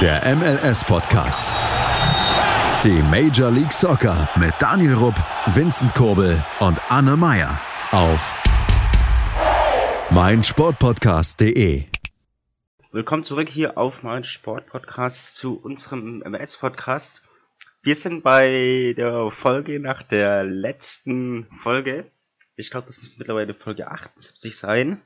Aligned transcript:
Der 0.00 0.22
MLS-Podcast. 0.36 1.44
Die 2.84 3.02
Major 3.02 3.50
League 3.50 3.72
Soccer 3.72 4.28
mit 4.38 4.54
Daniel 4.60 4.94
Rupp, 4.94 5.16
Vincent 5.46 5.92
Kurbel 5.96 6.44
und 6.60 6.80
Anne 6.88 7.16
Meyer 7.16 7.60
auf 7.90 8.40
meinsportpodcast.de. 10.10 11.82
Willkommen 12.92 13.24
zurück 13.24 13.48
hier 13.48 13.76
auf 13.76 14.04
mein 14.04 14.22
Sportpodcast 14.22 15.34
zu 15.34 15.58
unserem 15.60 16.18
MLS-Podcast. 16.20 17.22
Wir 17.82 17.96
sind 17.96 18.22
bei 18.22 18.94
der 18.96 19.32
Folge 19.32 19.80
nach 19.80 20.04
der 20.04 20.44
letzten 20.44 21.48
Folge. 21.56 22.08
Ich 22.54 22.70
glaube, 22.70 22.86
das 22.86 23.00
müsste 23.00 23.18
mittlerweile 23.18 23.52
Folge 23.52 23.90
78 23.90 24.56
sein. 24.56 25.02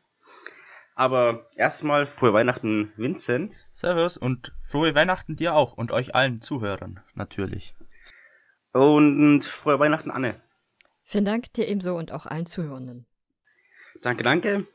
Aber 0.94 1.46
erstmal 1.56 2.06
frohe 2.06 2.32
Weihnachten, 2.32 2.92
Vincent. 2.96 3.54
Servus 3.72 4.16
und 4.16 4.52
frohe 4.60 4.94
Weihnachten 4.94 5.36
dir 5.36 5.54
auch 5.54 5.72
und 5.72 5.90
euch 5.90 6.14
allen 6.14 6.40
Zuhörern, 6.40 7.00
natürlich. 7.14 7.74
Und 8.72 9.44
frohe 9.44 9.78
Weihnachten, 9.78 10.10
Anne. 10.10 10.40
Vielen 11.02 11.24
Dank 11.24 11.52
dir 11.52 11.68
ebenso 11.68 11.96
und 11.96 12.12
auch 12.12 12.26
allen 12.26 12.46
Zuhörenden. 12.46 13.06
Danke, 14.02 14.22
danke. 14.22 14.66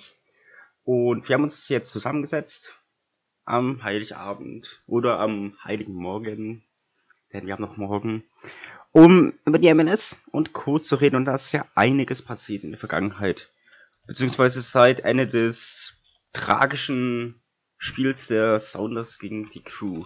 und 0.84 1.28
wir 1.28 1.34
haben 1.34 1.44
uns 1.44 1.68
jetzt 1.68 1.92
zusammengesetzt 1.92 2.74
am 3.44 3.84
Heiligabend 3.84 4.82
oder 4.86 5.20
am 5.20 5.58
Heiligen 5.64 5.96
Morgen, 5.96 6.64
denn 7.34 7.46
wir 7.46 7.54
haben 7.54 7.62
noch 7.62 7.76
morgen, 7.76 8.24
um 8.92 9.34
über 9.46 9.60
die 9.60 9.74
MLS 9.74 10.18
und 10.32 10.54
Co. 10.54 10.80
zu 10.80 10.96
reden. 10.96 11.16
Und 11.16 11.26
da 11.26 11.36
ist 11.36 11.52
ja 11.52 11.66
einiges 11.76 12.22
passiert 12.22 12.64
in 12.64 12.72
der 12.72 12.80
Vergangenheit. 12.80 13.50
Beziehungsweise 14.08 14.62
seit 14.62 15.02
Ende 15.02 15.28
des 15.28 15.98
tragischen 16.34 17.42
Spiels 17.78 18.28
der 18.28 18.60
Sounders 18.60 19.20
gegen 19.20 19.50
die 19.52 19.62
Crew. 19.62 20.06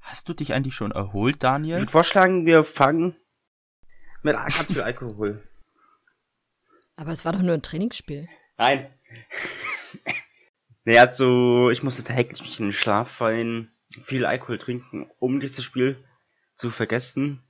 Hast 0.00 0.28
du 0.28 0.34
dich 0.34 0.52
eigentlich 0.52 0.74
schon 0.74 0.92
erholt, 0.92 1.42
Daniel? 1.42 1.76
Ich 1.76 1.82
würde 1.82 1.92
vorschlagen, 1.92 2.46
wir 2.46 2.64
fangen 2.64 3.16
mit 4.22 4.36
ganz 4.36 4.72
viel 4.72 4.82
Alkohol. 4.82 5.42
Aber 6.96 7.12
es 7.12 7.24
war 7.24 7.32
doch 7.32 7.42
nur 7.42 7.54
ein 7.54 7.62
Trainingsspiel. 7.62 8.28
Nein. 8.58 8.92
naja, 10.84 11.02
also 11.02 11.70
ich 11.70 11.82
musste 11.82 12.04
täglich 12.04 12.60
in 12.60 12.66
den 12.66 12.72
Schlaf 12.72 13.10
fallen, 13.10 13.72
viel 14.04 14.26
Alkohol 14.26 14.58
trinken, 14.58 15.10
um 15.18 15.40
dieses 15.40 15.64
Spiel 15.64 16.02
zu 16.56 16.70
vergessen. 16.70 17.42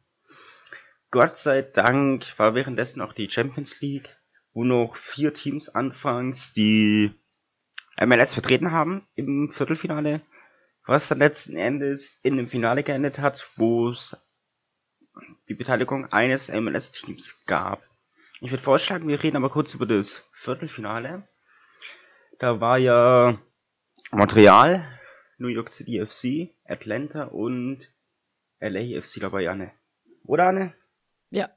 Gott 1.10 1.36
sei 1.36 1.62
Dank 1.62 2.38
war 2.38 2.54
währenddessen 2.54 3.00
auch 3.00 3.12
die 3.12 3.28
Champions 3.28 3.80
League, 3.80 4.08
wo 4.52 4.62
noch 4.62 4.96
vier 4.96 5.34
Teams 5.34 5.68
anfangs 5.68 6.52
die 6.52 7.12
MLS 8.00 8.34
vertreten 8.34 8.70
haben 8.70 9.06
im 9.16 9.50
Viertelfinale, 9.50 10.20
was 10.86 11.08
dann 11.08 11.18
letzten 11.18 11.56
Endes 11.56 12.20
in 12.22 12.36
dem 12.36 12.46
Finale 12.46 12.84
geendet 12.84 13.18
hat, 13.18 13.50
wo 13.56 13.90
es 13.90 14.16
die 15.48 15.54
Beteiligung 15.54 16.12
eines 16.12 16.48
MLS-Teams 16.48 17.44
gab. 17.44 17.82
Ich 18.40 18.50
würde 18.52 18.62
vorschlagen, 18.62 19.08
wir 19.08 19.22
reden 19.22 19.36
aber 19.36 19.50
kurz 19.50 19.74
über 19.74 19.86
das 19.86 20.24
Viertelfinale. 20.32 21.28
Da 22.38 22.60
war 22.60 22.78
ja 22.78 23.36
Montreal, 24.12 24.86
New 25.38 25.48
York 25.48 25.68
City 25.70 26.04
FC, 26.04 26.54
Atlanta 26.64 27.24
und 27.24 27.80
LA 28.60 29.00
FC 29.02 29.20
dabei, 29.20 29.50
Anne. 29.50 29.72
Oder 30.24 30.46
Anne? 30.46 30.74
Ja, 31.30 31.50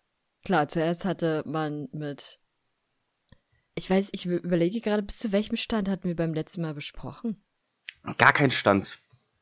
klar, 0.46 0.68
zuerst 0.68 1.06
hatte 1.06 1.44
man 1.46 1.90
mit. 1.92 2.40
Ich 3.76 3.90
weiß, 3.90 4.10
ich 4.14 4.26
überlege 4.26 4.82
gerade, 4.82 5.02
bis 5.04 5.18
zu 5.18 5.32
welchem 5.32 5.56
Stand 5.58 5.90
hatten 5.90 6.08
wir 6.08 6.16
beim 6.16 6.34
letzten 6.34 6.62
Mal 6.62 6.74
besprochen? 6.76 7.44
Gar 8.18 8.34
kein 8.34 8.52
Stand. 8.52 9.00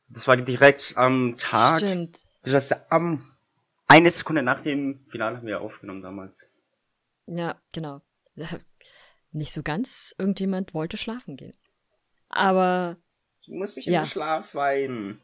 Das 0.08 0.26
war 0.26 0.36
direkt 0.36 0.94
am 0.96 1.36
Tag. 1.36 1.78
Stimmt. 1.78 2.18
Das 2.42 2.54
heißt, 2.54 2.90
am 2.90 3.30
eine 3.88 4.08
Sekunde 4.10 4.42
nach 4.42 4.62
dem 4.62 5.04
Finale 5.10 5.36
haben 5.36 5.46
wir 5.46 5.60
aufgenommen 5.60 6.02
damals. 6.02 6.50
Ja, 7.26 7.60
genau. 7.72 8.00
Nicht 9.32 9.52
so 9.52 9.62
ganz. 9.62 10.14
Irgendjemand 10.18 10.72
wollte 10.74 10.96
schlafen 10.96 11.36
gehen. 11.36 11.54
Aber. 12.28 12.96
Du 13.44 13.54
musst 13.54 13.76
mich 13.76 13.84
Ja. 13.86 14.00
in 14.00 14.04
den 14.06 14.10
Schlaf 14.10 14.54
weinen. 14.54 15.20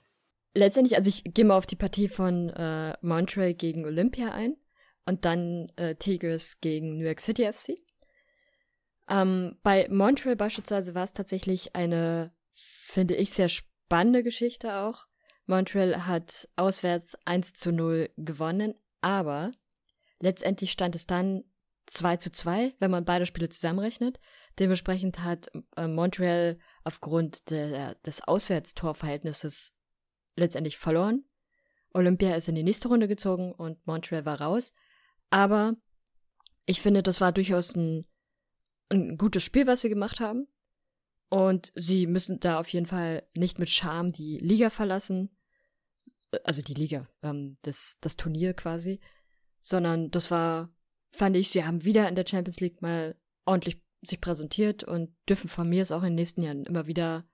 letztendlich, 0.55 0.97
also 0.97 1.09
ich 1.09 1.23
gehe 1.25 1.45
mal 1.45 1.57
auf 1.57 1.67
die 1.67 1.77
Partie 1.77 2.09
von 2.09 2.51
äh, 2.51 2.95
Montreal 3.01 3.55
gegen 3.55 3.85
Olympia 3.87 4.33
ein 4.33 4.57
und 5.09 5.25
dann 5.25 5.73
äh, 5.77 5.95
Tigers 5.95 6.61
gegen 6.61 6.99
New 6.99 7.07
York 7.07 7.21
City 7.21 7.51
FC. 7.51 7.79
Ähm, 9.09 9.57
bei 9.63 9.89
Montreal 9.89 10.37
beispielsweise 10.37 10.95
war 10.95 11.05
es 11.05 11.15
tatsächlich 11.15 11.75
eine, 11.75 12.35
finde 12.53 13.17
ich, 13.17 13.33
sehr 13.33 13.49
spannende 13.49 14.23
Geschichte 14.23 14.77
auch. 14.77 15.07
Montreal 15.47 16.07
hat 16.07 16.51
auswärts 16.57 17.17
1 17.25 17.55
zu 17.55 17.73
0 17.73 18.11
gewonnen, 18.19 18.75
aber 19.01 19.53
letztendlich 20.21 20.73
stand 20.73 20.95
es 20.95 21.07
dann 21.07 21.45
2 21.87 22.19
zu 22.19 22.31
2, 22.31 22.75
wenn 22.79 22.91
man 22.91 23.07
beide 23.07 23.25
Spiele 23.25 23.49
zusammenrechnet. 23.49 24.21
Dementsprechend 24.59 25.21
hat 25.21 25.51
äh, 25.79 25.89
Montreal 25.89 26.59
aufgrund 26.85 27.49
der, 27.49 27.95
des 27.95 28.21
Auswärtstorverhältnisses 28.21 29.75
letztendlich 30.37 30.77
verloren. 30.77 31.25
Olympia 31.95 32.35
ist 32.35 32.49
in 32.49 32.57
die 32.57 32.63
nächste 32.63 32.89
Runde 32.89 33.09
gezogen 33.09 33.53
und 33.53 33.87
Montreal 33.87 34.27
war 34.27 34.43
raus. 34.43 34.75
Aber 35.31 35.77
ich 36.67 36.81
finde, 36.81 37.03
das 37.03 37.21
war 37.21 37.33
durchaus 37.33 37.75
ein, 37.75 38.07
ein 38.91 39.17
gutes 39.17 39.43
Spiel, 39.43 39.67
was 39.67 39.81
sie 39.81 39.89
gemacht 39.89 40.21
haben. 40.21 40.47
Und 41.31 41.73
sie 41.75 42.07
müssen 42.07 42.41
da 42.41 42.59
auf 42.59 42.69
jeden 42.71 42.87
Fall 42.87 43.27
nicht 43.37 43.59
mit 43.59 43.69
Scham 43.69 44.13
die 44.13 44.39
Liga 44.39 44.71
verlassen. 44.71 45.31
Also 46.45 46.63
die 46.63 46.75
Liga, 46.75 47.09
ähm, 47.23 47.57
das, 47.63 47.99
das 48.01 48.17
Turnier 48.17 48.55
quasi. 48.55 49.01
Sondern 49.61 50.11
das 50.11 50.31
war, 50.31 50.71
fand 51.11 51.37
ich, 51.37 51.51
sie 51.51 51.65
haben 51.65 51.85
wieder 51.85 52.09
in 52.09 52.15
der 52.15 52.27
Champions 52.27 52.61
League 52.61 52.81
mal 52.81 53.17
ordentlich 53.45 53.83
sich 54.03 54.21
präsentiert 54.21 54.85
und 54.85 55.15
dürfen 55.29 55.49
von 55.49 55.69
mir 55.69 55.83
es 55.83 55.91
auch 55.93 56.03
in 56.03 56.11
den 56.11 56.15
nächsten 56.15 56.43
Jahren 56.43 56.65
immer 56.65 56.87
wieder 56.87 57.27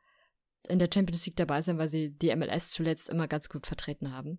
in 0.69 0.79
der 0.79 0.89
Champions 0.93 1.27
League 1.27 1.37
dabei 1.37 1.61
sein, 1.61 1.79
weil 1.79 1.89
sie 1.89 2.11
die 2.11 2.35
MLS 2.35 2.71
zuletzt 2.71 3.11
immer 3.11 3.29
ganz 3.29 3.49
gut 3.49 3.67
vertreten 3.67 4.13
haben. 4.13 4.39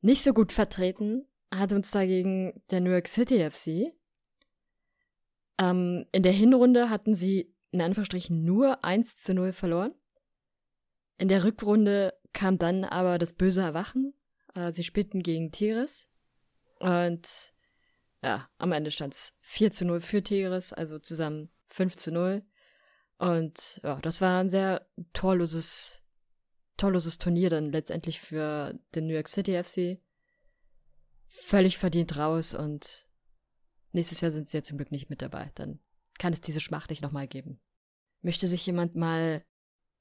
Nicht 0.00 0.22
so 0.22 0.32
gut 0.32 0.52
vertreten 0.52 1.26
hat 1.58 1.72
uns 1.72 1.90
dagegen 1.90 2.62
der 2.70 2.80
New 2.80 2.90
York 2.90 3.08
City 3.08 3.48
FC. 3.48 3.94
Ähm, 5.58 6.06
in 6.12 6.22
der 6.22 6.32
Hinrunde 6.32 6.90
hatten 6.90 7.14
sie 7.14 7.54
in 7.70 7.80
Anführungsstrichen 7.80 8.44
nur 8.44 8.84
1 8.84 9.16
zu 9.16 9.34
0 9.34 9.52
verloren. 9.52 9.94
In 11.18 11.28
der 11.28 11.44
Rückrunde 11.44 12.14
kam 12.32 12.58
dann 12.58 12.84
aber 12.84 13.18
das 13.18 13.34
böse 13.34 13.60
Erwachen. 13.60 14.14
Äh, 14.54 14.72
sie 14.72 14.84
spielten 14.84 15.22
gegen 15.22 15.52
Tigres. 15.52 16.08
Und 16.78 17.54
ja, 18.22 18.48
am 18.58 18.72
Ende 18.72 18.90
stand 18.90 19.14
es 19.14 19.36
4 19.40 19.72
zu 19.72 19.84
0 19.84 20.00
für 20.00 20.22
Tigres, 20.22 20.72
also 20.72 20.98
zusammen 20.98 21.50
5 21.68 21.96
zu 21.96 22.12
0. 22.12 22.42
Und 23.18 23.80
ja, 23.82 24.00
das 24.00 24.20
war 24.20 24.40
ein 24.40 24.48
sehr 24.48 24.86
torloses, 25.12 26.02
torloses 26.76 27.18
Turnier 27.18 27.50
dann 27.50 27.70
letztendlich 27.70 28.20
für 28.20 28.78
den 28.94 29.06
New 29.06 29.14
York 29.14 29.28
City 29.28 29.62
FC. 29.62 30.00
Völlig 31.34 31.78
verdient 31.78 32.16
raus 32.18 32.52
und 32.54 33.06
nächstes 33.92 34.20
Jahr 34.20 34.30
sind 34.30 34.48
sie 34.48 34.58
ja 34.58 34.62
zum 34.62 34.76
Glück 34.76 34.92
nicht 34.92 35.08
mit 35.10 35.22
dabei. 35.22 35.50
Dann 35.54 35.80
kann 36.18 36.32
es 36.32 36.40
diese 36.42 36.60
Schmacht 36.60 36.90
nicht 36.90 37.02
nochmal 37.02 37.26
geben. 37.26 37.58
Möchte 38.20 38.46
sich 38.46 38.64
jemand 38.66 38.96
mal 38.96 39.42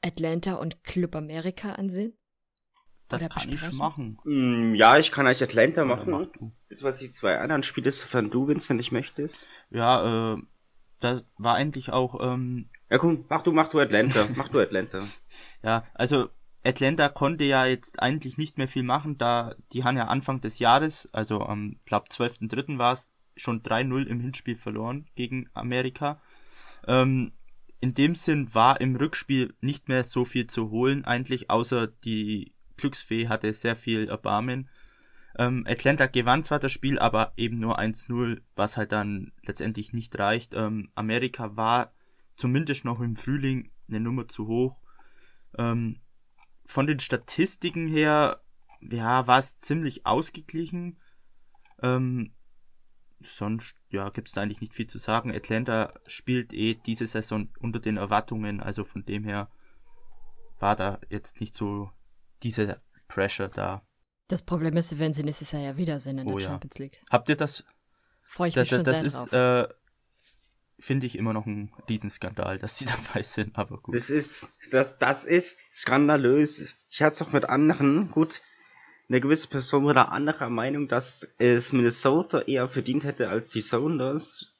Atlanta 0.01 0.55
und 0.55 0.83
Club 0.83 1.15
America 1.15 1.73
ansehen? 1.73 2.17
Das 3.07 3.19
Oder 3.19 3.29
kann 3.29 3.43
ich 3.43 3.49
besprechen? 3.51 3.77
machen. 3.77 4.19
Mm, 4.25 4.75
Ja, 4.75 4.97
ich 4.97 5.11
kann 5.11 5.25
euch 5.27 5.41
Atlanta 5.41 5.85
machen. 5.85 6.11
mach 6.11 6.27
du. 6.33 6.51
Jetzt 6.69 6.83
was 6.83 6.97
die 6.97 7.11
zwei 7.11 7.37
anderen 7.39 7.63
Spiele, 7.63 7.91
sofern 7.91 8.29
du, 8.29 8.47
Vincent, 8.47 8.77
nicht 8.77 8.91
möchtest. 8.91 9.45
Ja, 9.69 10.33
äh, 10.33 10.37
das 10.99 11.25
war 11.37 11.55
eigentlich 11.55 11.91
auch, 11.91 12.19
ähm, 12.21 12.69
Ja, 12.89 12.97
komm, 12.99 13.25
mach 13.29 13.43
du, 13.43 13.51
mach 13.53 13.69
du 13.69 13.79
Atlanta. 13.79 14.27
mach 14.35 14.49
du 14.49 14.59
Atlanta. 14.61 15.07
ja, 15.63 15.85
also 15.93 16.29
Atlanta 16.63 17.09
konnte 17.09 17.43
ja 17.43 17.65
jetzt 17.65 18.01
eigentlich 18.01 18.37
nicht 18.37 18.57
mehr 18.57 18.67
viel 18.67 18.83
machen, 18.83 19.17
da 19.17 19.55
die 19.73 19.83
haben 19.83 19.97
ja 19.97 20.07
Anfang 20.07 20.41
des 20.41 20.59
Jahres, 20.59 21.09
also 21.11 21.41
am, 21.41 21.77
glaub, 21.85 22.09
12.3. 22.09 22.77
war 22.77 22.93
es, 22.93 23.11
schon 23.37 23.63
3-0 23.63 24.05
im 24.05 24.19
Hinspiel 24.19 24.55
verloren 24.55 25.07
gegen 25.15 25.49
Amerika. 25.53 26.21
Ähm, 26.85 27.31
in 27.79 27.93
dem 27.93 28.13
Sinn 28.13 28.53
war 28.53 28.79
im 28.81 28.95
Rückspiel 28.95 29.55
nicht 29.61 29.87
mehr 29.87 30.03
so 30.03 30.25
viel 30.25 30.47
zu 30.47 30.69
holen, 30.69 31.05
eigentlich, 31.05 31.49
außer 31.49 31.87
die 31.87 32.53
Glücksfee 32.77 33.27
hatte 33.27 33.51
sehr 33.53 33.75
viel 33.75 34.09
Erbarmen. 34.09 34.69
Ähm, 35.37 35.65
Atlanta 35.67 36.07
gewann 36.07 36.43
zwar 36.43 36.59
das 36.59 36.71
Spiel, 36.71 36.99
aber 36.99 37.33
eben 37.37 37.59
nur 37.59 37.79
1-0, 37.79 38.41
was 38.55 38.77
halt 38.77 38.91
dann 38.91 39.31
letztendlich 39.43 39.93
nicht 39.93 40.17
reicht. 40.19 40.53
Ähm, 40.53 40.89
Amerika 40.93 41.55
war 41.55 41.93
zumindest 42.35 42.85
noch 42.85 42.99
im 42.99 43.15
Frühling 43.15 43.71
eine 43.87 43.99
Nummer 43.99 44.27
zu 44.27 44.47
hoch. 44.47 44.81
Ähm, 45.57 45.99
von 46.71 46.87
den 46.87 46.99
Statistiken 46.99 47.87
her, 47.87 48.41
ja, 48.81 49.27
war 49.27 49.39
es 49.39 49.57
ziemlich 49.57 50.05
ausgeglichen. 50.05 50.97
Ähm, 51.81 52.33
sonst, 53.19 53.75
ja, 53.91 54.09
gibt 54.09 54.29
es 54.29 54.33
da 54.33 54.41
eigentlich 54.41 54.61
nicht 54.61 54.73
viel 54.73 54.87
zu 54.87 54.97
sagen. 54.97 55.35
Atlanta 55.35 55.91
spielt 56.07 56.53
eh 56.53 56.75
diese 56.75 57.05
Saison 57.07 57.49
unter 57.59 57.79
den 57.79 57.97
Erwartungen, 57.97 58.61
also 58.61 58.83
von 58.85 59.03
dem 59.05 59.23
her 59.25 59.49
war 60.59 60.75
da 60.75 60.99
jetzt 61.09 61.41
nicht 61.41 61.55
so 61.55 61.91
diese 62.41 62.81
Pressure 63.07 63.49
da. 63.49 63.83
Das 64.27 64.41
Problem 64.41 64.77
ist, 64.77 64.97
wenn 64.97 65.13
sie 65.13 65.23
nächstes 65.23 65.51
Jahr 65.51 65.61
ja 65.61 65.77
wieder 65.77 65.99
sind 65.99 66.19
in 66.19 66.27
Oh 66.27 66.37
der. 66.37 66.47
Champions 66.47 66.79
League. 66.79 67.01
Habt 67.09 67.27
ihr 67.29 67.35
das? 67.35 67.65
Freue 68.23 68.47
ich 68.49 68.55
Das, 68.55 68.63
mich 68.63 68.69
schon 68.69 68.83
das 68.85 68.97
sehr 68.99 69.05
ist, 69.07 69.33
drauf. 69.33 69.33
äh, 69.33 69.73
finde 70.81 71.05
ich 71.05 71.17
immer 71.17 71.33
noch 71.33 71.45
ein 71.45 71.71
Riesenskandal, 71.87 72.57
dass 72.57 72.75
die 72.75 72.85
dabei 73.13 73.23
sind, 73.23 73.57
aber 73.57 73.77
gut. 73.77 73.95
Das 73.95 74.09
ist, 74.09 74.47
das, 74.71 74.99
das 74.99 75.23
ist 75.23 75.57
skandalös. 75.71 76.75
Ich 76.89 77.01
hatte 77.01 77.13
es 77.15 77.21
auch 77.21 77.31
mit 77.31 77.45
anderen, 77.45 78.11
gut, 78.11 78.41
eine 79.07 79.21
gewisse 79.21 79.47
Person 79.47 79.85
war 79.85 79.93
da 79.93 80.03
anderer 80.03 80.49
Meinung, 80.49 80.87
dass 80.87 81.27
es 81.37 81.73
Minnesota 81.73 82.41
eher 82.41 82.69
verdient 82.69 83.03
hätte 83.03 83.29
als 83.29 83.49
die 83.49 83.61
Sounders. 83.61 84.55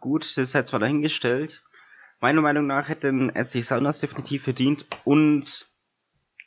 Gut, 0.00 0.24
das 0.24 0.38
ist 0.38 0.54
jetzt 0.54 0.72
mal 0.72 0.78
dahingestellt. 0.78 1.62
Meiner 2.20 2.40
Meinung 2.40 2.66
nach 2.66 2.88
hätten 2.88 3.28
es 3.28 3.50
die 3.50 3.62
Sounders 3.62 4.00
definitiv 4.00 4.44
verdient 4.44 4.86
und 5.04 5.68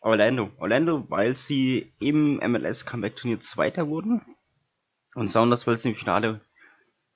Orlando. 0.02 0.50
Orlando, 0.58 1.06
weil 1.10 1.36
sie 1.36 1.94
im 2.00 2.38
MLS 2.38 2.86
Comeback 2.86 3.16
Turnier 3.16 3.40
Zweiter 3.42 3.88
wurden 3.88 4.22
und 5.14 5.28
Sounders, 5.28 5.68
weil 5.68 5.78
sie 5.78 5.90
im 5.90 5.96
Finale 5.96 6.42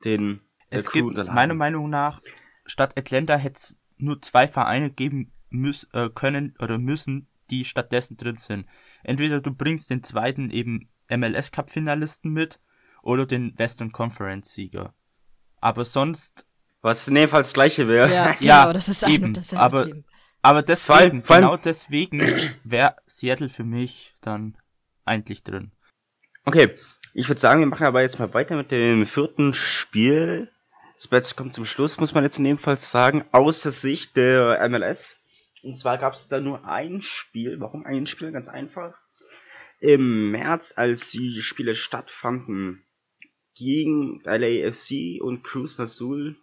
den 0.03 0.41
Es 0.71 0.89
gibt, 0.91 1.15
meiner 1.17 1.53
Meinung 1.53 1.89
nach, 1.89 2.21
statt 2.65 2.97
Atlanta 2.97 3.35
hätte 3.35 3.55
es 3.57 3.75
nur 3.97 4.21
zwei 4.21 4.47
Vereine 4.47 4.89
geben 4.89 5.31
müß, 5.49 5.89
äh, 5.93 6.09
können 6.09 6.55
oder 6.59 6.77
müssen, 6.77 7.27
die 7.49 7.65
stattdessen 7.65 8.17
drin 8.17 8.37
sind. 8.37 8.65
Entweder 9.03 9.41
du 9.41 9.53
bringst 9.53 9.89
den 9.89 10.03
zweiten 10.03 10.49
eben 10.49 10.89
MLS 11.09 11.51
Cup 11.51 11.69
Finalisten 11.69 12.31
mit 12.31 12.59
oder 13.03 13.25
den 13.25 13.57
Western 13.59 13.91
Conference 13.91 14.53
Sieger. 14.53 14.93
Aber 15.59 15.83
sonst, 15.83 16.45
Was 16.81 17.07
in 17.07 17.15
dem 17.15 17.29
Fall 17.29 17.41
das 17.41 17.53
gleiche 17.53 17.87
wäre. 17.87 18.11
ja, 18.11 18.31
genau, 18.39 18.45
ja, 18.45 18.73
das 18.73 18.87
ist 18.87 19.03
ein 19.03 19.11
eben, 19.11 19.25
und 19.25 19.37
dasselbe 19.37 19.63
aber- 19.63 19.85
Team. 19.85 20.03
aber 20.41 20.61
deswegen, 20.63 21.23
vor 21.23 21.35
allem- 21.35 21.43
genau 21.45 21.57
deswegen 21.57 22.21
wäre 22.63 22.95
Seattle 23.05 23.49
für 23.49 23.65
mich 23.65 24.15
dann 24.21 24.57
eigentlich 25.03 25.43
drin. 25.43 25.71
Okay, 26.45 26.75
ich 27.13 27.27
würde 27.27 27.41
sagen, 27.41 27.59
wir 27.59 27.67
machen 27.67 27.85
aber 27.85 28.01
jetzt 28.01 28.17
mal 28.19 28.33
weiter 28.33 28.55
mit 28.55 28.71
dem 28.71 29.05
vierten 29.05 29.53
Spiel. 29.53 30.49
Das 31.01 31.07
Bett 31.07 31.35
kommt 31.35 31.55
zum 31.55 31.65
Schluss, 31.65 31.97
muss 31.97 32.13
man 32.13 32.23
jetzt 32.23 32.37
in 32.37 32.43
dem 32.43 32.59
Fall 32.59 32.77
sagen, 32.77 33.25
aus 33.31 33.63
der 33.63 33.71
Sicht 33.71 34.15
der 34.15 34.69
MLS. 34.69 35.19
Und 35.63 35.75
zwar 35.75 35.97
gab 35.97 36.13
es 36.13 36.27
da 36.27 36.39
nur 36.39 36.67
ein 36.67 37.01
Spiel. 37.01 37.59
Warum 37.59 37.87
ein 37.87 38.05
Spiel? 38.05 38.31
Ganz 38.31 38.47
einfach. 38.47 38.93
Im 39.79 40.29
März, 40.29 40.75
als 40.77 41.09
die 41.09 41.41
Spiele 41.41 41.73
stattfanden, 41.73 42.85
gegen 43.55 44.21
LAFC 44.25 45.19
und 45.19 45.41
Cruz 45.41 45.79
Azul 45.79 46.35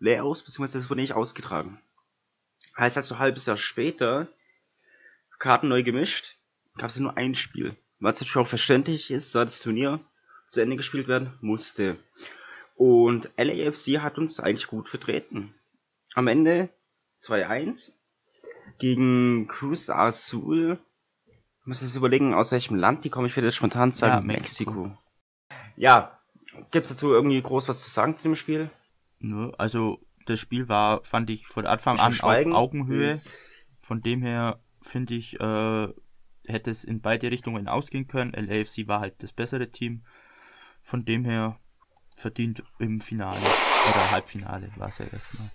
leer 0.00 0.24
aus, 0.24 0.42
beziehungsweise 0.42 0.78
das 0.78 0.90
wurde 0.90 1.02
nicht 1.02 1.14
ausgetragen. 1.14 1.80
Heißt 2.76 2.96
also, 2.96 3.14
ein 3.14 3.20
halbes 3.20 3.46
Jahr 3.46 3.56
später, 3.56 4.26
Karten 5.38 5.68
neu 5.68 5.84
gemischt, 5.84 6.38
gab 6.76 6.90
es 6.90 6.98
nur 6.98 7.16
ein 7.16 7.36
Spiel. 7.36 7.76
Was 8.00 8.20
natürlich 8.20 8.36
auch 8.36 8.48
verständlich 8.48 9.12
ist, 9.12 9.32
da 9.36 9.44
das 9.44 9.60
Turnier 9.60 10.00
zu 10.48 10.60
Ende 10.60 10.74
gespielt 10.74 11.06
werden 11.06 11.38
musste. 11.40 12.00
Und 12.80 13.30
LAFC 13.36 13.98
hat 14.00 14.16
uns 14.16 14.40
eigentlich 14.40 14.66
gut 14.66 14.88
vertreten. 14.88 15.54
Am 16.14 16.28
Ende 16.28 16.70
2-1 17.20 17.92
gegen 18.78 19.48
Cruz 19.48 19.90
Azul. 19.90 20.78
Ich 21.60 21.66
muss 21.66 21.82
jetzt 21.82 21.94
überlegen, 21.94 22.32
aus 22.32 22.52
welchem 22.52 22.76
Land 22.76 23.04
die 23.04 23.10
kommen. 23.10 23.26
Ich 23.26 23.36
werde 23.36 23.48
jetzt 23.48 23.56
spontan 23.56 23.92
sagen, 23.92 24.26
Ja, 24.26 24.32
Mexiko. 24.34 24.72
Mexiko. 24.84 24.98
Ja, 25.76 26.18
gibt 26.70 26.84
es 26.86 26.88
dazu 26.92 27.12
irgendwie 27.12 27.42
groß 27.42 27.68
was 27.68 27.82
zu 27.82 27.90
sagen 27.90 28.16
zu 28.16 28.22
dem 28.22 28.34
Spiel? 28.34 28.70
Ne? 29.18 29.52
Also 29.58 29.98
das 30.24 30.40
Spiel 30.40 30.70
war, 30.70 31.04
fand 31.04 31.28
ich 31.28 31.46
von 31.46 31.66
Anfang 31.66 31.96
Bisschen 31.96 32.06
an 32.06 32.12
Schweigen? 32.14 32.52
auf 32.54 32.60
Augenhöhe. 32.60 33.20
Von 33.82 34.00
dem 34.00 34.22
her 34.22 34.58
finde 34.80 35.12
ich, 35.12 35.38
äh, 35.38 35.88
hätte 36.46 36.70
es 36.70 36.84
in 36.84 37.02
beide 37.02 37.30
Richtungen 37.30 37.68
ausgehen 37.68 38.06
können. 38.06 38.32
LAFC 38.32 38.88
war 38.88 39.00
halt 39.00 39.22
das 39.22 39.34
bessere 39.34 39.70
Team. 39.70 40.02
Von 40.82 41.04
dem 41.04 41.26
her 41.26 41.59
verdient 42.20 42.62
im 42.78 43.00
Finale 43.00 43.40
oder 43.40 44.10
Halbfinale 44.10 44.70
war 44.76 44.88
es 44.88 44.98
ja 44.98 45.06
erstmal. 45.06 45.50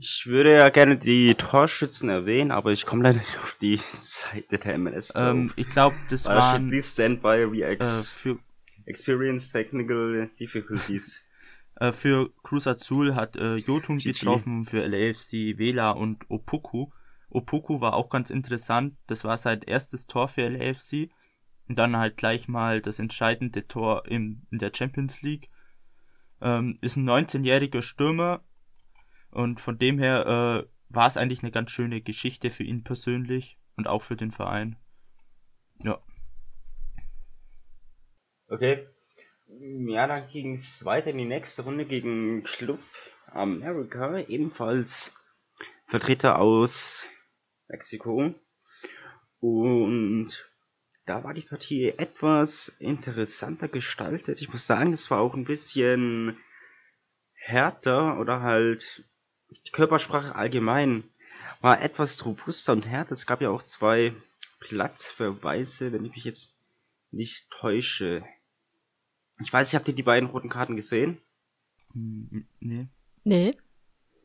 Ich 0.00 0.26
würde 0.26 0.56
ja 0.56 0.68
gerne 0.68 0.96
die 0.96 1.34
Torschützen 1.34 2.08
erwähnen, 2.08 2.52
aber 2.52 2.70
ich 2.70 2.86
komme 2.86 3.02
leider 3.02 3.18
nicht 3.18 3.38
auf 3.42 3.56
die 3.60 3.80
Seite 3.92 4.58
der 4.58 4.78
MLS. 4.78 5.12
Ähm, 5.16 5.52
ich 5.56 5.68
glaube, 5.68 5.96
das 6.08 6.20
steht, 6.22 6.34
waren 6.34 6.68
please 6.68 6.90
stand 6.90 7.20
by 7.20 7.28
äh, 7.28 7.44
Reacts. 7.44 8.06
für 8.06 8.38
Experience 8.86 9.50
Technical 9.50 10.30
Difficulties. 10.38 11.22
Äh, 11.80 11.92
für 11.92 12.32
Cruz 12.42 12.66
Azul 12.66 13.14
hat 13.14 13.36
äh, 13.36 13.54
Jotun 13.54 13.98
GG. 13.98 14.12
getroffen, 14.12 14.64
für 14.64 14.84
LAFC 14.84 15.58
Vela 15.58 15.92
und 15.92 16.28
Opoku. 16.28 16.90
Opoku 17.30 17.80
war 17.80 17.94
auch 17.94 18.08
ganz 18.08 18.30
interessant. 18.30 18.96
Das 19.06 19.22
war 19.22 19.38
sein 19.38 19.62
erstes 19.62 20.08
Tor 20.08 20.26
für 20.26 20.48
LAFC. 20.48 21.08
Und 21.68 21.78
dann 21.78 21.96
halt 21.96 22.16
gleich 22.16 22.48
mal 22.48 22.80
das 22.80 22.98
entscheidende 22.98 23.68
Tor 23.68 24.06
in, 24.08 24.46
in 24.50 24.58
der 24.58 24.72
Champions 24.74 25.22
League. 25.22 25.50
Ähm, 26.40 26.78
ist 26.80 26.96
ein 26.96 27.08
19-jähriger 27.08 27.82
Stürmer. 27.82 28.42
Und 29.30 29.60
von 29.60 29.78
dem 29.78 29.98
her 29.98 30.66
äh, 30.66 30.68
war 30.88 31.06
es 31.06 31.16
eigentlich 31.16 31.42
eine 31.42 31.52
ganz 31.52 31.70
schöne 31.70 32.00
Geschichte 32.00 32.50
für 32.50 32.64
ihn 32.64 32.84
persönlich 32.84 33.58
und 33.76 33.86
auch 33.86 34.02
für 34.02 34.16
den 34.16 34.30
Verein. 34.30 34.76
Ja. 35.82 36.00
Okay. 38.48 38.86
Ja, 39.46 40.06
dann 40.06 40.28
ging 40.28 40.54
es 40.54 40.84
weiter 40.84 41.10
in 41.10 41.18
die 41.18 41.24
nächste 41.24 41.62
Runde 41.62 41.86
gegen 41.86 42.42
Club 42.44 42.80
America, 43.26 44.18
ebenfalls 44.18 45.14
Vertreter 45.86 46.38
aus 46.38 47.06
Mexiko. 47.68 48.34
Und 49.40 50.47
da 51.08 51.24
war 51.24 51.32
die 51.32 51.42
Partie 51.42 51.88
etwas 51.96 52.68
interessanter 52.78 53.68
gestaltet. 53.68 54.42
Ich 54.42 54.50
muss 54.50 54.66
sagen, 54.66 54.92
es 54.92 55.10
war 55.10 55.20
auch 55.20 55.34
ein 55.34 55.44
bisschen 55.44 56.36
härter 57.32 58.18
oder 58.20 58.42
halt 58.42 59.04
die 59.66 59.70
Körpersprache 59.70 60.34
allgemein 60.34 61.04
war 61.60 61.80
etwas 61.80 62.24
robuster 62.24 62.72
und 62.72 62.86
härter. 62.86 63.12
Es 63.12 63.26
gab 63.26 63.40
ja 63.40 63.48
auch 63.50 63.62
zwei 63.62 64.14
Platzverweise, 64.60 65.92
wenn 65.92 66.04
ich 66.04 66.14
mich 66.14 66.24
jetzt 66.24 66.54
nicht 67.10 67.50
täusche. 67.50 68.22
Ich 69.42 69.52
weiß 69.52 69.68
nicht, 69.68 69.76
habt 69.76 69.88
ihr 69.88 69.94
die 69.94 70.02
beiden 70.02 70.28
roten 70.28 70.50
Karten 70.50 70.76
gesehen? 70.76 71.18
Hm, 71.94 72.46
Nee. 72.60 72.88
Nee, 73.24 73.56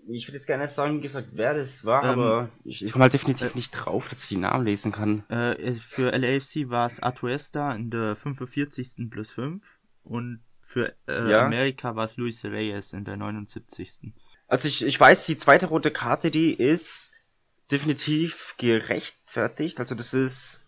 Ich 0.07 0.27
würde 0.27 0.38
jetzt 0.38 0.48
gerne 0.48 0.67
sagen, 0.67 0.98
wie 0.98 1.01
gesagt, 1.01 1.29
wer 1.33 1.53
das 1.53 1.86
war, 1.86 2.03
Ähm, 2.03 2.10
aber 2.19 2.50
ich, 2.65 2.83
ich 2.83 2.91
komme 2.91 3.03
halt 3.03 3.13
definitiv 3.13 3.55
nicht 3.55 3.72
drauf, 3.72 4.10
dass 4.10 4.24
ich 4.24 4.29
die 4.29 4.38
Namen 4.38 4.65
lesen 4.65 4.91
kann. 4.91 5.24
Äh, 5.29 5.74
für 5.74 6.12
LAFC 6.12 6.69
war 6.69 6.88
es 6.88 7.01
Atuesta 7.01 7.74
in 7.74 7.89
der 7.89 8.15
45. 8.15 9.10
plus 9.10 9.31
5 9.31 9.63
und 10.03 10.41
für 10.62 10.93
äh, 11.07 11.31
Ja. 11.31 11.45
Amerika 11.45 11.95
war 11.95 12.05
es 12.05 12.17
Luis 12.17 12.43
Reyes 12.43 12.93
in 12.93 13.05
der 13.05 13.15
79. 13.17 14.13
Also 14.48 14.67
ich, 14.67 14.86
ich 14.86 15.00
weiß, 15.00 15.25
die 15.25 15.38
zweite 15.38 15.67
rote 15.67 15.91
Karte, 15.91 16.31
die 16.31 16.53
ist 16.53 17.12
definitiv 17.72 18.55
gerechtfertigt. 18.57 19.79
Also 19.79 19.95
das 19.95 20.13
ist, 20.13 20.62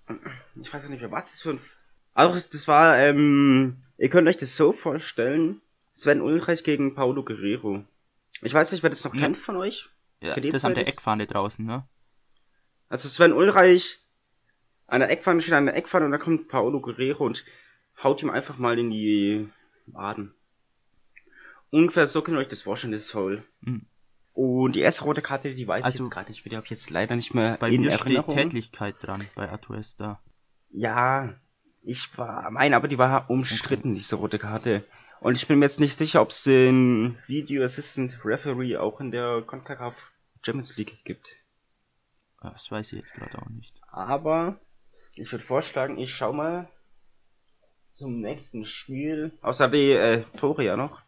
ich 0.61 0.73
weiß 0.73 0.83
gar 0.83 0.89
nicht 0.89 1.01
mehr, 1.01 1.11
was 1.11 1.31
das 1.31 1.41
für 1.41 1.51
ein... 1.51 1.59
Auch 2.13 2.33
das 2.33 2.67
war, 2.69 2.97
ähm, 2.97 3.81
ihr 3.97 4.09
könnt 4.09 4.29
euch 4.29 4.37
das 4.37 4.55
so 4.55 4.71
vorstellen, 4.71 5.59
Sven 5.93 6.21
Ulreich 6.21 6.63
gegen 6.63 6.95
Paulo 6.95 7.23
Guerrero. 7.25 7.83
Ich 8.41 8.53
weiß 8.53 8.71
nicht, 8.71 8.83
wer 8.83 8.89
das 8.89 9.03
noch 9.03 9.13
Ja. 9.13 9.21
kennt 9.21 9.37
von 9.37 9.55
euch. 9.57 9.89
Ja, 10.21 10.35
das 10.39 10.65
an 10.65 10.75
der 10.75 10.87
Eckfahne 10.87 11.27
draußen, 11.27 11.65
ne? 11.65 11.87
Also 12.89 13.07
Sven 13.07 13.33
Ulreich 13.33 13.99
an 14.87 14.99
der 14.99 15.09
Eckpfanne 15.09 15.41
steht 15.41 15.53
an 15.53 15.65
der 15.65 15.75
Eckpfanne 15.75 16.05
und 16.05 16.11
da 16.11 16.17
kommt 16.17 16.47
Paolo 16.47 16.79
Guerrero 16.79 17.25
und 17.25 17.43
haut 18.03 18.21
ihm 18.21 18.29
einfach 18.29 18.57
mal 18.57 18.77
in 18.77 18.91
die 18.91 19.49
Waden. 19.87 20.33
Ungefähr 21.71 22.07
so 22.07 22.21
könnt 22.21 22.37
ihr 22.37 22.41
euch 22.41 22.47
das 22.47 22.61
vorstellen, 22.61 22.93
das 22.93 23.09
Foul. 23.09 23.43
Mhm. 23.61 23.85
Und 24.33 24.73
die 24.73 24.81
erste 24.81 25.03
rote 25.05 25.21
Karte, 25.21 25.55
die 25.55 25.67
weiß 25.67 25.79
ich 25.79 25.85
Also- 25.85 26.03
jetzt 26.03 26.11
gerade 26.11 26.29
nicht, 26.29 26.45
die 26.45 26.55
habe 26.55 26.65
ich 26.65 26.71
jetzt 26.71 26.89
leider 26.89 27.15
nicht 27.15 27.33
mehr 27.33 27.57
Bei 27.59 27.69
in 27.69 27.81
mir 27.81 27.91
steht 27.91 28.01
Erinnerung. 28.17 28.35
Tätlichkeit 28.35 28.95
dran 29.01 29.27
bei 29.35 29.49
Atuesta. 29.51 30.19
Ja, 30.71 31.33
ich 31.83 32.17
war, 32.17 32.51
meine, 32.51 32.75
aber 32.75 32.87
die 32.87 32.97
war 32.97 33.29
umstritten, 33.29 33.95
diese 33.95 34.15
rote 34.17 34.37
Karte. 34.39 34.83
Und 35.21 35.35
ich 35.35 35.47
bin 35.47 35.59
mir 35.59 35.65
jetzt 35.65 35.79
nicht 35.79 35.97
sicher, 35.97 36.21
ob 36.21 36.29
es 36.29 36.43
den 36.43 37.17
Video 37.27 37.63
Assistant 37.63 38.17
Referee 38.23 38.77
auch 38.77 38.99
in 38.99 39.11
der 39.11 39.41
CONCACAF 39.45 39.95
Champions 40.43 40.77
League 40.77 41.03
gibt. 41.03 41.27
Ah, 42.39 42.51
Das 42.51 42.69
weiß 42.69 42.93
ich 42.93 42.99
jetzt 42.99 43.13
gerade 43.15 43.37
auch 43.39 43.49
nicht. 43.49 43.73
Aber 43.87 44.59
ich 45.15 45.31
würde 45.31 45.43
vorschlagen, 45.43 45.97
ich 45.97 46.13
schau 46.13 46.33
mal 46.33 46.69
zum 47.91 48.19
nächsten 48.19 48.65
Spiel. 48.65 49.31
Außer 49.41 49.69
die 49.69 49.91
äh, 49.91 50.23
Tore 50.37 50.63
ja 50.63 50.75
noch. 50.77 51.01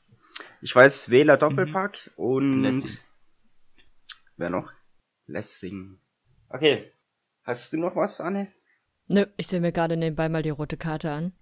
Ich 0.62 0.76
weiß, 0.76 1.10
Wähler 1.10 1.38
Doppelpack 1.38 2.12
und. 2.16 2.64
Lessing. 2.64 2.98
Wer 4.38 4.50
noch? 4.50 4.72
Lessing. 5.28 6.00
Okay. 6.50 6.92
Hast 7.44 7.74
du 7.74 7.78
noch 7.78 7.96
was, 7.96 8.20
Anne? 8.22 8.52
nö, 9.10 9.26
ich 9.38 9.48
sehe 9.48 9.62
mir 9.62 9.72
gerade 9.72 9.96
nebenbei 9.98 10.28
mal 10.30 10.44
die 10.44 10.50
rote 10.50 10.78
Karte 10.78 11.12
an. 11.12 11.34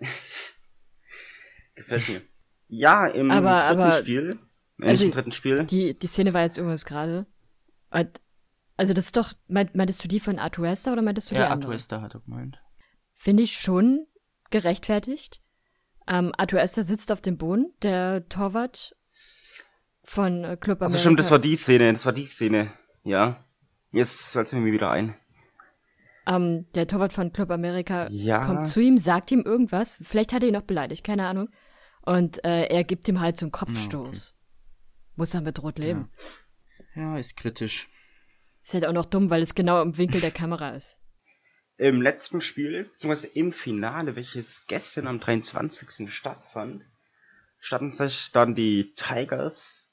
Gefällt 1.74 2.08
mir. 2.08 2.20
Ja, 2.68 3.06
im 3.06 3.30
Aber- 3.30 3.66
dritten 3.68 3.80
aber- 3.80 3.92
Spiel, 3.92 4.38
äh, 4.80 4.86
also, 4.88 5.04
im 5.04 5.10
dritten 5.10 5.32
Spiel, 5.32 5.64
Die, 5.64 5.98
die 5.98 6.06
Szene 6.06 6.32
war 6.34 6.42
jetzt 6.42 6.56
irgendwas 6.58 6.84
gerade. 6.84 7.26
Also 7.90 8.94
das 8.94 9.06
ist 9.06 9.16
doch, 9.16 9.34
meint, 9.48 9.74
meintest 9.74 10.02
du 10.02 10.08
die 10.08 10.18
von 10.20 10.38
Atuesta 10.38 10.92
oder 10.92 11.02
meintest 11.02 11.30
du 11.30 11.34
die 11.34 11.40
Ja, 11.40 11.48
andere? 11.50 11.72
Atuesta 11.72 12.00
hat 12.00 12.14
er 12.14 12.20
gemeint. 12.20 12.58
Finde 13.14 13.42
ich 13.42 13.52
schon 13.60 14.06
gerechtfertigt. 14.50 15.40
Ähm, 16.08 16.32
Atuesta 16.36 16.82
sitzt 16.82 17.12
auf 17.12 17.20
dem 17.20 17.36
Boden, 17.38 17.72
der 17.82 18.28
Torwart 18.28 18.96
von 20.02 20.42
äh, 20.44 20.56
Club 20.56 20.78
America. 20.78 20.84
also 20.86 20.98
stimmt, 20.98 21.18
das 21.20 21.30
war 21.30 21.38
die 21.38 21.54
Szene, 21.54 21.92
das 21.92 22.04
war 22.06 22.12
die 22.12 22.26
Szene, 22.26 22.72
ja. 23.04 23.44
Jetzt 23.92 24.32
fällt 24.32 24.52
mir 24.52 24.72
wieder 24.72 24.90
ein. 24.90 25.14
Ähm, 26.26 26.66
der 26.74 26.86
Torwart 26.86 27.12
von 27.12 27.32
Club 27.32 27.50
America 27.50 28.08
Ja. 28.10 28.44
kommt 28.44 28.68
zu 28.68 28.80
ihm, 28.80 28.98
sagt 28.98 29.30
ihm 29.32 29.40
irgendwas. 29.42 29.98
Vielleicht 30.02 30.32
hat 30.32 30.42
er 30.42 30.48
ihn 30.48 30.54
noch 30.54 30.62
beleidigt, 30.62 31.04
keine 31.04 31.26
Ahnung. 31.26 31.48
Und 32.02 32.44
äh, 32.44 32.64
er 32.66 32.84
gibt 32.84 33.06
ihm 33.08 33.20
halt 33.20 33.36
so 33.36 33.46
einen 33.46 33.52
Kopfstoß. 33.52 34.34
Muss 35.16 35.34
er 35.34 35.40
mit 35.40 35.62
rot 35.62 35.78
leben. 35.78 36.10
Ja, 36.94 37.16
ist 37.18 37.36
kritisch. 37.36 37.88
Ist 38.62 38.74
halt 38.74 38.86
auch 38.86 38.92
noch 38.92 39.06
dumm, 39.06 39.30
weil 39.30 39.42
es 39.42 39.54
genau 39.54 39.82
im 39.82 39.96
Winkel 39.98 40.20
der 40.20 40.30
Kamera 40.30 40.70
ist. 40.70 40.98
Im 41.78 42.00
letzten 42.02 42.40
Spiel, 42.40 42.84
beziehungsweise 42.84 43.26
im 43.28 43.52
Finale, 43.52 44.14
welches 44.14 44.66
gestern 44.66 45.06
am 45.06 45.20
23. 45.20 46.12
stattfand, 46.12 46.84
standen 47.58 47.92
sich 47.92 48.30
dann 48.32 48.54
die 48.54 48.92
Tigers 48.94 49.86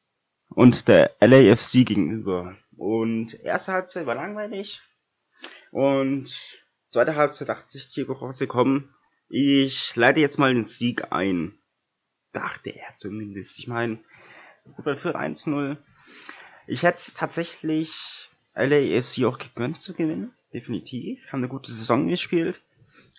und 0.49 0.87
der 0.87 1.15
LAFC 1.19 1.85
gegenüber. 1.85 2.55
Und 2.75 3.33
erste 3.43 3.73
Halbzeit 3.73 4.05
war 4.05 4.15
langweilig. 4.15 4.81
Und 5.71 6.39
zweite 6.87 7.15
Halbzeit 7.15 7.49
dachte 7.49 7.69
sich 7.69 7.89
Diego 7.91 8.13
Rossi, 8.13 8.47
komm, 8.47 8.93
ich 9.29 9.95
leite 9.95 10.19
jetzt 10.19 10.39
mal 10.39 10.53
den 10.53 10.65
Sieg 10.65 11.11
ein. 11.11 11.59
Dachte 12.33 12.71
er 12.71 12.95
zumindest. 12.95 13.59
Ich 13.59 13.67
meine, 13.67 13.99
Gruppe 14.75 14.97
für 14.97 15.15
1-0. 15.15 15.77
Ich 16.67 16.83
hätte 16.83 16.97
es 16.97 17.13
tatsächlich 17.13 18.29
LAFC 18.55 19.23
auch 19.25 19.37
gegönnt 19.37 19.81
zu 19.81 19.93
gewinnen. 19.93 20.33
Definitiv. 20.53 21.19
Haben 21.27 21.39
eine 21.39 21.47
gute 21.47 21.71
Saison 21.71 22.07
gespielt. 22.07 22.61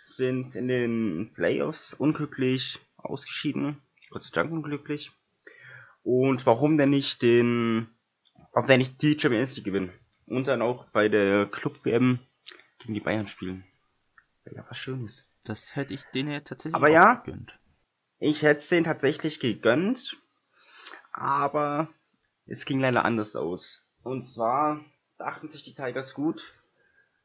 Sind 0.04 0.56
in 0.56 0.68
den 0.68 1.32
Playoffs 1.34 1.94
unglücklich 1.94 2.78
ausgeschieden. 2.96 3.80
Gott 4.10 4.24
sei 4.24 4.34
Dank 4.34 4.52
unglücklich. 4.52 5.12
Und 6.02 6.46
warum 6.46 6.76
denn 6.76 6.90
nicht 6.90 7.22
den, 7.22 7.88
warum 8.52 8.68
denn 8.68 8.78
nicht 8.78 9.00
die 9.02 9.18
Champions 9.18 9.56
League 9.56 9.66
gewinnen? 9.66 9.92
Und 10.26 10.46
dann 10.46 10.62
auch 10.62 10.86
bei 10.90 11.08
der 11.08 11.46
Club 11.46 11.84
WM 11.84 12.18
gegen 12.80 12.94
die 12.94 13.00
Bayern 13.00 13.26
spielen. 13.26 13.64
Wäre 14.44 14.56
ja 14.56 14.66
was 14.68 14.78
Schönes. 14.78 15.30
Das 15.44 15.76
hätte 15.76 15.94
ich 15.94 16.04
denen 16.06 16.32
ja 16.32 16.40
tatsächlich 16.40 16.74
Aber 16.74 16.88
ja. 16.88 17.14
gegönnt. 17.14 17.58
Ich 18.18 18.42
hätte 18.42 18.58
es 18.58 18.68
denen 18.68 18.84
tatsächlich 18.84 19.40
gegönnt, 19.40 20.16
aber 21.12 21.88
es 22.46 22.64
ging 22.64 22.80
leider 22.80 23.04
anders 23.04 23.36
aus. 23.36 23.88
Und 24.02 24.24
zwar 24.24 24.84
dachten 25.18 25.48
sich 25.48 25.62
die 25.62 25.74
Tigers 25.74 26.14
gut, 26.14 26.52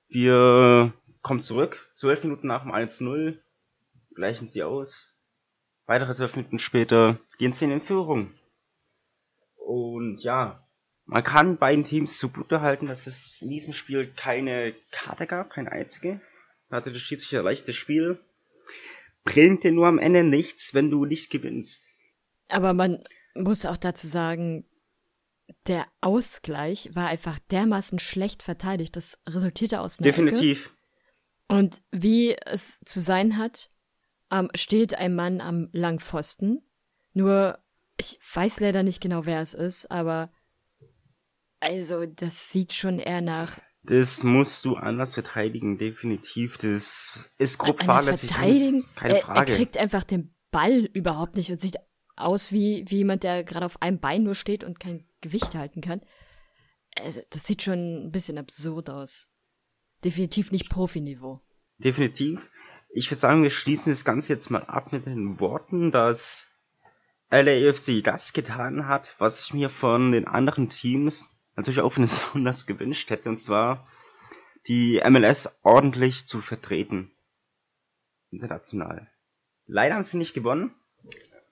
wir 0.08 0.94
kommen 1.22 1.42
zurück, 1.42 1.90
zwölf 1.96 2.24
Minuten 2.24 2.48
nach 2.48 2.64
dem 2.64 2.72
1-0, 2.72 3.38
gleichen 4.14 4.48
sie 4.48 4.64
aus. 4.64 5.14
Weitere 5.86 6.14
zwölf 6.14 6.36
Minuten 6.36 6.60
später 6.60 7.20
gehen 7.38 7.54
sie 7.54 7.66
in 7.66 7.82
Führung. 7.82 8.34
Und 9.56 10.20
ja, 10.20 10.65
man 11.06 11.24
kann 11.24 11.58
beiden 11.58 11.84
Teams 11.84 12.18
zugute 12.18 12.62
halten, 12.62 12.88
dass 12.88 13.08
es 13.08 13.42
in 13.42 13.50
diesem 13.50 13.74
Spiel 13.74 14.12
keine 14.16 14.74
Karte 14.92 15.28
gab, 15.28 15.52
keine 15.52 15.72
einzige. 15.72 16.22
Da 16.70 16.78
hatte 16.78 16.92
der 16.92 17.00
Schiedsrichter 17.00 17.44
leichtes 17.44 17.76
Spiel 17.76 18.20
bringt 19.26 19.64
dir 19.64 19.74
nur 19.74 19.88
am 19.88 20.00
Ende 20.00 20.24
nichts, 20.24 20.74
wenn 20.74 20.90
du 20.90 21.04
nicht 21.04 21.30
gewinnst. 21.30 21.90
Aber 22.48 22.74
man 22.74 23.04
muss 23.34 23.66
auch 23.66 23.76
dazu 23.76 24.08
sagen, 24.08 24.66
der 25.68 25.88
Ausgleich 26.00 26.92
war 26.94 27.08
einfach 27.08 27.40
dermaßen 27.52 28.00
schlecht 28.00 28.44
verteidigt. 28.44 28.96
Das 28.96 29.22
resultierte 29.28 29.82
aus 29.82 30.00
einer 30.00 30.08
Ecke. 30.08 30.24
Definitiv. 30.24 30.74
Und 31.48 31.82
wie 31.92 32.36
es 32.46 32.80
zu 32.82 33.00
sein 33.02 33.38
hat, 33.38 33.72
ähm, 34.32 34.50
steht 34.56 34.96
ein 34.96 35.16
Mann 35.16 35.42
am 35.42 35.70
Langpfosten. 35.74 36.64
Nur, 37.14 37.60
ich 37.98 38.20
weiß 38.34 38.60
leider 38.60 38.84
nicht 38.84 39.02
genau, 39.02 39.26
wer 39.26 39.42
es 39.42 39.54
ist, 39.54 39.92
aber 39.92 40.32
also, 41.66 42.06
das 42.06 42.52
sieht 42.52 42.74
schon 42.74 43.00
eher 43.00 43.22
nach 43.22 43.58
Das 43.82 44.24
musst 44.24 44.66
du 44.66 44.76
anders 44.76 45.16
verteidigen, 45.16 45.80
definitiv. 45.80 46.60
Das 46.60 47.32
ist 47.40 47.58
grob 47.58 47.84
fahrlässig. 47.84 48.30
verteidigen. 48.30 48.86
Keine 48.96 49.16
er, 49.16 49.20
er 49.22 49.26
Frage. 49.26 49.54
kriegt 49.56 49.78
einfach 49.80 50.04
den 50.04 50.36
Ball 50.52 50.88
überhaupt 50.94 51.36
nicht 51.36 51.50
und 51.50 51.60
sieht 51.60 51.78
aus 52.16 52.52
wie, 52.52 52.86
wie 52.88 52.98
jemand, 52.98 53.24
der 53.24 53.44
gerade 53.44 53.66
auf 53.66 53.82
einem 53.82 54.00
Bein 54.00 54.24
nur 54.24 54.36
steht 54.36 54.64
und 54.64 54.80
kein 54.80 55.08
Gewicht 55.22 55.56
halten 55.56 55.82
kann. 55.82 56.02
Also, 57.02 57.22
das 57.32 57.46
sieht 57.46 57.64
schon 57.64 58.06
ein 58.06 58.12
bisschen 58.12 58.38
absurd 58.38 58.92
aus. 58.92 59.28
Definitiv 60.04 60.52
nicht 60.52 60.70
Profiniveau. 60.70 61.42
Definitiv. 61.80 62.40
Ich 62.94 63.10
würde 63.10 63.20
sagen, 63.20 63.42
wir 63.42 63.50
schließen 63.50 63.92
das 63.92 64.06
Ganze 64.06 64.32
jetzt 64.32 64.52
mal 64.52 64.64
ab 64.64 64.92
mit 64.92 65.08
den 65.08 65.40
Worten, 65.40 65.92
dass 65.92 66.48
LAFC 67.32 68.04
das 68.04 68.34
getan 68.34 68.88
hat, 68.88 69.16
was 69.18 69.44
ich 69.44 69.54
mir 69.56 69.72
von 69.72 70.12
den 70.12 70.28
anderen 70.28 70.70
Teams 70.70 71.26
natürlich 71.56 71.82
auch 71.82 71.94
besonders 71.94 72.66
gewünscht 72.68 73.10
hätte, 73.10 73.30
und 73.30 73.38
zwar 73.38 73.88
die 74.68 75.02
MLS 75.08 75.50
ordentlich 75.64 76.28
zu 76.28 76.42
vertreten. 76.42 77.12
International. 78.32 79.10
Leider 79.68 79.96
haben 79.96 80.04
sie 80.04 80.18
nicht 80.18 80.34
gewonnen. 80.34 80.74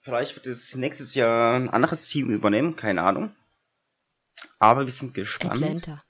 Vielleicht 0.02 0.36
wird 0.36 0.48
es 0.48 0.76
nächstes 0.76 1.16
Jahr 1.16 1.56
ein 1.56 1.70
anderes 1.70 2.08
Team 2.08 2.30
übernehmen, 2.30 2.76
keine 2.76 3.04
Ahnung. 3.04 3.36
Aber 4.60 4.86
wir 4.86 4.92
sind 4.92 5.14
gespannt. 5.14 5.64
Atlanta. 5.64 6.04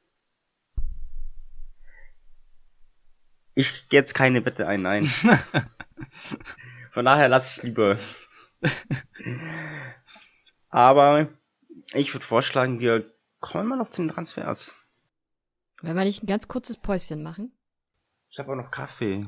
Ich 3.56 3.88
gehe 3.90 4.00
jetzt 4.00 4.16
keine 4.16 4.42
Bitte 4.42 4.68
ein, 4.68 4.82
nein. 4.82 5.06
Von 6.92 7.06
daher 7.06 7.28
lasse 7.28 7.60
ich 7.60 7.64
lieber. 7.64 7.98
Aber 10.70 11.30
ich 11.94 12.14
würde 12.14 12.26
vorschlagen, 12.26 12.80
wir 12.80 13.13
kommen 13.44 13.68
mal 13.68 13.78
noch 13.78 13.90
zu 13.90 14.02
den 14.02 14.10
Transfers. 14.10 14.74
Wenn 15.82 15.96
wir 15.96 16.06
nicht 16.06 16.24
ein 16.24 16.28
ganz 16.28 16.48
kurzes 16.48 16.78
Päuschen 16.78 17.22
machen. 17.22 17.52
Ich 18.30 18.40
habe 18.40 18.52
auch 18.52 18.56
noch 18.56 18.72
Kaffee. 18.72 19.26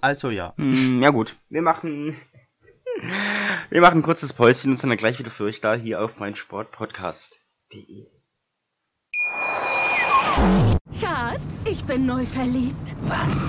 Also 0.00 0.30
ja. 0.30 0.54
Hm, 0.56 1.02
ja 1.02 1.10
gut, 1.10 1.36
wir 1.48 1.62
machen 1.62 2.16
wir 3.70 3.80
machen 3.80 3.98
ein 3.98 4.02
kurzes 4.02 4.32
Päuschen 4.32 4.70
und 4.70 4.76
sind 4.76 4.88
dann 4.88 4.98
gleich 4.98 5.18
wieder 5.18 5.30
für 5.30 5.44
euch 5.44 5.60
da 5.60 5.74
hier 5.74 6.00
auf 6.00 6.18
mein 6.18 6.36
Sportpodcast.de. 6.36 8.06
Schatz, 11.00 11.64
ich 11.68 11.84
bin 11.84 12.06
neu 12.06 12.24
verliebt. 12.24 12.94
Was? 13.02 13.48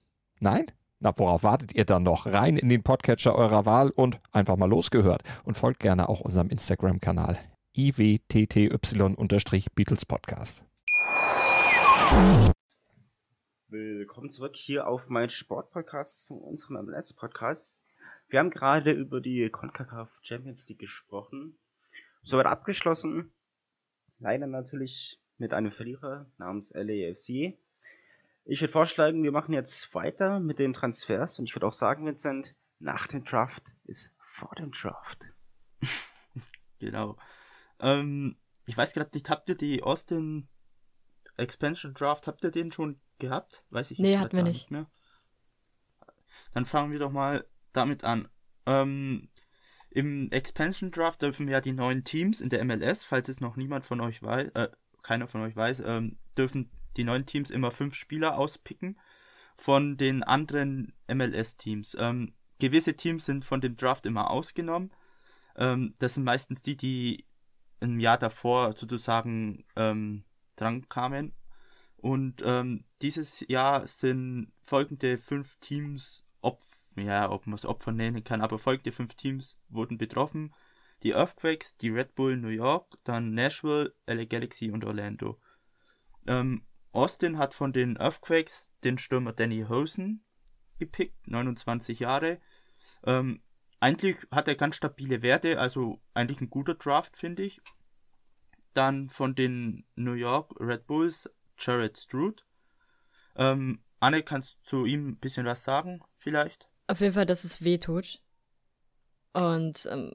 Nein? 0.43 0.65
Na, 0.99 1.15
worauf 1.19 1.43
wartet 1.43 1.75
ihr 1.75 1.85
dann 1.85 2.01
noch? 2.01 2.25
Rein 2.25 2.57
in 2.57 2.67
den 2.67 2.81
Podcatcher 2.81 3.35
eurer 3.35 3.67
Wahl 3.67 3.91
und 3.91 4.19
einfach 4.31 4.57
mal 4.57 4.67
losgehört. 4.67 5.21
Und 5.43 5.53
folgt 5.53 5.81
gerne 5.81 6.09
auch 6.09 6.21
unserem 6.21 6.49
Instagram-Kanal 6.49 7.37
iwtty-Beatles 7.77 10.05
Podcast. 10.07 10.65
Willkommen 13.67 14.31
zurück 14.31 14.55
hier 14.55 14.87
auf 14.87 15.09
mein 15.09 15.29
Sportpodcast, 15.29 16.23
zu 16.23 16.37
unserem 16.37 16.87
MLS-Podcast. 16.87 17.79
Wir 18.29 18.39
haben 18.39 18.49
gerade 18.49 18.93
über 18.93 19.21
die 19.21 19.47
CONCACAF 19.47 20.09
Champions 20.23 20.67
League 20.67 20.79
gesprochen. 20.79 21.59
Soweit 22.23 22.47
abgeschlossen. 22.47 23.31
Leider 24.17 24.47
natürlich 24.47 25.21
mit 25.37 25.53
einem 25.53 25.71
Verlierer 25.71 26.25
namens 26.39 26.73
LAFC. 26.73 27.59
Ich 28.43 28.61
würde 28.61 28.71
vorschlagen, 28.73 29.23
wir 29.23 29.31
machen 29.31 29.53
jetzt 29.53 29.93
weiter 29.93 30.39
mit 30.39 30.59
den 30.59 30.73
Transfers 30.73 31.39
und 31.39 31.45
ich 31.45 31.55
würde 31.55 31.67
auch 31.67 31.73
sagen, 31.73 32.05
Vincent, 32.05 32.55
nach 32.79 33.07
dem 33.07 33.23
Draft 33.23 33.63
ist 33.85 34.13
vor 34.17 34.53
dem 34.55 34.71
Draft. 34.71 35.25
Genau. 36.79 37.15
Ähm, 37.79 38.37
ich 38.65 38.75
weiß 38.75 38.93
gerade 38.93 39.11
nicht, 39.13 39.29
habt 39.29 39.47
ihr 39.47 39.53
die 39.53 39.83
Austin 39.83 40.47
Expansion 41.37 41.93
Draft, 41.93 42.25
habt 42.25 42.43
ihr 42.43 42.49
den 42.49 42.71
schon 42.71 42.99
gehabt? 43.19 43.63
Weiß 43.69 43.91
ich 43.91 43.99
Nee, 43.99 44.17
hatten 44.17 44.35
wir 44.35 44.43
gar 44.43 44.49
nicht. 44.49 44.71
mehr. 44.71 44.89
Dann 46.55 46.65
fangen 46.65 46.91
wir 46.91 46.97
doch 46.97 47.11
mal 47.11 47.45
damit 47.71 48.03
an. 48.03 48.27
Ähm, 48.65 49.29
Im 49.91 50.31
Expansion 50.31 50.89
Draft 50.89 51.21
dürfen 51.21 51.47
ja 51.47 51.61
die 51.61 51.71
neuen 51.73 52.03
Teams 52.03 52.41
in 52.41 52.49
der 52.49 52.65
MLS, 52.65 53.03
falls 53.03 53.29
es 53.29 53.41
noch 53.41 53.57
niemand 53.57 53.85
von 53.85 54.01
euch 54.01 54.23
weiß, 54.23 54.49
äh, 54.55 54.69
keiner 55.01 55.27
von 55.27 55.41
euch 55.41 55.55
weiß, 55.55 55.81
ähm, 55.85 56.17
dürfen 56.37 56.69
die 56.97 57.03
neuen 57.03 57.25
Teams 57.25 57.49
immer 57.49 57.71
fünf 57.71 57.95
Spieler 57.95 58.37
auspicken 58.37 58.99
von 59.57 59.97
den 59.97 60.23
anderen 60.23 60.93
MLS-Teams. 61.07 61.95
Ähm, 61.99 62.33
gewisse 62.59 62.95
Teams 62.95 63.25
sind 63.25 63.45
von 63.45 63.61
dem 63.61 63.75
Draft 63.75 64.05
immer 64.05 64.29
ausgenommen. 64.29 64.91
Ähm, 65.55 65.93
das 65.99 66.15
sind 66.15 66.23
meistens 66.23 66.61
die, 66.61 66.75
die 66.75 67.25
im 67.79 67.99
Jahr 67.99 68.17
davor 68.17 68.73
sozusagen 68.75 69.65
ähm, 69.75 70.23
dran 70.55 70.87
kamen. 70.89 71.33
Und 71.97 72.41
ähm, 72.43 72.83
dieses 73.01 73.45
Jahr 73.47 73.87
sind 73.87 74.51
folgende 74.61 75.17
fünf 75.17 75.57
Teams 75.57 76.23
Opfer 76.41 76.81
ja, 76.95 77.29
ob 77.29 77.47
man 77.47 77.55
es 77.55 77.65
Opfer 77.65 77.91
nennen 77.91 78.23
kann, 78.23 78.41
aber 78.41 78.59
folgende 78.59 78.91
fünf 78.91 79.15
Teams 79.15 79.57
wurden 79.69 79.97
betroffen. 79.97 80.53
Die 81.03 81.13
Earthquakes, 81.13 81.77
die 81.77 81.89
Red 81.89 82.15
Bull 82.15 82.37
New 82.37 82.49
York, 82.49 82.97
dann 83.03 83.33
Nashville, 83.33 83.93
LA 84.05 84.25
Galaxy 84.25 84.71
und 84.71 84.85
Orlando. 84.85 85.39
Ähm, 86.27 86.63
Austin 86.91 87.37
hat 87.37 87.53
von 87.53 87.73
den 87.73 87.97
Earthquakes 87.97 88.71
den 88.83 88.97
Stürmer 88.97 89.33
Danny 89.33 89.65
Hosen 89.67 90.23
gepickt, 90.77 91.27
29 91.27 91.99
Jahre. 91.99 92.39
Ähm, 93.05 93.41
eigentlich 93.79 94.17
hat 94.31 94.47
er 94.47 94.55
ganz 94.55 94.75
stabile 94.75 95.21
Werte, 95.21 95.59
also 95.59 96.01
eigentlich 96.13 96.41
ein 96.41 96.49
guter 96.49 96.75
Draft, 96.75 97.17
finde 97.17 97.43
ich. 97.43 97.61
Dann 98.73 99.09
von 99.09 99.35
den 99.35 99.85
New 99.95 100.13
York 100.13 100.53
Red 100.59 100.85
Bulls 100.87 101.29
Jared 101.57 101.97
Stroud. 101.97 102.45
Ähm, 103.35 103.81
Anne, 103.99 104.23
kannst 104.23 104.55
du 104.55 104.63
zu 104.63 104.85
ihm 104.85 105.09
ein 105.09 105.19
bisschen 105.19 105.45
was 105.45 105.63
sagen, 105.63 106.01
vielleicht? 106.17 106.67
Auf 106.87 106.99
jeden 107.01 107.13
Fall, 107.13 107.25
dass 107.25 107.43
es 107.43 107.63
weh 107.63 107.77
tut. 107.77 108.21
Und 109.33 109.87
ähm, 109.91 110.13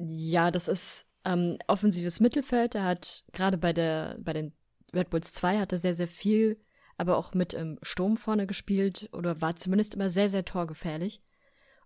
ja, 0.00 0.50
das 0.50 0.68
ist 0.68 1.06
ähm, 1.24 1.58
offensives 1.66 2.20
Mittelfeld. 2.20 2.74
Er 2.74 2.84
hat 2.84 3.24
gerade 3.32 3.58
bei 3.58 3.72
der 3.72 4.16
bei 4.20 4.32
den 4.32 4.52
Red 4.94 5.10
Bulls 5.10 5.32
2 5.32 5.58
hat 5.58 5.72
er 5.72 5.78
sehr, 5.78 5.94
sehr 5.94 6.08
viel, 6.08 6.60
aber 6.96 7.16
auch 7.16 7.34
mit 7.34 7.52
im 7.52 7.78
Sturm 7.82 8.16
vorne 8.16 8.46
gespielt 8.46 9.08
oder 9.12 9.40
war 9.40 9.56
zumindest 9.56 9.94
immer 9.94 10.10
sehr, 10.10 10.28
sehr 10.28 10.44
torgefährlich. 10.44 11.22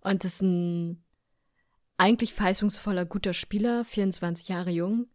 Und 0.01 0.25
ist 0.25 0.43
ein 0.43 1.05
eigentlich 1.97 2.35
verheißungsvoller, 2.35 3.05
guter 3.05 3.33
Spieler, 3.33 3.85
24 3.85 4.49
Jahre 4.49 4.71
jung. 4.71 5.09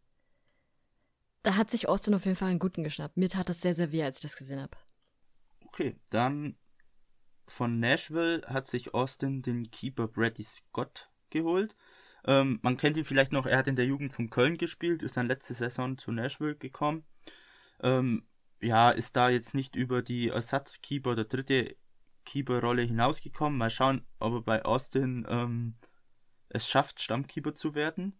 Da 1.43 1.55
hat 1.55 1.71
sich 1.71 1.87
Austin 1.87 2.13
auf 2.13 2.25
jeden 2.25 2.37
Fall 2.37 2.49
einen 2.49 2.59
guten 2.59 2.83
geschnappt. 2.83 3.17
Mir 3.17 3.29
tat 3.29 3.49
das 3.49 3.61
sehr, 3.61 3.73
sehr 3.73 3.91
weh, 3.91 4.03
als 4.03 4.17
ich 4.17 4.21
das 4.21 4.35
gesehen 4.35 4.61
habe. 4.61 4.77
Okay, 5.65 5.95
dann 6.09 6.55
von 7.47 7.79
Nashville 7.79 8.41
hat 8.45 8.67
sich 8.67 8.93
Austin 8.93 9.41
den 9.41 9.71
Keeper 9.71 10.07
Brady 10.07 10.43
Scott 10.43 11.09
geholt. 11.29 11.75
Ähm, 12.25 12.59
man 12.61 12.77
kennt 12.77 12.97
ihn 12.97 13.05
vielleicht 13.05 13.31
noch, 13.31 13.45
er 13.45 13.57
hat 13.57 13.67
in 13.67 13.75
der 13.75 13.85
Jugend 13.85 14.13
von 14.13 14.29
Köln 14.29 14.57
gespielt, 14.57 15.01
ist 15.01 15.17
dann 15.17 15.27
letzte 15.27 15.53
Saison 15.53 15.97
zu 15.97 16.11
Nashville 16.11 16.55
gekommen. 16.55 17.05
Ähm, 17.81 18.25
ja, 18.61 18.89
ist 18.89 19.15
da 19.15 19.29
jetzt 19.29 19.53
nicht 19.55 19.75
über 19.75 20.01
die 20.01 20.29
Ersatzkeeper 20.29 21.11
oder 21.11 21.23
dritte 21.23 21.75
Keeper-Rolle 22.25 22.81
hinausgekommen. 22.81 23.57
Mal 23.57 23.69
schauen, 23.69 24.05
ob 24.19 24.33
er 24.33 24.41
bei 24.41 24.65
Austin 24.65 25.25
ähm, 25.29 25.73
es 26.49 26.67
schafft, 26.67 27.01
Stammkeeper 27.01 27.55
zu 27.55 27.73
werden. 27.73 28.19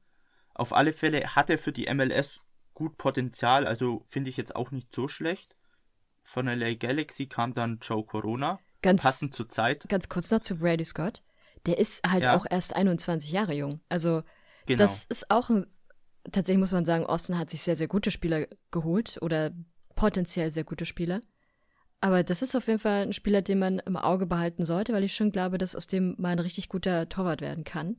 Auf 0.53 0.73
alle 0.73 0.93
Fälle 0.93 1.35
hat 1.35 1.49
er 1.49 1.57
für 1.57 1.71
die 1.71 1.93
MLS 1.93 2.41
gut 2.73 2.97
Potenzial, 2.97 3.67
also 3.67 4.05
finde 4.07 4.29
ich 4.29 4.37
jetzt 4.37 4.55
auch 4.55 4.71
nicht 4.71 4.93
so 4.95 5.07
schlecht. 5.07 5.55
Von 6.23 6.45
LA 6.45 6.75
Galaxy 6.75 7.27
kam 7.27 7.53
dann 7.53 7.79
Joe 7.81 8.05
Corona 8.05 8.59
ganz, 8.81 9.01
passend 9.01 9.35
zur 9.35 9.49
Zeit. 9.49 9.87
Ganz 9.89 10.09
kurz 10.09 10.31
noch 10.31 10.41
zu 10.41 10.57
Brady 10.57 10.85
Scott. 10.85 11.23
Der 11.65 11.77
ist 11.77 12.07
halt 12.09 12.25
ja. 12.25 12.35
auch 12.35 12.45
erst 12.49 12.75
21 12.75 13.31
Jahre 13.31 13.53
jung. 13.53 13.81
Also 13.89 14.23
genau. 14.65 14.77
das 14.77 15.05
ist 15.05 15.29
auch 15.29 15.49
ein, 15.49 15.65
tatsächlich 16.31 16.59
muss 16.59 16.71
man 16.71 16.85
sagen, 16.85 17.05
Austin 17.05 17.37
hat 17.37 17.49
sich 17.49 17.61
sehr, 17.61 17.75
sehr 17.75 17.87
gute 17.87 18.11
Spieler 18.11 18.47
geholt 18.71 19.19
oder 19.21 19.51
potenziell 19.95 20.51
sehr 20.51 20.63
gute 20.63 20.85
Spieler. 20.85 21.21
Aber 22.01 22.23
das 22.23 22.41
ist 22.41 22.55
auf 22.55 22.67
jeden 22.67 22.79
Fall 22.79 23.03
ein 23.03 23.13
Spieler, 23.13 23.41
den 23.41 23.59
man 23.59 23.79
im 23.79 23.97
Auge 23.97 24.25
behalten 24.25 24.65
sollte, 24.65 24.93
weil 24.93 25.03
ich 25.03 25.15
schon 25.15 25.31
glaube, 25.31 25.57
dass 25.57 25.75
aus 25.75 25.87
dem 25.87 26.15
mal 26.17 26.29
ein 26.29 26.39
richtig 26.39 26.69
guter 26.69 27.09
Torwart 27.09 27.41
werden 27.41 27.65
kann. 27.65 27.97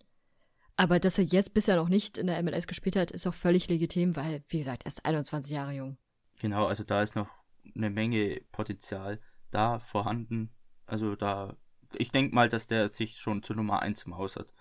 Aber 0.77 0.99
dass 0.99 1.19
er 1.19 1.25
jetzt 1.25 1.53
bisher 1.53 1.77
noch 1.77 1.91
nicht 1.91 2.17
in 2.17 2.27
der 2.27 2.43
MLS 2.43 2.67
gespielt 2.67 2.97
hat, 2.97 3.11
ist 3.11 3.27
auch 3.27 3.35
völlig 3.35 3.69
legitim, 3.69 4.17
weil, 4.17 4.43
wie 4.49 4.59
gesagt, 4.59 4.87
erst 4.87 5.05
21 5.05 5.53
Jahre 5.53 5.73
jung. 5.73 5.99
Genau, 6.41 6.67
also 6.67 6.85
da 6.85 7.03
ist 7.03 7.15
noch 7.15 7.29
eine 7.77 7.91
Menge 7.91 8.41
Potenzial 8.51 9.21
da 9.51 9.79
vorhanden. 9.79 10.51
Also 10.87 11.17
da, 11.17 11.55
ich 11.97 12.11
denke 12.11 12.35
mal, 12.35 12.49
dass 12.49 12.67
der 12.67 12.89
sich 12.89 13.19
schon 13.19 13.43
zur 13.43 13.57
Nummer 13.57 13.83
1 13.83 14.05
im 14.05 14.17
Haus 14.17 14.37
hat. 14.37 14.53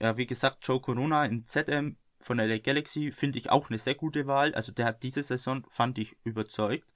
Ja, 0.00 0.16
wie 0.16 0.26
gesagt, 0.26 0.66
Joe 0.66 0.80
Corona 0.80 1.24
in 1.24 1.44
ZM 1.44 1.96
von 2.20 2.38
der 2.38 2.60
Galaxy 2.60 3.12
finde 3.12 3.38
ich 3.38 3.50
auch 3.50 3.68
eine 3.68 3.78
sehr 3.78 3.94
gute 3.94 4.26
Wahl. 4.26 4.54
Also 4.54 4.72
der 4.72 4.86
hat 4.86 5.02
diese 5.02 5.22
Saison, 5.22 5.64
fand 5.68 5.98
ich, 5.98 6.16
überzeugt. 6.24 6.92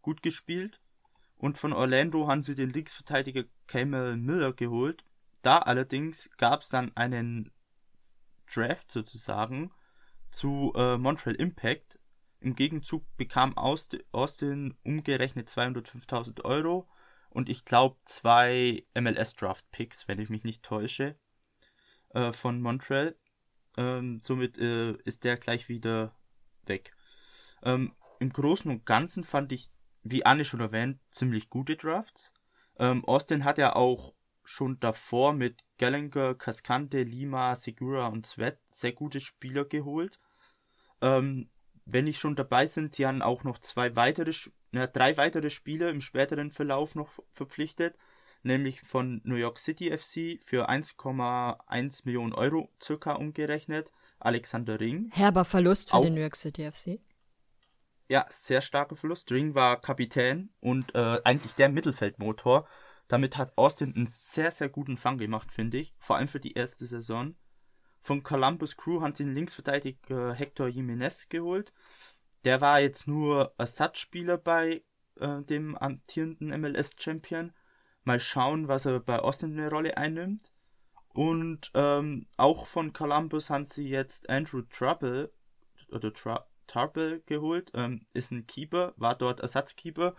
Gut 0.00 0.22
gespielt. 0.22 0.80
Und 1.36 1.58
von 1.58 1.72
Orlando 1.72 2.28
haben 2.28 2.42
sie 2.42 2.54
den 2.54 2.70
Linksverteidiger 2.70 3.44
Camel 3.66 4.16
Miller 4.16 4.52
geholt. 4.52 5.04
Da 5.42 5.58
allerdings 5.58 6.30
gab 6.36 6.62
es 6.62 6.68
dann 6.68 6.96
einen 6.96 7.50
Draft 8.46 8.92
sozusagen 8.92 9.72
zu 10.30 10.72
äh, 10.76 10.96
Montreal 10.96 11.36
Impact. 11.36 11.98
Im 12.40 12.54
Gegenzug 12.54 13.04
bekam 13.16 13.56
Austin 13.56 14.76
umgerechnet 14.84 15.48
205.000 15.48 16.44
Euro 16.44 16.88
und 17.32 17.48
ich 17.48 17.64
glaube 17.64 17.96
zwei 18.04 18.84
MLS 18.94 19.34
Draft 19.34 19.70
Picks, 19.70 20.06
wenn 20.08 20.20
ich 20.20 20.28
mich 20.28 20.44
nicht 20.44 20.62
täusche, 20.62 21.18
äh, 22.10 22.32
von 22.32 22.60
Montreal. 22.60 23.16
Ähm, 23.76 24.20
somit 24.22 24.58
äh, 24.58 24.92
ist 25.04 25.24
der 25.24 25.36
gleich 25.38 25.68
wieder 25.68 26.14
weg. 26.66 26.94
Ähm, 27.62 27.94
Im 28.20 28.32
Großen 28.32 28.70
und 28.70 28.84
Ganzen 28.84 29.24
fand 29.24 29.52
ich, 29.52 29.70
wie 30.02 30.26
Anne 30.26 30.44
schon 30.44 30.60
erwähnt, 30.60 31.00
ziemlich 31.10 31.48
gute 31.48 31.76
Drafts. 31.76 32.34
Ähm, 32.78 33.04
Austin 33.04 33.44
hat 33.44 33.58
ja 33.58 33.74
auch 33.74 34.14
schon 34.44 34.78
davor 34.80 35.32
mit 35.32 35.62
Gallagher, 35.78 36.34
Cascante, 36.34 37.02
Lima, 37.02 37.56
Segura 37.56 38.08
und 38.08 38.26
Sweat 38.26 38.58
sehr 38.70 38.92
gute 38.92 39.20
Spieler 39.20 39.64
geholt. 39.64 40.18
Ähm, 41.00 41.50
wenn 41.84 42.06
ich 42.06 42.18
schon 42.18 42.36
dabei 42.36 42.66
sind, 42.66 42.94
sie 42.94 43.06
haben 43.06 43.22
auch 43.22 43.44
noch 43.44 43.58
zwei 43.58 43.96
weitere 43.96 44.32
ja, 44.72 44.86
drei 44.86 45.16
weitere 45.16 45.50
Spieler 45.50 45.90
im 45.90 46.00
späteren 46.00 46.50
Verlauf 46.50 46.94
noch 46.94 47.10
verpflichtet, 47.32 47.98
nämlich 48.42 48.80
von 48.80 49.20
New 49.24 49.36
York 49.36 49.58
City 49.58 49.90
FC 49.90 50.42
für 50.42 50.68
1,1 50.68 52.02
Millionen 52.04 52.32
Euro 52.32 52.70
circa 52.82 53.12
umgerechnet. 53.12 53.92
Alexander 54.18 54.78
Ring. 54.78 55.10
Herber 55.12 55.44
Verlust 55.44 55.90
für 55.90 55.96
auch, 55.96 56.02
den 56.02 56.14
New 56.14 56.20
York 56.20 56.36
City 56.36 56.70
FC. 56.70 57.00
Ja, 58.08 58.24
sehr 58.28 58.60
starker 58.60 58.94
Verlust. 58.94 59.30
Ring 59.32 59.54
war 59.54 59.80
Kapitän 59.80 60.50
und 60.60 60.94
äh, 60.94 61.20
eigentlich 61.24 61.54
der 61.54 61.68
Mittelfeldmotor. 61.68 62.68
Damit 63.08 63.36
hat 63.36 63.56
Austin 63.58 63.94
einen 63.94 64.06
sehr, 64.06 64.50
sehr 64.50 64.68
guten 64.68 64.96
Fang 64.96 65.18
gemacht, 65.18 65.52
finde 65.52 65.78
ich. 65.78 65.92
Vor 65.98 66.16
allem 66.16 66.28
für 66.28 66.40
die 66.40 66.52
erste 66.52 66.86
Saison. 66.86 67.34
Von 68.00 68.22
Columbus 68.22 68.76
Crew 68.76 69.00
haben 69.00 69.14
sie 69.14 69.24
den 69.24 69.34
Linksverteidiger 69.34 70.34
Hector 70.34 70.68
Jimenez 70.68 71.28
geholt. 71.28 71.72
Der 72.44 72.60
war 72.60 72.80
jetzt 72.80 73.06
nur 73.06 73.54
Ersatzspieler 73.58 74.36
bei 74.38 74.82
äh, 75.20 75.42
dem 75.42 75.76
amtierenden 75.76 76.48
MLS-Champion. 76.60 77.52
Mal 78.04 78.20
schauen, 78.20 78.68
was 78.68 78.86
er 78.86 78.98
bei 79.00 79.18
Austin 79.20 79.58
eine 79.58 79.70
Rolle 79.70 79.96
einnimmt. 79.96 80.52
Und 81.14 81.70
ähm, 81.74 82.26
auch 82.36 82.66
von 82.66 82.92
Columbus 82.92 83.50
haben 83.50 83.64
sie 83.64 83.88
jetzt 83.88 84.28
Andrew 84.28 84.62
Trouble 84.62 85.32
oder 85.90 86.12
Tra 86.12 86.46
Tarble 86.66 87.20
geholt. 87.26 87.70
Ähm, 87.74 88.06
ist 88.14 88.30
ein 88.32 88.46
Keeper, 88.46 88.94
war 88.96 89.14
dort 89.14 89.40
Ersatzkeeper. 89.40 90.14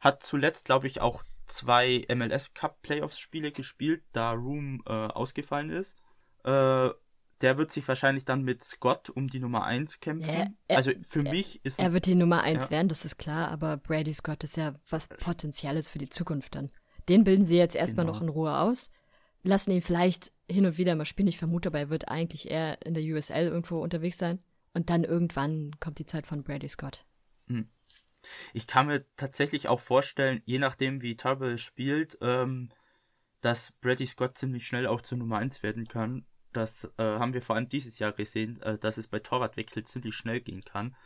Hat 0.00 0.22
zuletzt, 0.22 0.64
glaube 0.64 0.88
ich, 0.88 1.00
auch 1.00 1.22
zwei 1.46 2.04
MLS 2.12 2.54
Cup 2.54 2.82
Playoffs 2.82 3.18
Spiele 3.18 3.52
gespielt, 3.52 4.02
da 4.12 4.32
Room 4.32 4.82
äh, 4.86 4.90
ausgefallen 4.90 5.70
ist. 5.70 5.96
Äh, 6.44 6.90
der 7.42 7.58
wird 7.58 7.72
sich 7.72 7.86
wahrscheinlich 7.88 8.24
dann 8.24 8.42
mit 8.42 8.62
Scott 8.62 9.10
um 9.10 9.28
die 9.28 9.40
Nummer 9.40 9.64
1 9.64 10.00
kämpfen. 10.00 10.32
Ja, 10.32 10.46
er, 10.68 10.76
also 10.76 10.92
für 11.06 11.24
er, 11.24 11.32
mich 11.32 11.64
ist. 11.64 11.78
Er 11.78 11.92
wird 11.92 12.06
die 12.06 12.14
Nummer 12.14 12.42
1 12.42 12.66
ja. 12.66 12.70
werden, 12.70 12.88
das 12.88 13.04
ist 13.04 13.18
klar, 13.18 13.48
aber 13.48 13.76
Brady 13.76 14.14
Scott 14.14 14.44
ist 14.44 14.56
ja 14.56 14.74
was 14.88 15.08
Potenzielles 15.08 15.90
für 15.90 15.98
die 15.98 16.08
Zukunft 16.08 16.54
dann. 16.54 16.70
Den 17.08 17.24
bilden 17.24 17.44
sie 17.44 17.56
jetzt 17.56 17.74
erstmal 17.74 18.06
genau. 18.06 18.18
noch 18.18 18.22
in 18.22 18.28
Ruhe 18.28 18.56
aus, 18.56 18.90
lassen 19.42 19.72
ihn 19.72 19.82
vielleicht 19.82 20.32
hin 20.48 20.66
und 20.66 20.78
wieder 20.78 20.94
mal 20.94 21.04
spielen. 21.04 21.28
Ich 21.28 21.38
vermute 21.38 21.68
aber, 21.68 21.80
er 21.80 21.90
wird 21.90 22.08
eigentlich 22.08 22.50
eher 22.50 22.80
in 22.86 22.94
der 22.94 23.02
USL 23.02 23.46
irgendwo 23.46 23.80
unterwegs 23.80 24.18
sein. 24.18 24.38
Und 24.72 24.88
dann 24.88 25.04
irgendwann 25.04 25.72
kommt 25.80 25.98
die 25.98 26.06
Zeit 26.06 26.26
von 26.26 26.44
Brady 26.44 26.68
Scott. 26.68 27.04
Hm. 27.48 27.68
Ich 28.54 28.66
kann 28.68 28.86
mir 28.86 29.04
tatsächlich 29.16 29.68
auch 29.68 29.80
vorstellen, 29.80 30.42
je 30.44 30.58
nachdem 30.58 31.02
wie 31.02 31.16
Tarbell 31.16 31.58
spielt, 31.58 32.16
ähm, 32.22 32.70
dass 33.40 33.72
Brady 33.80 34.06
Scott 34.06 34.38
ziemlich 34.38 34.66
schnell 34.66 34.86
auch 34.86 35.02
zur 35.02 35.18
Nummer 35.18 35.38
1 35.38 35.64
werden 35.64 35.88
kann 35.88 36.24
das 36.52 36.84
äh, 36.98 37.02
haben 37.02 37.34
wir 37.34 37.42
vor 37.42 37.56
allem 37.56 37.68
dieses 37.68 37.98
Jahr 37.98 38.12
gesehen, 38.12 38.60
äh, 38.62 38.78
dass 38.78 38.98
es 38.98 39.08
bei 39.08 39.18
Torwartwechsel 39.18 39.84
ziemlich 39.84 40.14
schnell 40.14 40.40
gehen 40.40 40.64
kann. 40.64 40.96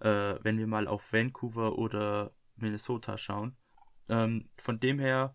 Äh, 0.00 0.34
wenn 0.42 0.58
wir 0.58 0.66
mal 0.66 0.88
auf 0.88 1.12
Vancouver 1.12 1.78
oder 1.78 2.32
Minnesota 2.56 3.18
schauen. 3.18 3.56
Ähm, 4.08 4.48
von 4.58 4.80
dem 4.80 4.98
her 4.98 5.34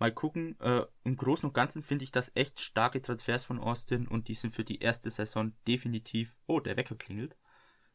mal 0.00 0.12
gucken. 0.12 0.58
Äh, 0.60 0.84
Im 1.04 1.16
Großen 1.16 1.46
und 1.46 1.54
Ganzen 1.54 1.82
finde 1.82 2.04
ich 2.04 2.10
das 2.10 2.32
echt 2.34 2.60
starke 2.60 3.00
Transfers 3.00 3.44
von 3.44 3.60
Austin 3.60 4.08
und 4.08 4.28
die 4.28 4.34
sind 4.34 4.52
für 4.52 4.64
die 4.64 4.80
erste 4.80 5.10
Saison 5.10 5.52
definitiv. 5.68 6.38
Oh, 6.46 6.58
der 6.60 6.76
Wecker 6.76 6.96
klingelt. 6.96 7.36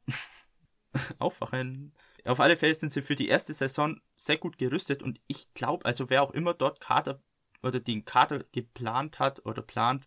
Aufwachen. 1.20 1.94
Auf 2.24 2.40
alle 2.40 2.56
Fälle 2.56 2.76
sind 2.76 2.92
sie 2.92 3.02
für 3.02 3.16
die 3.16 3.28
erste 3.28 3.54
Saison 3.54 4.00
sehr 4.16 4.38
gut 4.38 4.58
gerüstet 4.58 5.04
und 5.04 5.20
ich 5.28 5.54
glaube, 5.54 5.86
also 5.86 6.10
wer 6.10 6.24
auch 6.24 6.32
immer 6.32 6.54
dort 6.54 6.80
Kader 6.80 7.22
oder 7.62 7.80
den 7.80 8.06
Kader 8.06 8.46
geplant 8.52 9.20
hat 9.20 9.46
oder 9.46 9.62
plant, 9.62 10.06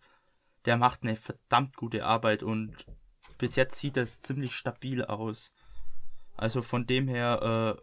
der 0.69 0.77
macht 0.77 1.01
eine 1.01 1.15
verdammt 1.15 1.75
gute 1.77 2.05
Arbeit 2.05 2.43
und 2.43 2.85
bis 3.39 3.55
jetzt 3.55 3.79
sieht 3.79 3.97
das 3.97 4.21
ziemlich 4.21 4.53
stabil 4.53 5.03
aus. 5.03 5.51
Also 6.37 6.61
von 6.61 6.85
dem 6.85 7.07
her, 7.07 7.81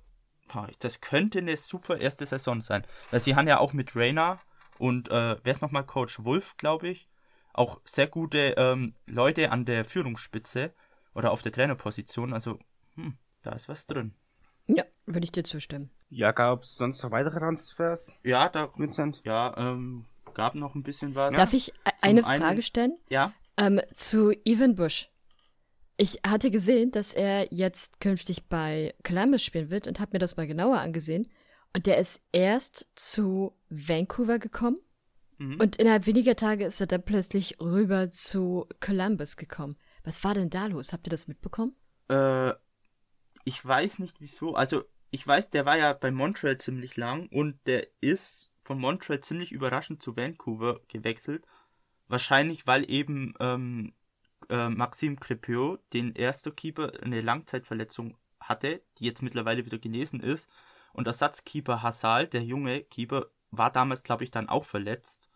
äh, 0.55 0.62
das 0.79 1.01
könnte 1.01 1.40
eine 1.40 1.57
super 1.57 1.99
erste 1.99 2.25
Saison 2.27 2.61
sein. 2.61 2.87
Weil 3.11 3.18
sie 3.18 3.35
haben 3.35 3.49
ja 3.49 3.59
auch 3.59 3.72
mit 3.72 3.96
Rainer 3.96 4.38
und 4.79 5.09
äh, 5.09 5.37
wer 5.42 5.51
ist 5.51 5.62
nochmal 5.62 5.85
Coach 5.85 6.22
Wolf, 6.22 6.57
glaube 6.59 6.87
ich, 6.87 7.09
auch 7.55 7.81
sehr 7.85 8.07
gute 8.07 8.55
ähm, 8.57 8.94
Leute 9.07 9.51
an 9.51 9.64
der 9.64 9.85
Führungsspitze 9.85 10.72
oder 11.12 11.33
auf 11.33 11.42
der 11.42 11.51
Trainerposition. 11.51 12.33
Also, 12.33 12.61
hm, 12.94 13.18
da 13.42 13.51
ist 13.51 13.68
was 13.68 13.88
drin. 13.88 14.14
Ja, 14.68 14.85
würde 15.07 15.25
ich 15.25 15.33
dir 15.33 15.42
zustimmen. 15.42 15.90
Ja, 16.09 16.31
gab 16.31 16.62
es 16.62 16.77
sonst 16.77 17.03
noch 17.03 17.11
weitere 17.11 17.40
Transfers? 17.40 18.14
Ja, 18.22 18.49
da 18.49 18.70
Vincent? 18.77 19.22
ja, 19.25 19.57
ähm, 19.57 20.05
gab 20.37 20.55
noch 20.55 20.75
ein 20.77 20.83
bisschen 20.85 21.14
was. 21.16 21.35
Darf 21.35 21.53
ich 21.53 21.70
e- 21.70 21.72
eine 22.03 22.25
einen- 22.25 22.40
Frage 22.42 22.62
stellen? 22.62 22.96
Ja, 23.09 23.33
Ähm, 23.59 23.81
zu 23.94 24.33
Evan 24.44 24.75
Bush. 24.77 25.09
Ich 25.96 26.20
hatte 26.27 26.51
gesehen, 26.51 26.90
dass 26.90 27.14
er 27.14 27.53
jetzt 27.53 28.01
künftig 28.01 28.49
bei 28.49 28.94
Columbus 29.03 29.42
spielen 29.42 29.70
wird 29.70 29.87
und 29.88 29.99
habe 29.99 30.11
mir 30.12 30.18
das 30.18 30.37
mal 30.37 30.46
genauer 30.46 30.79
angesehen. 30.79 31.27
Und 31.75 31.87
der 31.87 31.96
ist 31.99 32.20
erst 32.33 32.87
zu 32.94 33.57
Vancouver 33.70 34.38
gekommen 34.38 34.79
Mhm. 35.38 35.59
und 35.59 35.77
innerhalb 35.77 36.05
weniger 36.07 36.37
Tage 36.37 36.66
ist 36.66 36.81
er 36.83 36.87
dann 36.87 37.03
plötzlich 37.03 37.59
rüber 37.61 38.11
zu 38.11 38.66
Columbus 38.81 39.37
gekommen. 39.38 39.77
Was 40.05 40.22
war 40.22 40.35
denn 40.35 40.51
da 40.51 40.66
los? 40.66 40.92
Habt 40.92 41.07
ihr 41.07 41.11
das 41.11 41.27
mitbekommen? 41.29 41.75
Äh, 42.09 42.53
ich 43.44 43.64
weiß 43.64 43.99
nicht 44.01 44.20
wieso. 44.20 44.55
Also, 44.55 44.85
ich 45.11 45.27
weiß, 45.27 45.49
der 45.51 45.64
war 45.64 45.79
ja 45.79 45.92
bei 45.94 46.11
Montreal 46.11 46.59
ziemlich 46.59 46.96
lang 46.96 47.27
und 47.33 47.59
der 47.66 47.87
ist 48.03 48.51
von 48.67 48.79
Montreal 48.81 49.21
ziemlich 49.21 49.53
überraschend 49.53 50.03
zu 50.03 50.17
Vancouver 50.17 50.81
gewechselt. 50.89 51.47
Wahrscheinlich, 52.09 52.67
weil 52.67 52.91
eben 52.91 53.35
ähm, 53.41 53.95
äh, 54.49 54.69
Maxime 54.69 55.17
Crepeau, 55.17 55.79
den 55.93 56.13
erster 56.15 56.51
Keeper, 56.51 56.93
eine 57.03 57.21
Langzeitverletzung 57.21 58.17
hatte, 58.41 58.83
die 58.99 59.05
jetzt 59.07 59.23
mittlerweile 59.23 59.65
wieder 59.65 59.79
genesen 59.79 60.21
ist. 60.21 60.51
Und 60.93 61.07
Ersatzkeeper 61.07 61.83
Hassal, 61.83 62.27
der 62.27 62.43
junge 62.43 62.83
Keeper, 62.83 63.27
war 63.51 63.71
damals, 63.71 64.03
glaube 64.03 64.25
ich, 64.25 64.31
dann 64.31 64.49
auch 64.49 64.65
verletzt. 64.65 65.29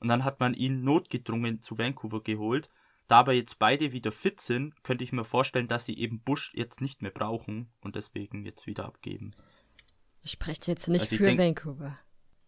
Und 0.00 0.08
dann 0.08 0.24
hat 0.24 0.40
man 0.40 0.54
ihn 0.54 0.82
notgedrungen 0.82 1.60
zu 1.62 1.78
Vancouver 1.78 2.22
geholt. 2.22 2.68
Da 3.06 3.20
aber 3.20 3.34
jetzt 3.34 3.58
beide 3.58 3.92
wieder 3.92 4.10
fit 4.12 4.40
sind, 4.40 4.82
könnte 4.82 5.04
ich 5.04 5.12
mir 5.12 5.24
vorstellen, 5.24 5.68
dass 5.68 5.84
sie 5.84 5.96
eben 5.96 6.20
Bush 6.20 6.52
jetzt 6.54 6.80
nicht 6.80 7.02
mehr 7.02 7.10
brauchen 7.10 7.70
und 7.80 7.94
deswegen 7.96 8.44
jetzt 8.44 8.66
wieder 8.66 8.84
abgeben. 8.86 9.34
Sprecht 10.24 10.66
jetzt 10.66 10.88
nicht 10.88 11.02
Also 11.02 11.14
ich 11.14 11.18
für 11.18 11.24
denk- 11.26 11.38
Vancouver. 11.38 11.98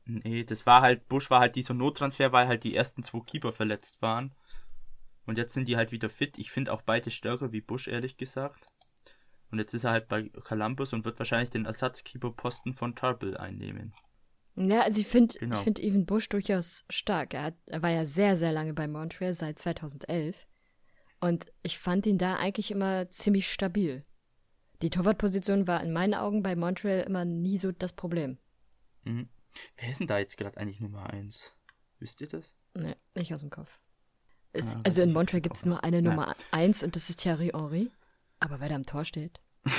Nee, 0.06 0.44
das 0.44 0.66
war 0.66 0.82
halt, 0.82 1.08
Bush 1.08 1.30
war 1.30 1.40
halt 1.40 1.56
dieser 1.56 1.74
Nottransfer, 1.74 2.32
weil 2.32 2.46
halt 2.46 2.64
die 2.64 2.74
ersten 2.74 3.02
zwei 3.02 3.20
Keeper 3.20 3.52
verletzt 3.52 4.00
waren. 4.00 4.34
Und 5.26 5.36
jetzt 5.36 5.54
sind 5.54 5.66
die 5.66 5.76
halt 5.76 5.90
wieder 5.90 6.08
fit. 6.08 6.38
Ich 6.38 6.50
finde 6.52 6.72
auch 6.72 6.82
beide 6.82 7.10
stärker 7.10 7.50
wie 7.50 7.60
Bush, 7.60 7.88
ehrlich 7.88 8.16
gesagt. 8.16 8.64
Und 9.50 9.58
jetzt 9.58 9.74
ist 9.74 9.84
er 9.84 9.90
halt 9.90 10.08
bei 10.08 10.28
Columbus 10.44 10.92
und 10.92 11.04
wird 11.04 11.18
wahrscheinlich 11.18 11.50
den 11.50 11.66
Ersatzkeeper-Posten 11.66 12.74
von 12.74 12.94
Tarbell 12.94 13.36
einnehmen. 13.36 13.92
Ja, 14.54 14.82
also 14.82 15.00
ich 15.00 15.06
finde 15.08 15.34
Genau. 15.38 15.56
ich 15.56 15.62
finde 15.62 15.82
Evan 15.82 16.06
Bush 16.06 16.28
durchaus 16.28 16.84
stark. 16.88 17.34
Er, 17.34 17.42
hat, 17.44 17.54
er 17.66 17.82
war 17.82 17.90
ja 17.90 18.04
sehr, 18.04 18.36
sehr 18.36 18.52
lange 18.52 18.74
bei 18.74 18.86
Montreal, 18.88 19.32
seit 19.32 19.58
2011. 19.58 20.46
Und 21.20 21.52
ich 21.62 21.78
fand 21.78 22.06
ihn 22.06 22.18
da 22.18 22.36
eigentlich 22.36 22.70
immer 22.70 23.10
ziemlich 23.10 23.50
stabil. 23.50 24.04
Die 24.82 24.90
Torwartposition 24.90 25.66
war 25.66 25.82
in 25.82 25.92
meinen 25.92 26.14
Augen 26.14 26.42
bei 26.42 26.54
Montreal 26.54 27.00
immer 27.00 27.24
nie 27.24 27.58
so 27.58 27.72
das 27.72 27.92
Problem. 27.92 28.38
Mhm. 29.04 29.28
Wer 29.76 29.90
ist 29.90 30.00
denn 30.00 30.06
da 30.06 30.18
jetzt 30.18 30.36
gerade 30.36 30.56
eigentlich 30.56 30.80
Nummer 30.80 31.10
1? 31.10 31.56
Wisst 31.98 32.20
ihr 32.20 32.28
das? 32.28 32.54
Nee, 32.74 32.96
nicht 33.14 33.32
aus 33.32 33.40
dem 33.40 33.50
Kopf. 33.50 33.80
Es, 34.52 34.66
Ah, 34.66 34.78
weiß 34.78 34.84
also 34.84 35.02
in 35.02 35.12
Montreal 35.12 35.40
gibt 35.40 35.56
es 35.56 35.64
nur 35.64 35.82
eine. 35.84 36.02
Nummer 36.02 36.34
eins 36.50 36.82
und 36.82 36.94
das 36.96 37.08
ist 37.10 37.20
Thierry 37.20 37.50
Henry. 37.52 37.90
Aber 38.38 38.60
wer 38.60 38.68
da 38.68 38.74
am 38.74 38.84
Tor 38.84 39.04
steht? 39.04 39.40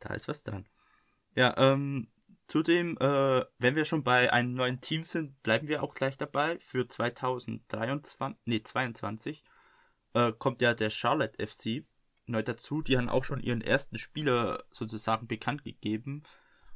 Da 0.00 0.14
ist 0.14 0.28
was 0.28 0.42
dran. 0.44 0.66
Ja, 1.34 1.54
ähm, 1.58 2.08
zudem, 2.46 2.96
äh, 2.98 3.44
wenn 3.58 3.74
wir 3.76 3.84
schon 3.84 4.04
bei 4.04 4.32
einem 4.32 4.54
neuen 4.54 4.80
Team 4.80 5.04
sind, 5.04 5.42
bleiben 5.42 5.68
wir 5.68 5.82
auch 5.82 5.94
gleich 5.94 6.16
dabei. 6.16 6.58
Für 6.60 6.86
2023, 6.86 8.38
nee, 8.44 8.62
22, 8.62 9.42
äh, 10.14 10.32
kommt 10.32 10.60
ja 10.60 10.74
der 10.74 10.90
Charlotte 10.90 11.44
FC 11.44 11.84
neu 12.26 12.42
dazu. 12.42 12.82
Die 12.82 12.96
haben 12.96 13.08
auch 13.08 13.24
schon 13.24 13.40
ihren 13.40 13.60
ersten 13.62 13.98
Spieler 13.98 14.64
sozusagen 14.70 15.26
bekannt 15.26 15.64
gegeben. 15.64 16.22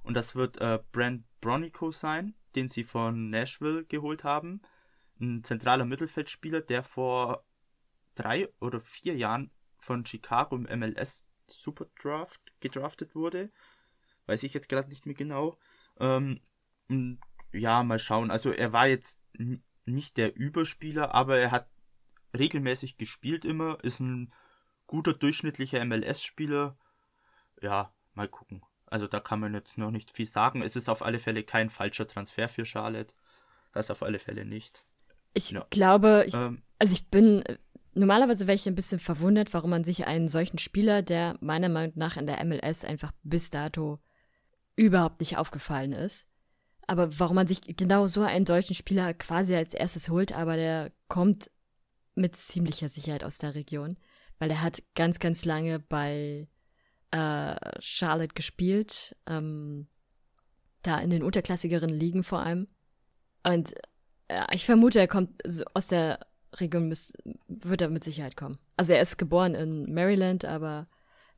Und 0.02 0.14
das 0.14 0.34
wird 0.34 0.58
äh, 0.58 0.80
Brand 0.92 1.24
Bronico 1.40 1.90
sein, 1.90 2.34
den 2.54 2.68
sie 2.68 2.84
von 2.84 3.30
Nashville 3.30 3.84
geholt 3.84 4.24
haben. 4.24 4.62
Ein 5.20 5.44
zentraler 5.44 5.84
Mittelfeldspieler, 5.84 6.60
der 6.62 6.82
vor 6.82 7.44
drei 8.14 8.48
oder 8.60 8.80
vier 8.80 9.16
Jahren 9.16 9.50
von 9.78 10.04
Chicago 10.04 10.56
im 10.56 10.80
MLS 10.80 11.26
Superdraft 11.46 12.40
gedraftet 12.60 13.14
wurde. 13.14 13.50
Weiß 14.26 14.42
ich 14.42 14.54
jetzt 14.54 14.68
gerade 14.68 14.88
nicht 14.88 15.06
mehr 15.06 15.14
genau. 15.14 15.58
Ähm, 15.98 16.40
ja, 17.52 17.82
mal 17.82 17.98
schauen. 17.98 18.30
Also 18.30 18.50
er 18.50 18.72
war 18.72 18.86
jetzt 18.86 19.20
nicht 19.84 20.16
der 20.16 20.36
Überspieler, 20.36 21.14
aber 21.14 21.38
er 21.38 21.50
hat 21.50 21.68
regelmäßig 22.36 22.96
gespielt 22.96 23.44
immer, 23.44 23.82
ist 23.82 24.00
ein 24.00 24.32
guter 24.86 25.14
durchschnittlicher 25.14 25.84
MLS-Spieler. 25.84 26.78
Ja, 27.60 27.92
mal 28.14 28.28
gucken. 28.28 28.62
Also 28.90 29.06
da 29.06 29.20
kann 29.20 29.40
man 29.40 29.54
jetzt 29.54 29.78
noch 29.78 29.90
nicht 29.90 30.10
viel 30.10 30.26
sagen. 30.26 30.62
Es 30.62 30.76
ist 30.76 30.88
auf 30.88 31.02
alle 31.02 31.18
Fälle 31.20 31.44
kein 31.44 31.70
falscher 31.70 32.06
Transfer 32.06 32.48
für 32.48 32.66
Charlotte. 32.66 33.14
Das 33.72 33.90
auf 33.90 34.02
alle 34.02 34.18
Fälle 34.18 34.44
nicht. 34.44 34.84
Ich 35.32 35.50
Ja. 35.50 35.64
glaube, 35.70 36.24
ich, 36.26 36.34
Ähm, 36.34 36.62
also 36.78 36.92
ich 36.92 37.08
bin, 37.08 37.44
normalerweise 37.94 38.46
wäre 38.48 38.56
ich 38.56 38.66
ein 38.66 38.74
bisschen 38.74 38.98
verwundert, 38.98 39.54
warum 39.54 39.70
man 39.70 39.84
sich 39.84 40.06
einen 40.06 40.28
solchen 40.28 40.58
Spieler, 40.58 41.02
der 41.02 41.36
meiner 41.40 41.68
Meinung 41.68 41.92
nach 41.96 42.16
in 42.16 42.26
der 42.26 42.44
MLS 42.44 42.84
einfach 42.84 43.12
bis 43.22 43.50
dato 43.50 44.00
überhaupt 44.74 45.20
nicht 45.20 45.36
aufgefallen 45.36 45.92
ist, 45.92 46.28
aber 46.86 47.18
warum 47.20 47.36
man 47.36 47.46
sich 47.46 47.60
genau 47.76 48.06
so 48.08 48.22
einen 48.22 48.46
solchen 48.46 48.74
Spieler 48.74 49.14
quasi 49.14 49.54
als 49.54 49.74
erstes 49.74 50.08
holt, 50.08 50.32
aber 50.32 50.56
der 50.56 50.90
kommt 51.06 51.50
mit 52.16 52.34
ziemlicher 52.34 52.88
Sicherheit 52.88 53.22
aus 53.22 53.38
der 53.38 53.54
Region, 53.54 53.96
weil 54.38 54.50
er 54.50 54.62
hat 54.62 54.82
ganz, 54.96 55.20
ganz 55.20 55.44
lange 55.44 55.78
bei 55.78 56.48
äh, 57.10 57.56
Charlotte 57.80 58.34
gespielt, 58.34 59.16
ähm, 59.26 59.88
da 60.82 60.98
in 60.98 61.10
den 61.10 61.22
unterklassigeren 61.22 61.90
Ligen 61.90 62.22
vor 62.22 62.40
allem. 62.40 62.68
Und 63.44 63.74
ja, 64.30 64.46
ich 64.52 64.64
vermute, 64.64 65.00
er 65.00 65.08
kommt 65.08 65.42
aus 65.74 65.86
der 65.88 66.26
Region, 66.56 66.88
müß, 66.88 67.14
wird 67.48 67.80
er 67.80 67.88
mit 67.88 68.04
Sicherheit 68.04 68.36
kommen. 68.36 68.58
Also 68.76 68.92
er 68.92 69.00
ist 69.00 69.16
geboren 69.18 69.54
in 69.54 69.92
Maryland, 69.92 70.44
aber 70.44 70.88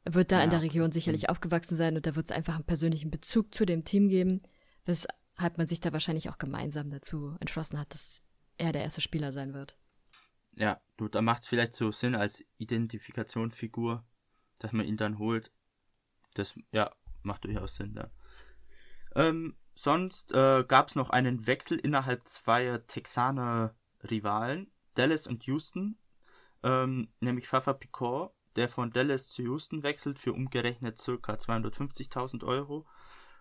er 0.04 0.14
wird 0.14 0.32
da 0.32 0.38
Ja, 0.38 0.44
in 0.44 0.50
der. 0.50 0.62
Region 0.62 0.92
sicherlich 0.92 1.28
aufgewachsen 1.28 1.76
sein 1.76 1.96
und 1.96 2.06
da 2.06 2.16
wird 2.16 2.26
es 2.26 2.32
einfach 2.32 2.54
einen 2.54 2.64
persönlichen 2.64 3.10
Bezug 3.10 3.54
zu 3.54 3.64
dem 3.64 3.84
Team 3.84 4.08
geben, 4.08 4.42
weshalb 4.84 5.58
man 5.58 5.68
sich 5.68 5.80
da 5.80 5.92
wahrscheinlich 5.92 6.28
auch 6.28 6.38
gemeinsam 6.38 6.90
dazu 6.90 7.36
entschlossen 7.40 7.78
hat, 7.78 7.94
dass 7.94 8.22
er 8.58 8.72
der 8.72 8.82
erste 8.82 9.00
Spieler 9.00 9.32
sein 9.32 9.54
wird. 9.54 9.76
Ja, 10.54 10.80
du, 10.96 11.08
da 11.08 11.22
macht 11.22 11.44
vielleicht 11.44 11.72
so 11.72 11.90
Sinn 11.92 12.14
als 12.14 12.44
Identifikationsfigur, 12.58 14.04
dass 14.58 14.72
man 14.72 14.86
ihn 14.86 14.96
dann 14.96 15.18
holt. 15.18 15.50
Das, 16.34 16.54
ja, 16.72 16.90
macht 17.22 17.44
durchaus 17.44 17.76
Sinn 17.76 17.94
dann. 17.94 18.10
Ähm, 19.14 19.56
sonst 19.74 20.32
äh, 20.32 20.64
gab 20.66 20.88
es 20.88 20.94
noch 20.94 21.10
einen 21.10 21.46
Wechsel 21.46 21.78
innerhalb 21.78 22.26
zweier 22.26 22.86
Texaner 22.86 23.74
Rivalen, 24.08 24.70
Dallas 24.94 25.26
und 25.26 25.44
Houston, 25.44 25.98
ähm, 26.62 27.08
nämlich 27.20 27.48
Fafa 27.48 27.72
Picor, 27.72 28.34
der 28.56 28.68
von 28.68 28.90
Dallas 28.90 29.28
zu 29.28 29.42
Houston 29.42 29.82
wechselt 29.82 30.18
für 30.18 30.32
umgerechnet 30.32 30.98
ca. 30.98 31.32
250.000 31.34 32.44
Euro. 32.44 32.86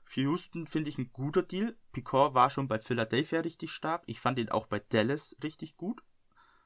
Für 0.05 0.21
Houston 0.21 0.67
finde 0.67 0.89
ich 0.89 0.97
ein 0.97 1.11
guter 1.11 1.43
Deal. 1.43 1.77
Picor 1.93 2.33
war 2.33 2.49
schon 2.49 2.67
bei 2.67 2.79
Philadelphia 2.79 3.41
richtig 3.41 3.71
stark. 3.71 4.03
Ich 4.05 4.19
fand 4.19 4.39
ihn 4.39 4.49
auch 4.49 4.67
bei 4.67 4.79
Dallas 4.79 5.35
richtig 5.41 5.77
gut 5.77 6.03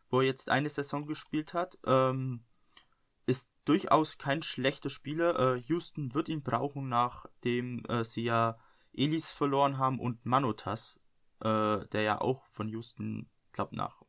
wo 0.10 0.22
er 0.22 0.28
jetzt 0.28 0.50
eine 0.50 0.70
Saison 0.70 1.06
gespielt 1.06 1.54
hat. 1.54 1.78
Ähm, 1.86 2.44
durchaus 3.66 4.18
kein 4.18 4.42
schlechter 4.42 4.90
Spieler. 4.90 5.56
Äh, 5.56 5.60
Houston 5.68 6.14
wird 6.14 6.30
ihn 6.30 6.44
brauchen, 6.44 6.88
nachdem 6.88 7.84
äh, 7.86 8.04
sie 8.04 8.24
ja 8.24 8.58
Elis 8.94 9.32
verloren 9.32 9.78
haben 9.78 10.00
und 10.00 10.26
Manotas, 10.26 11.00
äh, 11.42 11.86
der 11.88 12.02
ja 12.02 12.22
auch 12.22 12.46
von 12.46 12.70
Houston, 12.70 13.30
glaube 13.52 13.76
nach 13.76 14.04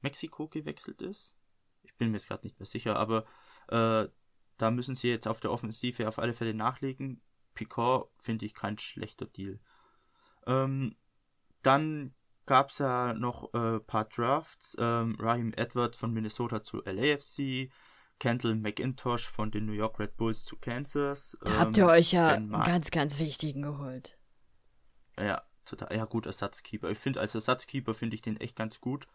Mexiko 0.00 0.48
gewechselt 0.48 1.02
ist. 1.02 1.34
Ich 1.82 1.96
bin 1.96 2.10
mir 2.10 2.18
jetzt 2.18 2.28
gerade 2.28 2.46
nicht 2.46 2.58
mehr 2.58 2.66
sicher, 2.66 2.96
aber 2.96 3.24
äh, 3.68 4.08
da 4.56 4.70
müssen 4.70 4.94
sie 4.94 5.08
jetzt 5.08 5.26
auf 5.26 5.40
der 5.40 5.50
Offensive 5.50 6.06
auf 6.06 6.18
alle 6.18 6.34
Fälle 6.34 6.54
nachlegen. 6.54 7.22
Picard 7.54 8.08
finde 8.18 8.46
ich 8.46 8.54
kein 8.54 8.78
schlechter 8.78 9.26
Deal. 9.26 9.58
Ähm, 10.46 10.96
dann 11.62 12.14
gab 12.46 12.70
es 12.70 12.78
ja 12.78 13.14
noch 13.14 13.52
ein 13.52 13.76
äh, 13.76 13.80
paar 13.80 14.04
Drafts. 14.06 14.76
Ähm, 14.78 15.16
Raheem 15.18 15.52
Edwards 15.54 15.98
von 15.98 16.12
Minnesota 16.12 16.62
zu 16.62 16.82
LAFC, 16.84 17.70
Kendall 18.20 18.54
McIntosh 18.54 19.26
von 19.26 19.50
den 19.50 19.66
New 19.66 19.72
York 19.72 19.98
Red 19.98 20.16
Bulls 20.16 20.44
zu 20.44 20.56
Kansas. 20.56 21.36
Da 21.40 21.52
ähm, 21.52 21.58
habt 21.58 21.76
ihr 21.76 21.86
euch 21.86 22.12
ja 22.12 22.28
einen 22.28 22.52
ganz, 22.52 22.92
ganz 22.92 23.18
wichtigen 23.18 23.62
geholt. 23.62 24.16
Ja, 25.18 25.42
total. 25.64 25.96
Ja, 25.96 26.04
gut, 26.04 26.26
Ersatzkeeper. 26.26 26.90
Ich 26.90 26.98
finde, 26.98 27.20
als 27.20 27.34
Ersatzkeeper 27.34 27.94
finde 27.94 28.14
ich 28.14 28.22
den 28.22 28.36
echt 28.36 28.54
ganz 28.54 28.80
gut, 28.80 29.08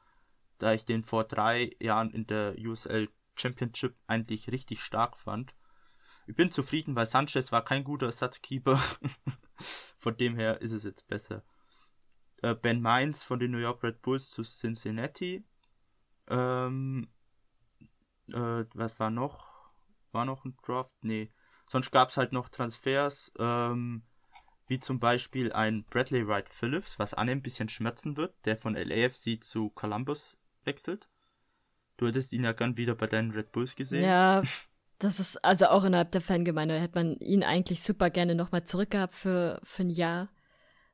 da 0.58 0.74
ich 0.74 0.84
den 0.84 1.04
vor 1.04 1.24
drei 1.24 1.72
Jahren 1.80 2.12
in 2.12 2.28
der 2.28 2.56
USL 2.58 3.08
Championship 3.38 3.96
eigentlich 4.08 4.52
richtig 4.52 4.82
stark 4.82 5.18
fand. 5.18 5.54
Ich 6.28 6.36
bin 6.36 6.52
zufrieden, 6.52 6.96
weil 6.96 7.06
Sanchez 7.06 7.52
war 7.52 7.64
kein 7.64 7.84
guter 7.84 8.08
Ersatzkeeper. 8.08 8.82
von 9.98 10.18
dem 10.18 10.36
her 10.36 10.62
ist 10.62 10.72
es 10.72 10.84
jetzt 10.84 11.08
besser. 11.08 11.44
Äh, 12.42 12.56
ben 12.56 12.82
Mines 12.82 13.24
von 13.24 13.40
den 13.40 13.52
New 13.52 13.60
York 13.60 13.84
Red 13.84 14.02
Bulls 14.02 14.32
zu 14.32 14.42
Cincinnati. 14.42 15.46
Ähm, 16.28 17.08
äh, 18.32 18.66
was 18.74 19.00
war 19.00 19.10
noch? 19.10 19.48
War 20.12 20.26
noch 20.26 20.46
ein 20.46 20.58
Draft? 20.66 20.96
Nee. 21.02 21.32
Sonst 21.68 21.92
gab 21.92 22.10
es 22.10 22.18
halt 22.18 22.32
noch 22.32 22.50
Transfers, 22.50 23.32
ähm, 23.40 24.04
wie 24.68 24.80
zum 24.80 25.00
Beispiel 25.00 25.52
ein 25.54 25.84
Bradley 25.86 26.28
Wright 26.28 26.50
Phillips, 26.50 27.00
was 27.00 27.14
Anne 27.14 27.32
ein 27.32 27.42
bisschen 27.42 27.70
schmerzen 27.70 28.18
wird, 28.18 28.34
der 28.46 28.58
von 28.58 28.76
LAFC 28.76 29.44
zu 29.44 29.70
Columbus 29.72 30.38
wechselt. 30.64 31.10
Du 31.98 32.08
hättest 32.08 32.34
ihn 32.34 32.44
ja 32.44 32.52
gern 32.52 32.78
wieder 32.78 32.96
bei 32.96 33.08
deinen 33.08 33.32
Red 33.32 33.52
Bulls 33.52 33.76
gesehen. 33.76 34.04
Ja, 34.04 34.44
das 35.00 35.20
ist 35.20 35.44
also 35.44 35.68
auch 35.68 35.84
innerhalb 35.84 36.12
der 36.12 36.22
Fangemeinde 36.22 36.80
hätte 36.80 36.96
man 36.96 37.18
ihn 37.20 37.44
eigentlich 37.44 37.82
super 37.82 38.10
gerne 38.10 38.36
nochmal 38.36 38.64
zurückgehabt 38.64 39.14
für, 39.14 39.60
für 39.64 39.84
ein 39.84 39.90
Jahr. 39.90 40.30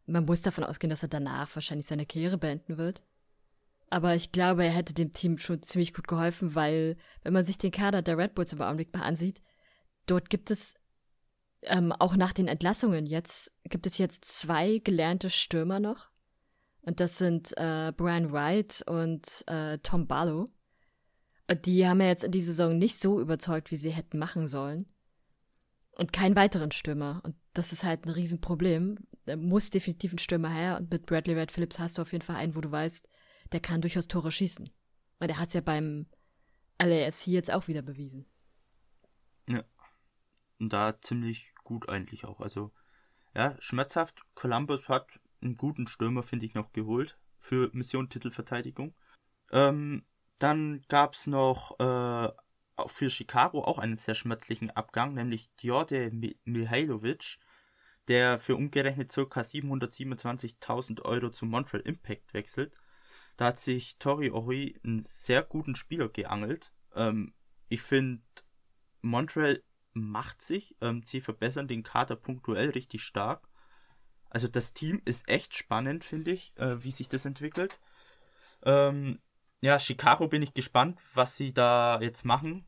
Man 0.05 0.25
muss 0.25 0.41
davon 0.41 0.63
ausgehen, 0.63 0.89
dass 0.89 1.03
er 1.03 1.09
danach 1.09 1.53
wahrscheinlich 1.55 1.87
seine 1.87 2.05
Karriere 2.05 2.37
beenden 2.37 2.77
wird. 2.77 3.03
Aber 3.91 4.15
ich 4.15 4.31
glaube, 4.31 4.63
er 4.63 4.71
hätte 4.71 4.93
dem 4.93 5.11
Team 5.11 5.37
schon 5.37 5.61
ziemlich 5.61 5.93
gut 5.93 6.07
geholfen, 6.07 6.55
weil, 6.55 6.95
wenn 7.23 7.33
man 7.33 7.43
sich 7.43 7.57
den 7.57 7.71
Kader 7.71 8.01
der 8.01 8.17
Red 8.17 8.35
Bulls 8.35 8.53
im 8.53 8.61
Augenblick 8.61 8.93
mal 8.93 9.03
ansieht, 9.03 9.41
dort 10.05 10.29
gibt 10.29 10.49
es 10.49 10.75
ähm, 11.63 11.91
auch 11.91 12.15
nach 12.15 12.31
den 12.31 12.47
Entlassungen 12.47 13.05
jetzt, 13.05 13.53
gibt 13.65 13.85
es 13.85 13.97
jetzt 13.97 14.23
zwei 14.23 14.77
gelernte 14.77 15.29
Stürmer 15.29 15.81
noch. 15.81 16.09
Und 16.83 17.01
das 17.01 17.17
sind 17.17 17.51
äh, 17.57 17.91
Brian 17.95 18.31
Wright 18.31 18.81
und 18.87 19.27
äh, 19.47 19.77
Tom 19.79 20.07
Barlow. 20.07 20.49
Die 21.65 21.85
haben 21.85 21.99
ja 21.99 22.07
jetzt 22.07 22.23
in 22.23 22.31
dieser 22.31 22.53
Saison 22.53 22.77
nicht 22.77 22.97
so 22.97 23.19
überzeugt, 23.19 23.71
wie 23.71 23.77
sie 23.77 23.91
hätten 23.91 24.17
machen 24.19 24.47
sollen. 24.47 24.85
Und 25.97 26.13
keinen 26.13 26.37
weiteren 26.37 26.71
Stürmer. 26.71 27.19
Und 27.25 27.35
das 27.53 27.73
ist 27.73 27.83
halt 27.83 28.05
ein 28.05 28.11
Riesenproblem. 28.11 28.99
Da 29.25 29.35
muss 29.35 29.69
definitiv 29.69 30.13
ein 30.13 30.17
Stürmer 30.17 30.49
her. 30.49 30.77
Und 30.77 30.89
mit 30.89 31.07
Bradley 31.07 31.35
Red 31.35 31.51
Phillips 31.51 31.77
hast 31.77 31.97
du 31.97 32.03
auf 32.03 32.13
jeden 32.13 32.23
Fall 32.23 32.37
einen, 32.37 32.55
wo 32.55 32.61
du 32.61 32.71
weißt, 32.71 33.09
der 33.51 33.59
kann 33.59 33.81
durchaus 33.81 34.07
Tore 34.07 34.31
schießen. 34.31 34.69
Weil 35.19 35.27
der 35.27 35.37
hat 35.37 35.49
es 35.49 35.53
ja 35.53 35.61
beim 35.61 36.07
LAFC 36.79 37.27
jetzt 37.27 37.51
auch 37.51 37.67
wieder 37.67 37.81
bewiesen. 37.81 38.25
Ja. 39.47 39.63
Und 40.59 40.73
da 40.73 40.99
ziemlich 41.01 41.53
gut 41.63 41.89
eigentlich 41.89 42.25
auch. 42.25 42.39
Also, 42.39 42.71
ja, 43.35 43.55
schmerzhaft. 43.59 44.21
Columbus 44.35 44.87
hat 44.87 45.19
einen 45.41 45.57
guten 45.57 45.87
Stürmer, 45.87 46.23
finde 46.23 46.45
ich, 46.45 46.53
noch 46.53 46.71
geholt 46.73 47.17
für 47.37 47.69
Mission 47.73 48.09
Titelverteidigung. 48.09 48.93
Ähm, 49.51 50.05
dann 50.39 50.83
gab 50.87 51.13
es 51.13 51.27
noch 51.27 51.79
äh, 51.79 52.29
für 52.87 53.09
Chicago 53.09 53.63
auch 53.63 53.79
einen 53.79 53.97
sehr 53.97 54.15
schmerzlichen 54.15 54.71
Abgang, 54.71 55.13
nämlich 55.13 55.53
Djorde 55.55 56.11
Mihailovic, 56.45 57.37
der 58.07 58.39
für 58.39 58.55
umgerechnet 58.55 59.11
ca. 59.13 59.41
727.000 59.41 61.01
Euro 61.03 61.29
zu 61.29 61.45
Montreal 61.45 61.83
Impact 61.83 62.33
wechselt. 62.33 62.75
Da 63.37 63.47
hat 63.47 63.57
sich 63.57 63.97
Tori 63.97 64.29
Ori 64.29 64.79
einen 64.83 64.99
sehr 64.99 65.43
guten 65.43 65.75
Spieler 65.75 66.09
geangelt. 66.09 66.71
Ähm, 66.95 67.33
ich 67.69 67.81
finde, 67.81 68.21
Montreal 69.01 69.63
macht 69.93 70.41
sich. 70.41 70.75
Ähm, 70.81 71.01
sie 71.01 71.21
verbessern 71.21 71.67
den 71.67 71.83
Kader 71.83 72.15
punktuell 72.15 72.69
richtig 72.69 73.03
stark. 73.03 73.47
Also 74.29 74.47
das 74.47 74.73
Team 74.73 75.01
ist 75.05 75.27
echt 75.27 75.55
spannend, 75.55 76.03
finde 76.03 76.31
ich, 76.31 76.53
äh, 76.57 76.83
wie 76.83 76.91
sich 76.91 77.09
das 77.09 77.25
entwickelt. 77.25 77.79
Ähm, 78.63 79.19
ja, 79.61 79.79
Chicago 79.79 80.27
bin 80.27 80.41
ich 80.41 80.53
gespannt, 80.53 80.99
was 81.13 81.35
sie 81.35 81.53
da 81.53 81.99
jetzt 82.01 82.23
machen, 82.25 82.65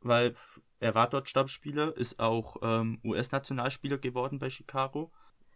weil 0.00 0.34
er 0.78 0.94
war 0.94 1.08
dort 1.08 1.28
Stabsspieler, 1.28 1.96
ist 1.96 2.20
auch 2.20 2.56
ähm, 2.62 3.00
US-Nationalspieler 3.04 3.98
geworden 3.98 4.38
bei 4.38 4.50
Chicago. 4.50 5.10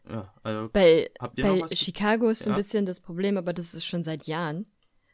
Ja, 0.08 0.34
also 0.42 0.68
bei 0.72 1.10
bei 1.18 1.66
Chicago 1.74 2.28
ist 2.28 2.44
ja. 2.46 2.52
ein 2.52 2.56
bisschen 2.56 2.84
das 2.84 3.00
Problem, 3.00 3.36
aber 3.36 3.52
das 3.52 3.74
ist 3.74 3.86
schon 3.86 4.04
seit 4.04 4.26
Jahren. 4.26 4.66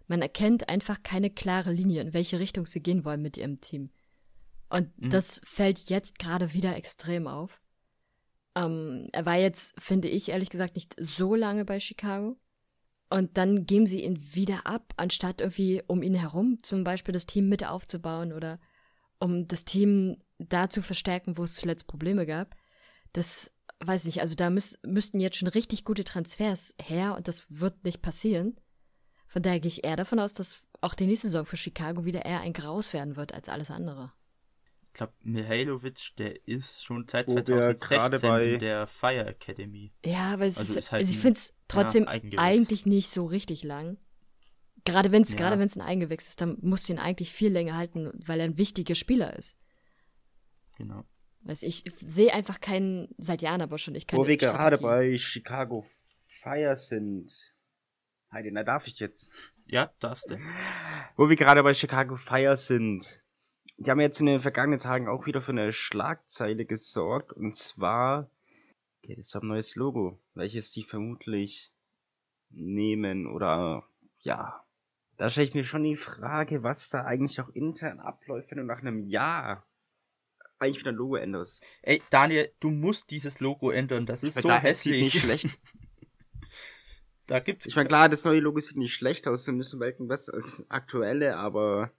Man 0.09 0.23
erkennt 0.23 0.69
einfach 0.69 1.03
keine 1.03 1.31
klare 1.31 1.73
Linie, 1.73 2.03
in 2.03 2.13
welche 2.13 2.41
Richtung 2.41 2.67
sie 2.67 2.83
gehen 2.83 3.05
wollen 3.05 3.23
mit 3.23 3.37
ihrem 3.37 3.61
Team. 3.61 3.91
Und 4.69 4.97
mhm. 4.99 5.11
das 5.11 5.41
fällt 5.45 5.91
jetzt 5.91 6.19
gerade 6.19 6.53
wieder 6.53 6.77
extrem 6.77 7.29
auf. 7.29 7.61
Ähm, 8.57 9.09
er 9.13 9.27
war 9.27 9.37
jetzt, 9.37 9.81
finde 9.81 10.09
ich, 10.09 10.31
ehrlich 10.31 10.51
gesagt, 10.51 10.75
nicht 10.75 10.95
so 10.99 11.35
lange 11.35 11.65
bei 11.65 11.79
Chicago. 11.79 12.37
Und 13.09 13.37
dann 13.37 13.67
geben 13.67 13.87
sie 13.87 14.05
ihn 14.05 14.21
wieder 14.35 14.67
ab, 14.67 14.93
anstatt 14.97 15.41
irgendwie 15.41 15.83
um 15.89 16.03
ihn 16.03 16.15
herum 16.15 16.59
zum 16.63 16.85
Beispiel 16.85 17.13
das 17.13 17.27
Team 17.27 17.49
mit 17.49 17.67
aufzubauen 17.67 18.33
oder 18.33 18.61
um 19.19 19.49
das 19.49 19.65
Team 19.65 20.23
da 20.39 20.71
zu 20.71 20.81
verstärken, 20.81 21.37
wo 21.37 21.43
es 21.43 21.55
zuletzt 21.55 21.89
Probleme 21.89 22.25
gab. 22.25 22.55
Das 23.13 23.53
weiß 23.85 24.05
nicht, 24.05 24.21
also 24.21 24.35
da 24.35 24.51
müß, 24.51 24.79
müssten 24.85 25.21
jetzt 25.21 25.37
schon 25.37 25.49
richtig 25.49 25.85
gute 25.85 26.05
Transfers 26.05 26.75
her 26.81 27.17
und 27.17 27.29
das 27.29 27.45
wird 27.49 27.85
nicht 27.85 28.03
passieren. 28.03 28.59
Von 29.27 29.43
daher 29.43 29.61
gehe 29.61 29.69
ich 29.69 29.85
eher 29.85 29.97
davon 29.97 30.19
aus, 30.19 30.33
dass 30.33 30.63
auch 30.81 30.95
die 30.95 31.07
nächste 31.07 31.29
Saison 31.29 31.47
für 31.47 31.57
Chicago 31.57 32.05
wieder 32.05 32.25
eher 32.25 32.41
ein 32.41 32.53
Graus 32.53 32.93
werden 32.93 33.17
wird 33.17 33.33
als 33.33 33.49
alles 33.49 33.71
andere 33.71 34.13
ich 34.91 34.95
glaube, 34.95 35.13
Mihailovic, 35.23 36.17
der 36.19 36.49
ist 36.49 36.85
schon 36.85 37.07
seit 37.09 37.29
2016 37.29 38.55
in 38.55 38.59
der 38.59 38.89
Fire 38.89 39.25
Academy. 39.25 39.93
Ja, 40.05 40.33
aber 40.33 40.47
es 40.47 40.59
also 40.59 40.73
ist, 40.73 40.79
ist 40.79 40.93
halt 40.93 41.01
also 41.01 41.13
ich 41.13 41.19
finde 41.19 41.39
es 41.39 41.55
trotzdem 41.69 42.05
ja, 42.05 42.39
eigentlich 42.39 42.87
nicht 42.87 43.09
so 43.09 43.27
richtig 43.27 43.63
lang. 43.63 43.99
Gerade 44.85 45.13
wenn 45.13 45.23
es 45.23 45.31
ja. 45.31 45.37
gerade 45.37 45.61
wenn 45.61 45.69
es 45.69 45.77
ein 45.77 45.83
Eigengewächs 45.83 46.29
ist, 46.29 46.41
dann 46.41 46.59
musst 46.61 46.89
du 46.89 46.93
ihn 46.93 46.99
eigentlich 46.99 47.33
viel 47.33 47.53
länger 47.53 47.77
halten, 47.77 48.11
weil 48.27 48.41
er 48.41 48.47
ein 48.47 48.59
wichtiger 48.59 48.97
Spieler 48.97 49.37
ist. 49.39 49.57
Genau. 50.77 51.05
Weiß 51.43 51.63
ich, 51.63 51.87
ich 51.87 51.95
sehe 51.99 52.33
einfach 52.33 52.61
keinen, 52.61 53.09
seit 53.19 53.43
Jahren 53.43 53.63
aber 53.63 53.79
schon, 53.79 53.95
ich 53.95 54.07
kann 54.07 54.19
Wo 54.19 54.27
wir 54.27 54.37
gerade 54.37 54.79
bei 54.79 55.17
Chicago 55.17 55.87
Fire 56.43 56.77
sind. 56.77 57.33
Heidi, 58.31 58.51
na 58.53 58.63
darf 58.63 58.87
ich 58.87 58.99
jetzt? 58.99 59.31
Ja, 59.67 59.93
darfst 60.01 60.31
du. 60.31 60.39
Wo 61.17 61.29
wir 61.29 61.37
gerade 61.37 61.63
bei 61.63 61.75
Chicago 61.75 62.17
Fire 62.17 62.57
sind 62.57 63.21
die 63.81 63.91
haben 63.91 64.01
jetzt 64.01 64.21
in 64.21 64.27
den 64.27 64.41
vergangenen 64.41 64.79
Tagen 64.79 65.09
auch 65.09 65.25
wieder 65.25 65.41
für 65.41 65.53
eine 65.53 65.73
Schlagzeile 65.73 66.67
gesorgt. 66.67 67.33
Und 67.33 67.57
zwar 67.57 68.31
geht 69.01 69.19
es 69.19 69.35
um 69.35 69.43
ein 69.43 69.49
neues 69.49 69.75
Logo, 69.75 70.21
welches 70.35 70.71
die 70.71 70.85
vermutlich 70.85 71.73
nehmen 72.51 73.27
oder 73.27 73.85
ja. 74.19 74.63
Da 75.17 75.31
stelle 75.31 75.47
ich 75.47 75.55
mir 75.55 75.65
schon 75.65 75.85
die 75.85 75.97
Frage, 75.97 76.63
was 76.63 76.91
da 76.91 77.05
eigentlich 77.05 77.41
auch 77.41 77.49
intern 77.51 78.01
abläuft, 78.01 78.51
wenn 78.51 78.59
du 78.59 78.65
nach 78.65 78.81
einem 78.81 79.07
Jahr 79.07 79.67
eigentlich 80.61 80.81
wieder 80.81 80.93
ein 80.93 80.97
Logo 80.97 81.17
änderst. 81.17 81.65
Ey, 81.83 82.03
Daniel, 82.11 82.51
du 82.61 82.71
musst 82.71 83.11
dieses 83.11 83.41
Logo 83.41 83.71
ändern. 83.71 84.07
Das 84.07 84.23
ist 84.23 84.41
so 84.41 84.49
da 84.49 84.61
hässlich. 84.61 85.15
Nicht 85.15 85.25
schlecht. 85.25 85.49
da 87.27 87.41
gibt's. 87.41 87.67
Ich 87.67 87.77
meine, 87.77 87.89
klar, 87.89 88.09
das 88.09 88.25
neue 88.25 88.41
Logo 88.41 88.61
sieht 88.61 88.77
nicht 88.77 88.95
schlecht 88.95 89.27
aus, 89.27 89.49
ein 89.49 89.59
bisschen 89.59 90.09
besser 90.09 90.35
als 90.35 90.65
aktuelle, 90.69 91.37
aber 91.37 91.93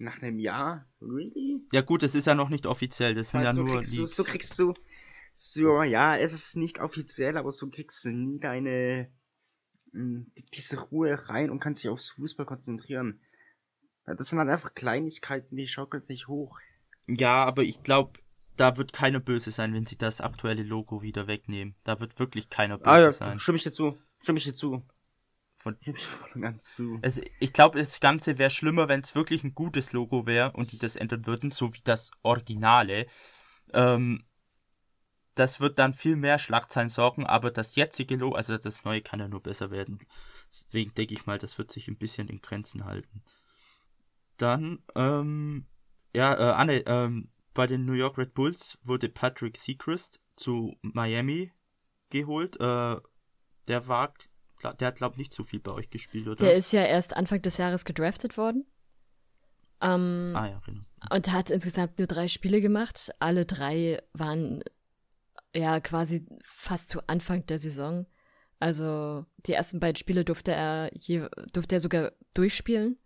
nach 0.00 0.20
einem 0.22 0.38
Jahr? 0.38 0.86
Really? 1.00 1.60
Ja 1.72 1.82
gut, 1.82 2.02
es 2.02 2.14
ist 2.14 2.26
ja 2.26 2.34
noch 2.34 2.48
nicht 2.48 2.66
offiziell, 2.66 3.14
das 3.14 3.30
sind 3.30 3.42
ja 3.42 3.52
so 3.52 3.62
nur 3.62 3.76
Leaks. 3.76 3.92
Du, 3.92 4.06
so 4.06 4.24
kriegst 4.24 4.58
du, 4.58 4.74
so, 5.34 5.82
ja, 5.82 6.16
es 6.16 6.32
ist 6.32 6.56
nicht 6.56 6.80
offiziell, 6.80 7.36
aber 7.36 7.52
so 7.52 7.68
kriegst 7.68 8.04
du 8.04 8.10
nie 8.10 8.40
deine, 8.40 9.10
hm, 9.92 10.32
diese 10.54 10.80
Ruhe 10.80 11.28
rein 11.28 11.50
und 11.50 11.60
kannst 11.60 11.82
dich 11.82 11.90
aufs 11.90 12.10
Fußball 12.10 12.46
konzentrieren. 12.46 13.20
Das 14.06 14.28
sind 14.28 14.38
halt 14.38 14.48
einfach 14.48 14.74
Kleinigkeiten, 14.74 15.56
die 15.56 15.68
schaukeln 15.68 16.02
sich 16.02 16.26
hoch. 16.26 16.58
Ja, 17.16 17.44
aber 17.44 17.62
ich 17.62 17.82
glaube, 17.82 18.20
da 18.56 18.76
wird 18.76 18.92
keiner 18.92 19.20
böse 19.20 19.50
sein, 19.50 19.72
wenn 19.74 19.86
sie 19.86 19.96
das 19.96 20.20
aktuelle 20.20 20.62
Logo 20.62 21.02
wieder 21.02 21.26
wegnehmen. 21.26 21.74
Da 21.84 22.00
wird 22.00 22.18
wirklich 22.18 22.50
keiner 22.50 22.78
böse 22.78 22.90
ah, 22.90 23.00
ja, 23.00 23.12
sein. 23.12 23.40
Stimme 23.40 23.56
ich 23.56 23.64
dir 23.64 23.72
zu. 23.72 23.98
Stimme 24.22 24.38
ich 24.38 24.44
dir 24.44 24.54
zu. 24.54 24.82
Von, 25.56 25.76
ganz 26.40 26.74
zu. 26.74 26.98
Also 27.02 27.20
ich 27.38 27.52
glaube, 27.52 27.78
das 27.78 28.00
Ganze 28.00 28.38
wäre 28.38 28.50
schlimmer, 28.50 28.88
wenn 28.88 29.00
es 29.00 29.14
wirklich 29.14 29.44
ein 29.44 29.54
gutes 29.54 29.92
Logo 29.92 30.26
wäre 30.26 30.52
und 30.52 30.72
die 30.72 30.78
das 30.78 30.96
ändern 30.96 31.26
würden, 31.26 31.50
so 31.50 31.74
wie 31.74 31.80
das 31.84 32.10
Originale. 32.22 33.06
Ähm, 33.72 34.24
das 35.34 35.60
wird 35.60 35.78
dann 35.78 35.94
viel 35.94 36.16
mehr 36.16 36.38
Schlagzeilen 36.38 36.88
sorgen, 36.88 37.26
aber 37.26 37.50
das 37.50 37.76
jetzige 37.76 38.16
Logo, 38.16 38.36
also 38.36 38.58
das 38.58 38.84
neue 38.84 39.00
kann 39.00 39.20
ja 39.20 39.28
nur 39.28 39.42
besser 39.42 39.70
werden. 39.70 40.00
Deswegen 40.48 40.92
denke 40.94 41.14
ich 41.14 41.26
mal, 41.26 41.38
das 41.38 41.56
wird 41.58 41.70
sich 41.70 41.88
ein 41.88 41.96
bisschen 41.96 42.28
in 42.28 42.40
Grenzen 42.40 42.84
halten. 42.84 43.22
Dann, 44.36 44.82
ähm, 44.94 45.66
ja, 46.14 46.34
äh, 46.34 46.52
Anne, 46.54 46.82
ähm, 46.86 47.30
bei 47.54 47.66
den 47.66 47.84
New 47.84 47.92
York 47.92 48.18
Red 48.18 48.34
Bulls 48.34 48.78
wurde 48.82 49.08
Patrick 49.08 49.56
Seacrest 49.56 50.20
zu 50.36 50.76
Miami 50.82 51.52
geholt. 52.10 52.56
Äh, 52.60 52.96
der 53.68 53.88
war, 53.88 54.14
der 54.78 54.88
hat 54.88 54.96
glaube 54.96 55.16
nicht 55.16 55.32
so 55.32 55.44
viel 55.44 55.60
bei 55.60 55.72
euch 55.72 55.90
gespielt, 55.90 56.26
oder? 56.26 56.44
Der 56.44 56.54
ist 56.54 56.72
ja 56.72 56.84
erst 56.84 57.16
Anfang 57.16 57.42
des 57.42 57.58
Jahres 57.58 57.84
gedraftet 57.84 58.36
worden. 58.36 58.64
Ähm, 59.80 60.32
ah 60.34 60.48
ja, 60.48 60.60
genau. 60.64 60.82
Und 61.10 61.32
hat 61.32 61.50
insgesamt 61.50 61.98
nur 61.98 62.06
drei 62.06 62.28
Spiele 62.28 62.60
gemacht. 62.60 63.10
Alle 63.18 63.46
drei 63.46 64.02
waren 64.12 64.62
ja 65.54 65.80
quasi 65.80 66.26
fast 66.42 66.90
zu 66.90 67.06
Anfang 67.08 67.46
der 67.46 67.58
Saison. 67.58 68.06
Also 68.58 69.24
die 69.46 69.54
ersten 69.54 69.80
beiden 69.80 69.96
Spiele 69.96 70.24
durfte 70.24 70.52
er 70.52 70.90
je, 70.94 71.26
durfte 71.52 71.76
er 71.76 71.80
sogar 71.80 72.12
durchspielen 72.34 72.98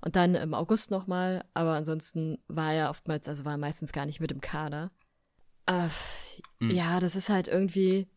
und 0.00 0.16
dann 0.16 0.34
im 0.34 0.54
August 0.54 0.90
nochmal, 0.90 1.44
aber 1.54 1.74
ansonsten 1.74 2.38
war 2.46 2.72
er 2.72 2.90
oftmals, 2.90 3.28
also 3.28 3.44
war 3.44 3.52
er 3.52 3.58
meistens 3.58 3.92
gar 3.92 4.06
nicht 4.06 4.20
mit 4.20 4.30
im 4.30 4.40
Kader. 4.40 4.90
Äh, 5.66 5.88
mhm. 6.60 6.70
Ja, 6.70 7.00
das 7.00 7.16
ist 7.16 7.28
halt 7.28 7.48
irgendwie, 7.48 8.08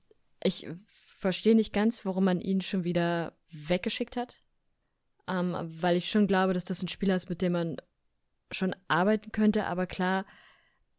ich 0.44 0.70
verstehe 0.94 1.56
nicht 1.56 1.74
ganz, 1.74 2.06
warum 2.06 2.26
man 2.26 2.40
ihn 2.40 2.62
schon 2.62 2.84
wieder 2.84 3.34
weggeschickt 3.52 4.16
hat, 4.16 4.42
ähm, 5.28 5.56
weil 5.82 5.98
ich 5.98 6.10
schon 6.10 6.28
glaube, 6.28 6.54
dass 6.54 6.66
das 6.66 6.82
ein 6.82 6.88
Spieler 6.88 7.16
ist, 7.16 7.30
mit 7.30 7.42
dem 7.42 7.54
man 7.54 7.78
schon 8.52 8.76
arbeiten 8.88 9.32
könnte, 9.32 9.66
aber 9.66 9.88
klar, 9.88 10.26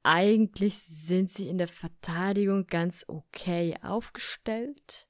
eigentlich 0.02 0.78
sind 0.78 1.30
sie 1.30 1.48
in 1.48 1.58
der 1.58 1.68
Verteidigung 1.68 2.66
ganz 2.66 3.04
okay 3.08 3.76
aufgestellt. 3.82 5.06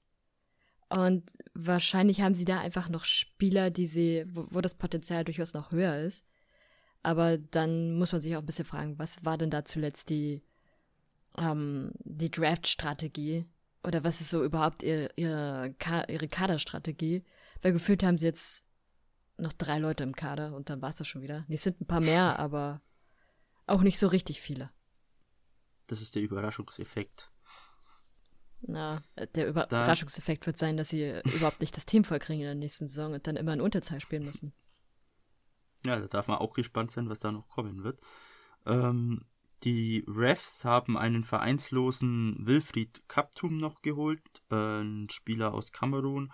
Und 0.92 1.32
wahrscheinlich 1.54 2.20
haben 2.20 2.34
sie 2.34 2.44
da 2.44 2.60
einfach 2.60 2.90
noch 2.90 3.06
Spieler, 3.06 3.70
die 3.70 3.86
sie, 3.86 4.26
wo, 4.28 4.46
wo, 4.50 4.60
das 4.60 4.74
Potenzial 4.74 5.24
durchaus 5.24 5.54
noch 5.54 5.72
höher 5.72 5.96
ist. 5.96 6.22
Aber 7.02 7.38
dann 7.38 7.96
muss 7.96 8.12
man 8.12 8.20
sich 8.20 8.36
auch 8.36 8.40
ein 8.40 8.46
bisschen 8.46 8.66
fragen, 8.66 8.98
was 8.98 9.24
war 9.24 9.38
denn 9.38 9.48
da 9.48 9.64
zuletzt 9.64 10.10
die, 10.10 10.42
ähm, 11.38 11.92
die 12.04 12.30
Draft-Strategie? 12.30 13.46
Oder 13.82 14.04
was 14.04 14.20
ist 14.20 14.28
so 14.28 14.44
überhaupt 14.44 14.82
ihr, 14.82 15.10
ihr, 15.16 15.74
ihre 16.08 16.28
Kaderstrategie? 16.28 17.24
Weil 17.62 17.72
gefühlt 17.72 18.02
haben 18.02 18.18
sie 18.18 18.26
jetzt 18.26 18.66
noch 19.38 19.54
drei 19.54 19.78
Leute 19.78 20.04
im 20.04 20.14
Kader 20.14 20.54
und 20.54 20.68
dann 20.68 20.82
war 20.82 20.90
es 20.90 20.96
das 20.96 21.08
schon 21.08 21.22
wieder. 21.22 21.46
Nee, 21.48 21.54
es 21.54 21.62
sind 21.62 21.80
ein 21.80 21.86
paar 21.86 22.00
mehr, 22.00 22.38
aber 22.38 22.82
auch 23.66 23.80
nicht 23.80 23.98
so 23.98 24.08
richtig 24.08 24.42
viele. 24.42 24.70
Das 25.86 26.02
ist 26.02 26.14
der 26.14 26.22
Überraschungseffekt. 26.22 27.31
Na, 28.64 29.02
der 29.34 29.48
Überraschungseffekt 29.48 30.46
wird 30.46 30.56
sein, 30.56 30.76
dass 30.76 30.90
sie 30.90 31.20
überhaupt 31.34 31.60
nicht 31.60 31.76
das 31.76 31.84
Team 31.84 32.04
vollkriegen 32.04 32.42
in 32.42 32.46
der 32.46 32.54
nächsten 32.54 32.86
Saison 32.86 33.12
und 33.12 33.26
dann 33.26 33.36
immer 33.36 33.52
in 33.52 33.60
Unterzahl 33.60 34.00
spielen 34.00 34.24
müssen. 34.24 34.52
Ja, 35.84 35.98
da 35.98 36.06
darf 36.06 36.28
man 36.28 36.38
auch 36.38 36.54
gespannt 36.54 36.92
sein, 36.92 37.08
was 37.08 37.18
da 37.18 37.32
noch 37.32 37.48
kommen 37.48 37.82
wird. 37.82 38.00
Ähm, 38.66 39.24
die 39.64 40.04
Refs 40.08 40.64
haben 40.64 40.96
einen 40.96 41.24
vereinslosen 41.24 42.36
Wilfried 42.40 43.02
Kaptum 43.08 43.58
noch 43.58 43.82
geholt, 43.82 44.22
äh, 44.50 44.80
ein 44.80 45.08
Spieler 45.10 45.54
aus 45.54 45.72
Kamerun. 45.72 46.32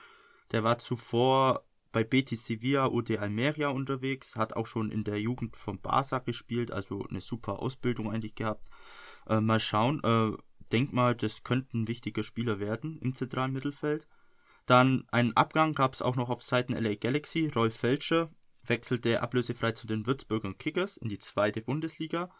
Der 0.52 0.64
war 0.64 0.78
zuvor 0.78 1.64
bei 1.92 2.04
Betis 2.04 2.44
Sevilla 2.44 2.86
UD 2.86 3.18
Almeria 3.18 3.68
unterwegs, 3.68 4.36
hat 4.36 4.54
auch 4.54 4.66
schon 4.66 4.90
in 4.90 5.04
der 5.04 5.20
Jugend 5.20 5.56
von 5.56 5.80
Barca 5.80 6.18
gespielt, 6.18 6.70
also 6.70 7.06
eine 7.08 7.20
super 7.20 7.60
Ausbildung 7.60 8.10
eigentlich 8.10 8.34
gehabt. 8.34 8.66
Äh, 9.26 9.40
mal 9.40 9.60
schauen, 9.60 10.02
äh, 10.04 10.36
denk 10.68 10.92
mal, 10.92 11.14
das 11.14 11.42
könnte 11.42 11.76
ein 11.76 11.88
wichtiger 11.88 12.22
Spieler 12.22 12.60
werden 12.60 12.98
im 13.00 13.14
zentralen 13.14 13.52
Mittelfeld. 13.52 14.06
Dann 14.66 15.04
einen 15.10 15.36
Abgang 15.36 15.72
gab 15.72 15.94
es 15.94 16.02
auch 16.02 16.16
noch 16.16 16.28
auf 16.28 16.42
Seiten 16.42 16.74
LA 16.74 16.94
Galaxy. 16.96 17.50
Rolf 17.54 17.76
Felscher 17.76 18.30
wechselte 18.64 19.22
ablösefrei 19.22 19.72
zu 19.72 19.86
den 19.86 20.06
Würzburger 20.06 20.52
Kickers 20.54 20.96
in 20.96 21.08
die 21.08 21.18
zweite 21.18 21.62
Bundesliga. 21.62 22.30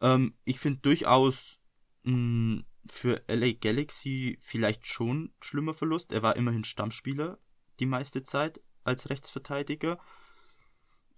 Ähm, 0.00 0.34
ich 0.44 0.60
finde 0.60 0.80
durchaus 0.82 1.58
mh, 2.04 2.12
hm, 2.12 2.64
für 2.88 3.22
LA 3.26 3.52
Galaxy 3.52 4.38
vielleicht 4.40 4.86
schon 4.86 5.32
schlimmer 5.40 5.74
Verlust. 5.74 6.12
Er 6.12 6.22
war 6.22 6.36
immerhin 6.36 6.64
Stammspieler 6.64 7.38
die 7.80 7.86
meiste 7.86 8.22
Zeit 8.22 8.60
als 8.84 9.10
Rechtsverteidiger. 9.10 9.98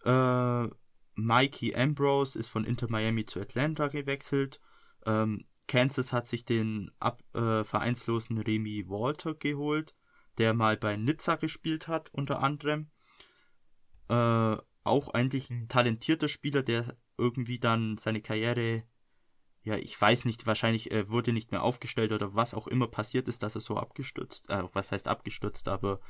Äh, 0.04 0.68
Mikey 1.14 1.74
Ambrose 1.74 2.38
ist 2.38 2.48
von 2.48 2.64
Inter 2.64 2.88
Miami 2.88 3.26
zu 3.26 3.40
Atlanta 3.40 3.88
gewechselt. 3.88 4.60
Ähm, 5.04 5.44
Kansas 5.68 6.12
hat 6.12 6.26
sich 6.26 6.44
den 6.44 6.90
ab, 6.98 7.22
äh, 7.34 7.62
vereinslosen 7.62 8.38
Remy 8.38 8.88
Walter 8.88 9.34
geholt, 9.34 9.94
der 10.38 10.54
mal 10.54 10.76
bei 10.76 10.96
Nizza 10.96 11.36
gespielt 11.36 11.86
hat, 11.86 12.12
unter 12.12 12.42
anderem. 12.42 12.90
Äh, 14.08 14.56
auch 14.84 15.08
eigentlich 15.10 15.50
ein 15.50 15.68
talentierter 15.68 16.28
Spieler, 16.28 16.62
der 16.62 16.96
irgendwie 17.18 17.58
dann 17.58 17.98
seine 17.98 18.22
Karriere, 18.22 18.84
ja, 19.62 19.76
ich 19.76 20.00
weiß 20.00 20.24
nicht, 20.24 20.46
wahrscheinlich 20.46 20.90
äh, 20.90 21.08
wurde 21.10 21.32
nicht 21.32 21.52
mehr 21.52 21.62
aufgestellt 21.62 22.12
oder 22.12 22.34
was 22.34 22.54
auch 22.54 22.66
immer 22.66 22.88
passiert 22.88 23.28
ist, 23.28 23.42
dass 23.42 23.54
er 23.54 23.60
so 23.60 23.76
abgestürzt, 23.76 24.48
äh, 24.48 24.64
was 24.72 24.90
heißt 24.90 25.06
abgestürzt, 25.06 25.68
aber 25.68 26.00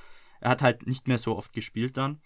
er 0.40 0.50
hat 0.50 0.62
halt 0.62 0.86
nicht 0.86 1.08
mehr 1.08 1.18
so 1.18 1.36
oft 1.36 1.52
gespielt 1.52 1.96
dann. 1.96 2.22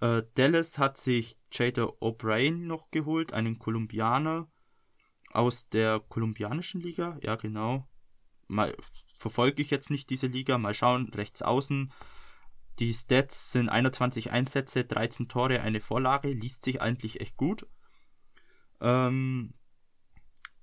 Äh, 0.00 0.24
Dallas 0.34 0.78
hat 0.78 0.98
sich 0.98 1.38
Jada 1.50 1.84
O'Brien 2.00 2.66
noch 2.66 2.90
geholt, 2.90 3.32
einen 3.32 3.58
Kolumbianer, 3.58 4.51
aus 5.32 5.68
der 5.68 6.00
kolumbianischen 6.00 6.80
Liga, 6.80 7.18
ja 7.22 7.36
genau. 7.36 7.88
Mal 8.48 8.76
verfolge 9.16 9.62
ich 9.62 9.70
jetzt 9.70 9.90
nicht 9.90 10.10
diese 10.10 10.26
Liga, 10.26 10.58
mal 10.58 10.74
schauen, 10.74 11.08
rechts 11.14 11.42
außen. 11.42 11.92
Die 12.78 12.92
Stats 12.92 13.52
sind 13.52 13.68
21 13.68 14.30
Einsätze, 14.30 14.84
13 14.84 15.28
Tore, 15.28 15.60
eine 15.60 15.80
Vorlage, 15.80 16.32
liest 16.32 16.64
sich 16.64 16.80
eigentlich 16.80 17.20
echt 17.20 17.36
gut. 17.36 17.66
Ähm, 18.80 19.54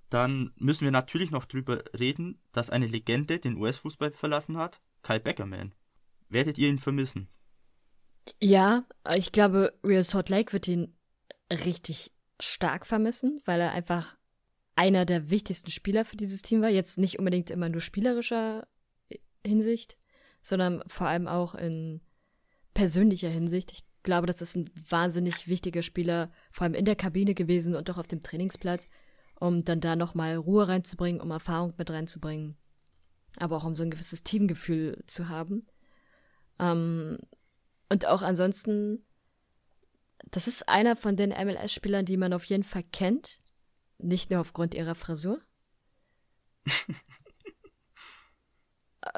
dann 0.10 0.52
müssen 0.58 0.86
wir 0.86 0.92
natürlich 0.92 1.32
noch 1.32 1.46
drüber 1.46 1.84
reden, 1.98 2.42
dass 2.52 2.70
eine 2.70 2.88
Legende 2.88 3.40
den 3.40 3.58
US-Fußball 3.58 4.12
verlassen 4.12 4.58
hat, 4.58 4.82
Kyle 5.04 5.20
Beckerman. 5.20 5.74
Werdet 6.30 6.58
ihr 6.58 6.70
ihn 6.70 6.80
vermissen? 6.80 7.30
Ja, 8.42 8.86
ich 9.16 9.32
glaube, 9.32 9.74
Real 9.84 10.04
Salt 10.04 10.30
Lake 10.30 10.54
wird 10.54 10.68
ihn 10.68 10.96
richtig 11.52 12.12
stark 12.40 12.86
vermissen, 12.86 13.42
weil 13.46 13.62
er 13.62 13.72
einfach 13.72 14.16
einer 14.80 15.04
der 15.04 15.30
wichtigsten 15.30 15.72
Spieler 15.72 16.06
für 16.06 16.16
dieses 16.16 16.42
Team 16.42 16.62
war. 16.62 16.70
Jetzt 16.70 16.98
nicht 16.98 17.20
unbedingt 17.20 17.50
immer 17.50 17.68
nur 17.68 17.82
spielerischer 17.82 18.66
Hinsicht, 19.46 19.98
sondern 20.42 20.82
vor 20.88 21.06
allem 21.06 21.28
auch 21.28 21.54
in 21.54 22.00
persönlicher 22.74 23.28
Hinsicht. 23.28 23.74
Ich 23.74 23.84
glaube, 24.04 24.26
das 24.26 24.42
ist 24.42 24.56
ein 24.56 24.70
wahnsinnig 24.90 25.50
wichtiger 25.50 25.82
Spieler, 25.82 26.32
vor 26.54 26.64
allem 26.64 26.76
in 26.76 26.86
der 26.86 26.96
Kabine 26.96 27.34
gewesen 27.34 27.76
und 27.76 27.90
auch 27.90 27.98
auf 27.98 28.08
dem 28.08 28.22
Trainingsplatz, 28.24 28.88
um 29.38 29.66
dann 29.66 29.82
da 29.82 29.98
nochmal 29.98 30.38
Ruhe 30.38 30.70
reinzubringen, 30.70 31.20
um 31.20 31.32
Erfahrung 31.32 31.74
mit 31.78 31.92
reinzubringen, 31.92 32.56
aber 33.36 33.58
auch 33.58 33.66
um 33.66 33.76
so 33.76 33.84
ein 33.84 33.92
gewisses 33.92 34.24
Teamgefühl 34.24 35.04
zu 35.08 35.28
haben. 35.28 35.68
Ähm, 36.58 37.18
und 37.90 38.06
auch 38.06 38.22
ansonsten, 38.22 39.04
das 40.32 40.48
ist 40.48 40.70
einer 40.70 40.96
von 40.96 41.18
den 41.18 41.32
MLS-Spielern, 41.32 42.06
die 42.06 42.16
man 42.16 42.32
auf 42.32 42.46
jeden 42.46 42.64
Fall 42.64 42.84
kennt, 42.84 43.42
nicht 44.00 44.32
nur 44.32 44.42
aufgrund 44.42 44.74
ihrer 44.74 44.96
Frisur. 44.96 45.40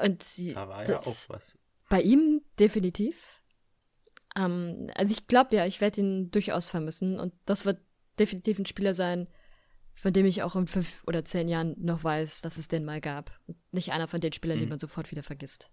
Und 0.02 0.22
sie, 0.22 0.54
da 0.54 0.68
war 0.68 0.88
ja 0.88 0.98
auch 0.98 1.28
was. 1.28 1.58
Bei 1.88 2.00
ihm 2.00 2.42
definitiv. 2.58 3.42
Ähm, 4.36 4.90
also 4.94 5.12
ich 5.12 5.26
glaube 5.26 5.56
ja, 5.56 5.66
ich 5.66 5.80
werde 5.80 6.00
ihn 6.00 6.30
durchaus 6.30 6.70
vermissen 6.70 7.20
und 7.20 7.34
das 7.44 7.66
wird 7.66 7.82
definitiv 8.18 8.58
ein 8.58 8.66
Spieler 8.66 8.94
sein, 8.94 9.28
von 9.94 10.12
dem 10.12 10.24
ich 10.24 10.42
auch 10.42 10.56
in 10.56 10.66
fünf 10.66 11.02
oder 11.06 11.24
zehn 11.24 11.48
Jahren 11.48 11.74
noch 11.78 12.02
weiß, 12.04 12.40
dass 12.40 12.56
es 12.56 12.68
den 12.68 12.84
mal 12.84 13.00
gab. 13.00 13.38
nicht 13.72 13.92
einer 13.92 14.08
von 14.08 14.20
den 14.20 14.32
Spielern, 14.32 14.58
mhm. 14.58 14.62
die 14.62 14.68
man 14.68 14.78
sofort 14.78 15.10
wieder 15.10 15.22
vergisst. 15.22 15.70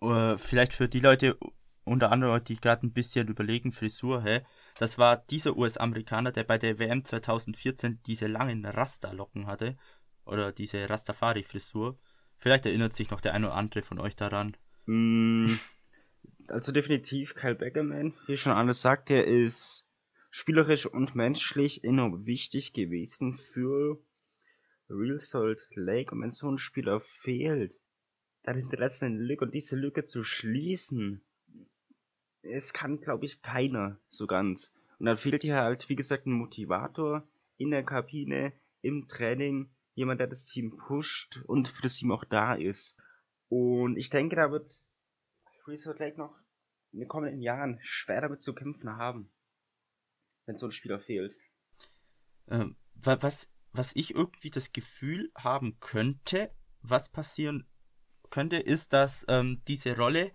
Oder 0.00 0.38
vielleicht 0.38 0.74
für 0.74 0.88
die 0.88 1.00
Leute 1.00 1.38
unter 1.84 2.12
anderem, 2.12 2.42
die 2.44 2.56
gerade 2.56 2.86
ein 2.86 2.92
bisschen 2.92 3.28
überlegen, 3.28 3.72
Frisur, 3.72 4.22
hä? 4.22 4.42
Das 4.78 4.96
war 4.96 5.16
dieser 5.16 5.56
US-Amerikaner, 5.56 6.30
der 6.30 6.44
bei 6.44 6.56
der 6.56 6.78
WM 6.78 7.02
2014 7.02 8.00
diese 8.06 8.28
langen 8.28 8.64
Rasta-Locken 8.64 9.48
hatte. 9.48 9.76
Oder 10.24 10.52
diese 10.52 10.88
Rastafari-Frisur. 10.88 11.98
Vielleicht 12.36 12.64
erinnert 12.66 12.92
sich 12.92 13.10
noch 13.10 13.20
der 13.20 13.34
eine 13.34 13.48
oder 13.48 13.56
andere 13.56 13.82
von 13.82 13.98
euch 13.98 14.14
daran. 14.14 14.56
Mm, 14.86 15.54
also 16.46 16.70
definitiv 16.70 17.34
Kyle 17.34 17.56
Beckerman. 17.56 18.14
Wie 18.26 18.36
schon 18.36 18.52
alles 18.52 18.80
sagt, 18.80 19.10
er 19.10 19.26
ist 19.26 19.88
spielerisch 20.30 20.86
und 20.86 21.16
menschlich 21.16 21.82
enorm 21.82 22.26
wichtig 22.26 22.72
gewesen 22.72 23.36
für 23.52 23.98
Real 24.88 25.18
Salt 25.18 25.66
Lake. 25.74 26.14
Und 26.14 26.22
wenn 26.22 26.30
so 26.30 26.48
ein 26.48 26.58
Spieler 26.58 27.00
fehlt, 27.00 27.74
dann 28.44 28.56
hinterlässt 28.56 29.02
eine 29.02 29.18
Lücke 29.18 29.44
und 29.44 29.54
diese 29.54 29.74
Lücke 29.74 30.04
zu 30.04 30.22
schließen, 30.22 31.22
es 32.50 32.72
kann, 32.72 33.00
glaube 33.00 33.26
ich, 33.26 33.42
keiner 33.42 33.98
so 34.08 34.26
ganz. 34.26 34.74
Und 34.98 35.06
dann 35.06 35.18
fehlt 35.18 35.42
hier 35.42 35.56
halt, 35.56 35.88
wie 35.88 35.96
gesagt, 35.96 36.26
ein 36.26 36.32
Motivator 36.32 37.26
in 37.56 37.70
der 37.70 37.84
Kabine, 37.84 38.52
im 38.82 39.08
Training, 39.08 39.70
jemand, 39.94 40.20
der 40.20 40.26
das 40.28 40.44
Team 40.44 40.76
pusht 40.76 41.40
und 41.46 41.68
für 41.68 41.82
das 41.82 41.96
Team 41.96 42.12
auch 42.12 42.24
da 42.24 42.54
ist. 42.54 42.96
Und 43.48 43.96
ich 43.96 44.10
denke, 44.10 44.36
da 44.36 44.50
wird 44.50 44.84
Resort 45.66 45.98
Lake 45.98 46.18
noch 46.18 46.36
in 46.92 47.00
den 47.00 47.08
kommenden 47.08 47.42
Jahren 47.42 47.78
schwer 47.82 48.20
damit 48.20 48.42
zu 48.42 48.54
kämpfen 48.54 48.96
haben, 48.96 49.30
wenn 50.46 50.56
so 50.56 50.66
ein 50.66 50.72
Spieler 50.72 51.00
fehlt. 51.00 51.34
Ähm, 52.48 52.76
was, 52.94 53.50
was 53.72 53.94
ich 53.94 54.14
irgendwie 54.14 54.50
das 54.50 54.72
Gefühl 54.72 55.30
haben 55.36 55.78
könnte, 55.80 56.50
was 56.80 57.08
passieren 57.08 57.66
könnte, 58.30 58.56
ist, 58.56 58.92
dass 58.92 59.24
ähm, 59.28 59.62
diese 59.68 59.96
Rolle 59.96 60.32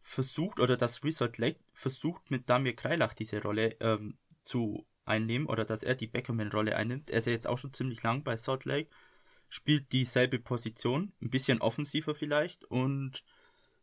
versucht 0.00 0.60
oder 0.60 0.76
dass 0.76 1.04
Resort 1.04 1.38
Lake 1.38 1.60
versucht 1.72 2.30
mit 2.30 2.48
Damir 2.48 2.74
Kreilach 2.74 3.14
diese 3.14 3.42
Rolle 3.42 3.76
ähm, 3.80 4.18
zu 4.42 4.86
einnehmen 5.04 5.46
oder 5.46 5.64
dass 5.64 5.82
er 5.82 5.94
die 5.94 6.06
Beckerman-Rolle 6.06 6.76
einnimmt. 6.76 7.10
Er 7.10 7.18
ist 7.18 7.26
ja 7.26 7.32
jetzt 7.32 7.46
auch 7.46 7.58
schon 7.58 7.74
ziemlich 7.74 8.02
lang 8.02 8.22
bei 8.24 8.36
Salt 8.36 8.64
Lake, 8.64 8.90
spielt 9.48 9.92
dieselbe 9.92 10.38
Position, 10.38 11.12
ein 11.20 11.30
bisschen 11.30 11.60
offensiver 11.60 12.14
vielleicht 12.14 12.64
und 12.64 13.24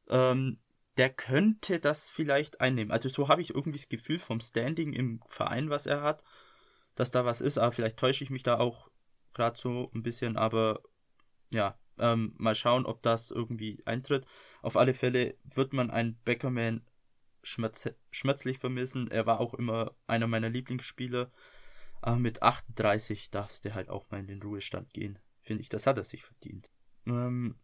ähm, 0.09 0.59
der 0.97 1.09
könnte 1.11 1.79
das 1.79 2.09
vielleicht 2.09 2.59
einnehmen. 2.59 2.91
Also 2.91 3.09
so 3.09 3.27
habe 3.27 3.41
ich 3.41 3.53
irgendwie 3.53 3.77
das 3.77 3.89
Gefühl 3.89 4.17
vom 4.17 4.39
Standing 4.39 4.93
im 4.93 5.21
Verein, 5.27 5.69
was 5.69 5.85
er 5.85 6.01
hat, 6.01 6.23
dass 6.95 7.11
da 7.11 7.25
was 7.25 7.41
ist, 7.41 7.59
aber 7.59 7.71
vielleicht 7.71 7.97
täusche 7.97 8.23
ich 8.23 8.31
mich 8.31 8.43
da 8.43 8.57
auch 8.57 8.89
gerade 9.33 9.59
so 9.59 9.91
ein 9.93 10.01
bisschen, 10.01 10.37
aber 10.37 10.81
ja, 11.51 11.77
ähm, 11.99 12.33
mal 12.37 12.55
schauen, 12.55 12.85
ob 12.85 13.01
das 13.01 13.31
irgendwie 13.31 13.81
eintritt. 13.85 14.25
Auf 14.61 14.77
alle 14.77 14.93
Fälle 14.93 15.35
wird 15.43 15.73
man 15.73 15.91
einen 15.91 16.15
Beckerman 16.25 16.85
schmerz 17.43 17.89
schmerzlich 18.11 18.57
vermissen. 18.57 19.09
Er 19.09 19.25
war 19.25 19.39
auch 19.39 19.53
immer 19.53 19.95
einer 20.07 20.27
meiner 20.27 20.49
Lieblingsspieler. 20.49 21.31
Aber 22.01 22.17
mit 22.17 22.41
38 22.43 23.31
darfst 23.31 23.65
du 23.65 23.73
halt 23.73 23.89
auch 23.89 24.09
mal 24.11 24.19
in 24.19 24.27
den 24.27 24.41
Ruhestand 24.41 24.93
gehen. 24.93 25.19
Finde 25.41 25.61
ich, 25.61 25.69
das 25.69 25.87
hat 25.87 25.97
er 25.97 26.03
sich 26.03 26.23
verdient. 26.23 26.69
Ähm, 27.07 27.55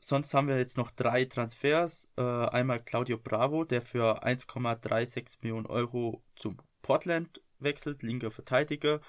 sonst 0.00 0.32
haben 0.32 0.48
wir 0.48 0.56
jetzt 0.58 0.76
noch 0.76 0.90
drei 0.90 1.24
Transfers. 1.24 2.10
Äh, 2.16 2.22
einmal 2.22 2.82
Claudio 2.82 3.18
Bravo, 3.18 3.64
der 3.64 3.82
für 3.82 4.24
1,36 4.24 5.38
Millionen 5.42 5.66
Euro 5.66 6.22
zum 6.36 6.56
Portland 6.82 7.40
wechselt, 7.58 8.02
linker 8.02 8.30
Verteidiger, 8.30 9.00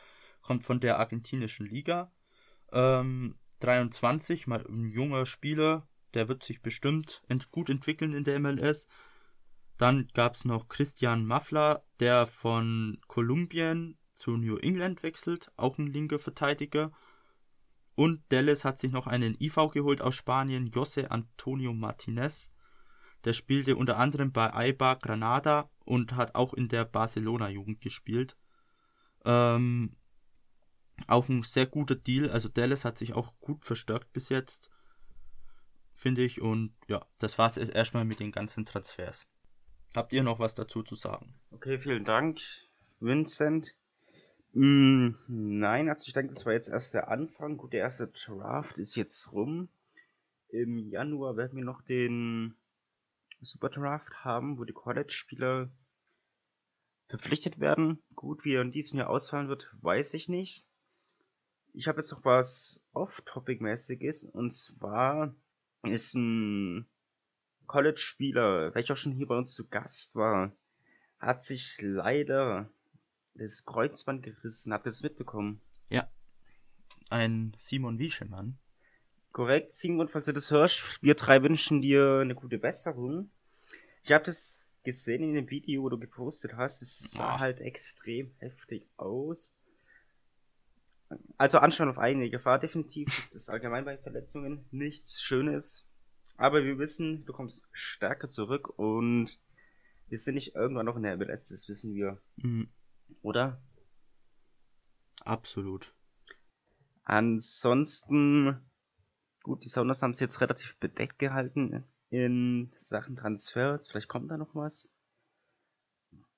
kommt 0.41 0.63
von 0.63 0.79
der 0.79 0.99
argentinischen 0.99 1.65
Liga. 1.65 2.11
Ähm, 2.71 3.37
23, 3.59 4.47
mal 4.47 4.65
ein 4.67 4.89
junger 4.89 5.25
Spieler, 5.25 5.87
der 6.13 6.27
wird 6.27 6.43
sich 6.43 6.61
bestimmt 6.61 7.21
gut 7.51 7.69
entwickeln 7.69 8.13
in 8.13 8.23
der 8.23 8.39
MLS. 8.39 8.87
Dann 9.77 10.07
gab 10.13 10.35
es 10.35 10.45
noch 10.45 10.69
Christian 10.69 11.25
Maffler, 11.25 11.83
der 11.99 12.25
von 12.25 12.99
Kolumbien 13.07 13.97
zu 14.13 14.37
New 14.37 14.57
England 14.57 15.03
wechselt, 15.03 15.51
auch 15.57 15.77
ein 15.77 15.87
linker 15.87 16.19
Verteidiger. 16.19 16.91
Und 17.95 18.23
Dallas 18.29 18.65
hat 18.65 18.79
sich 18.79 18.91
noch 18.91 19.07
einen 19.07 19.35
IV 19.39 19.71
geholt 19.73 20.01
aus 20.01 20.15
Spanien, 20.15 20.67
Jose 20.67 21.11
Antonio 21.11 21.73
Martinez. 21.73 22.51
Der 23.25 23.33
spielte 23.33 23.75
unter 23.75 23.97
anderem 23.97 24.31
bei 24.31 24.53
Aiba 24.53 24.95
Granada 24.95 25.69
und 25.83 26.15
hat 26.15 26.35
auch 26.35 26.53
in 26.53 26.67
der 26.67 26.85
Barcelona-Jugend 26.85 27.81
gespielt. 27.81 28.37
Ähm, 29.25 29.95
auch 31.07 31.29
ein 31.29 31.43
sehr 31.43 31.65
guter 31.65 31.95
Deal. 31.95 32.29
Also 32.29 32.49
Dallas 32.49 32.85
hat 32.85 32.97
sich 32.97 33.13
auch 33.13 33.33
gut 33.39 33.65
verstärkt 33.65 34.11
bis 34.13 34.29
jetzt, 34.29 34.69
finde 35.93 36.23
ich. 36.23 36.41
Und 36.41 36.73
ja, 36.87 37.05
das 37.19 37.37
war 37.37 37.47
es 37.47 37.57
erstmal 37.57 38.05
mit 38.05 38.19
den 38.19 38.31
ganzen 38.31 38.65
Transfers. 38.65 39.27
Habt 39.95 40.13
ihr 40.13 40.23
noch 40.23 40.39
was 40.39 40.55
dazu 40.55 40.83
zu 40.83 40.95
sagen? 40.95 41.33
Okay, 41.51 41.79
vielen 41.79 42.05
Dank, 42.05 42.39
Vincent. 42.99 43.75
Mm, 44.53 45.09
nein, 45.27 45.89
also 45.89 46.05
ich 46.07 46.13
denke, 46.13 46.33
das 46.33 46.45
war 46.45 46.53
jetzt 46.53 46.69
erst 46.69 46.93
der 46.93 47.09
Anfang. 47.09 47.57
Gut, 47.57 47.73
der 47.73 47.81
erste 47.81 48.07
Draft 48.07 48.77
ist 48.77 48.95
jetzt 48.95 49.31
rum. 49.31 49.69
Im 50.49 50.77
Januar 50.77 51.37
werden 51.37 51.57
wir 51.57 51.65
noch 51.65 51.81
den 51.81 52.55
Super 53.41 53.69
Draft 53.69 54.23
haben, 54.23 54.57
wo 54.57 54.63
die 54.63 54.73
College-Spieler 54.73 55.69
verpflichtet 57.07 57.59
werden. 57.59 58.01
Gut, 58.15 58.43
wie 58.45 58.53
er 58.55 58.61
in 58.61 58.71
diesem 58.71 58.97
Jahr 58.97 59.09
ausfallen 59.09 59.49
wird, 59.49 59.69
weiß 59.81 60.13
ich 60.13 60.29
nicht 60.29 60.65
ich 61.75 61.87
habe 61.87 61.99
jetzt 61.99 62.11
noch 62.11 62.23
was 62.23 62.85
off-topic-mäßiges 62.93 64.23
und 64.23 64.51
zwar 64.51 65.35
ist 65.83 66.15
ein 66.15 66.87
College-Spieler, 67.67 68.73
welcher 68.73 68.95
schon 68.95 69.11
hier 69.11 69.27
bei 69.27 69.37
uns 69.37 69.53
zu 69.53 69.67
Gast 69.67 70.15
war, 70.15 70.51
hat 71.19 71.43
sich 71.43 71.77
leider 71.81 72.69
das 73.33 73.65
Kreuzband 73.65 74.23
gerissen. 74.23 74.71
Habt 74.71 74.85
ihr 74.85 74.91
das 74.91 75.01
mitbekommen? 75.01 75.61
Ja. 75.89 76.09
Ein 77.09 77.53
Simon 77.57 77.99
Wieschemann. 77.99 78.57
Korrekt, 79.31 79.73
Simon, 79.73 80.07
falls 80.07 80.27
du 80.27 80.33
das 80.33 80.51
hörst, 80.51 81.03
wir 81.03 81.15
drei 81.15 81.43
wünschen 81.43 81.81
dir 81.81 82.19
eine 82.21 82.35
gute 82.35 82.57
Besserung. 82.57 83.29
Ich 84.03 84.11
habe 84.11 84.23
das 84.23 84.63
gesehen 84.83 85.23
in 85.23 85.33
dem 85.33 85.49
Video, 85.49 85.83
wo 85.83 85.89
du 85.89 85.99
gepostet 85.99 86.53
hast. 86.55 86.81
Es 86.81 87.11
sah 87.11 87.39
halt 87.39 87.59
extrem 87.59 88.33
heftig 88.37 88.87
aus. 88.95 89.53
Also 91.37 91.59
anschauen 91.59 91.89
auf 91.89 91.97
eigene 91.97 92.29
Gefahr 92.29 92.59
definitiv. 92.59 93.07
Das 93.15 93.33
ist 93.33 93.49
allgemein 93.49 93.85
bei 93.85 93.97
Verletzungen 93.97 94.65
nichts 94.71 95.21
Schönes. 95.21 95.87
Aber 96.37 96.63
wir 96.63 96.79
wissen, 96.79 97.25
du 97.25 97.33
kommst 97.33 97.67
stärker 97.71 98.29
zurück 98.29 98.77
und 98.77 99.39
wir 100.07 100.17
sind 100.17 100.35
nicht 100.35 100.55
irgendwann 100.55 100.85
noch 100.85 100.97
in 100.97 101.03
der 101.03 101.17
MLS, 101.17 101.49
das 101.49 101.67
wissen 101.69 101.93
wir. 101.93 102.21
Mhm. 102.37 102.69
Oder? 103.21 103.61
Absolut. 105.21 105.93
Ansonsten, 107.03 108.59
gut, 109.43 109.63
die 109.63 109.69
Sounders 109.69 110.01
haben 110.01 110.11
es 110.11 110.19
jetzt 110.19 110.41
relativ 110.41 110.77
bedeckt 110.77 111.19
gehalten 111.19 111.85
in 112.09 112.71
Sachen 112.77 113.15
Transfers. 113.15 113.87
Vielleicht 113.87 114.07
kommt 114.07 114.29
da 114.29 114.37
noch 114.37 114.55
was. 114.55 114.89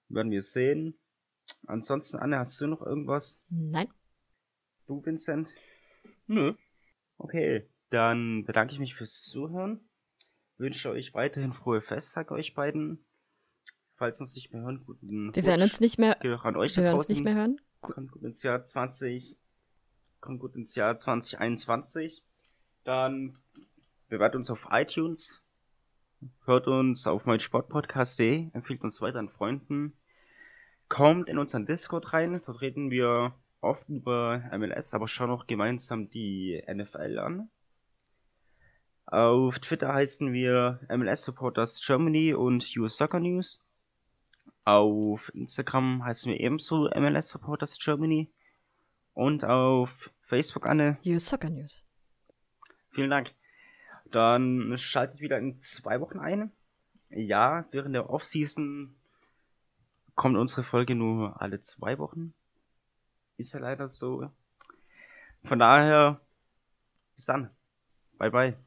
Werden 0.09 0.32
wir 0.32 0.41
sehen. 0.41 0.97
Ansonsten, 1.65 2.18
Anne, 2.18 2.39
hast 2.39 2.59
du 2.59 2.68
noch 2.68 2.82
irgendwas? 2.82 3.39
Nein. 3.49 3.88
Du, 4.88 5.06
Vincent? 5.06 5.54
Nö. 6.28 6.54
Okay, 7.18 7.68
dann 7.90 8.46
bedanke 8.46 8.74
ich 8.74 8.80
mich 8.80 8.96
fürs 8.96 9.24
Zuhören. 9.24 9.82
Wünsche 10.58 10.90
euch 10.90 11.14
weiterhin 11.14 11.54
frohe 11.54 11.82
Festtage 11.82 12.34
euch 12.34 12.54
beiden. 12.54 13.06
Falls 13.96 14.20
uns 14.20 14.36
nicht 14.36 14.54
mehr 14.54 14.62
hören, 14.62 14.84
guten 14.86 15.36
Wir 15.36 15.46
werden 15.46 15.64
uns 15.64 15.82
nicht 15.82 15.98
mehr, 15.98 16.22
an 16.22 16.56
euch 16.56 16.78
wir 16.78 16.84
werden 16.84 16.98
uns 16.98 17.10
nicht 17.10 17.24
mehr 17.24 17.36
hören. 17.36 17.60
Kommt 17.82 18.12
gut 18.12 18.24
ins 18.24 18.44
Jahr 18.44 18.64
20, 18.64 19.38
kommt 20.22 20.40
gut 20.40 20.56
ins 20.56 20.74
Jahr 20.76 20.98
2021. 20.98 22.24
Dann 22.86 23.38
bewertet 24.08 24.38
uns 24.38 24.50
auf 24.50 24.68
iTunes, 24.72 25.44
hört 26.46 26.68
uns 26.68 27.08
auf 27.08 27.26
meinsportpodcast.de, 27.26 28.52
empfiehlt 28.54 28.84
uns 28.84 29.02
weiter 29.02 29.20
an 29.20 29.30
Freunden, 29.30 29.94
kommt 30.88 31.30
in 31.30 31.40
unseren 31.40 31.66
Discord 31.66 32.14
rein, 32.14 32.40
vertreten 32.40 32.90
wir 32.90 33.36
oft 33.62 33.88
über 33.89 34.43
MLS, 34.58 34.93
aber 34.93 35.08
schauen 35.08 35.32
auch 35.32 35.47
gemeinsam 35.47 36.10
die 36.10 36.64
NFL 36.68 37.20
an. 37.20 37.49
Auf 39.05 39.60
Twitter 39.60 39.93
heißen 39.93 40.34
wir 40.34 40.80
MLS 40.89 41.24
Supporters 41.24 41.82
Germany 41.86 42.34
und 42.34 42.76
US 42.78 42.97
Soccer 42.97 43.20
News. 43.20 43.62
Auf 44.66 45.32
Instagram 45.34 46.03
heißen 46.03 46.30
wir 46.30 46.41
ebenso 46.41 46.89
MLS 46.89 47.30
Supporters 47.30 47.80
Germany. 47.80 48.30
Und 49.14 49.45
auf 49.45 50.12
Facebook, 50.24 50.70
Anne. 50.70 50.97
US 51.05 51.28
Soccer 51.28 51.49
News. 51.49 51.86
Vielen 52.91 53.10
Dank. 53.10 53.32
Dann 54.12 54.78
schaltet 54.78 55.22
wieder 55.22 55.38
in 55.38 55.62
zwei 55.62 56.01
Wochen 56.01 56.20
ein. 56.20 56.51
Ja, 57.10 57.66
während 57.72 57.95
der 57.95 58.10
Offseason 58.10 58.93
kommt 60.16 60.36
unsere 60.36 60.64
Folge 60.64 60.95
nur 60.95 61.41
alle 61.41 61.62
zwei 61.62 61.97
Wochen. 61.97 62.34
Ist 63.38 63.54
ja 63.54 63.60
leider 63.60 63.88
so. 63.88 64.32
Von 65.44 65.60
daher, 65.60 66.20
bis 67.16 67.26
dann. 67.26 67.50
Bye 68.18 68.32
bye. 68.32 68.58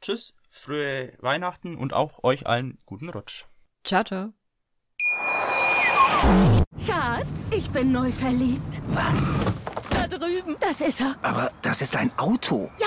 Tschüss, 0.00 0.32
frühe 0.48 1.12
Weihnachten 1.20 1.76
und 1.76 1.92
auch 1.92 2.22
euch 2.22 2.46
allen 2.46 2.78
guten 2.86 3.08
Rutsch. 3.08 3.46
Ciao, 3.82 4.04
ciao. 4.04 4.32
Schatz, 6.78 7.50
ich 7.50 7.68
bin 7.70 7.90
neu 7.90 8.12
verliebt. 8.12 8.80
Was? 8.88 9.34
Da 9.90 10.06
drüben. 10.06 10.56
Das 10.60 10.80
ist 10.80 11.00
er. 11.00 11.16
Aber 11.22 11.50
das 11.62 11.82
ist 11.82 11.96
ein 11.96 12.16
Auto. 12.16 12.70
Ja, 12.78 12.86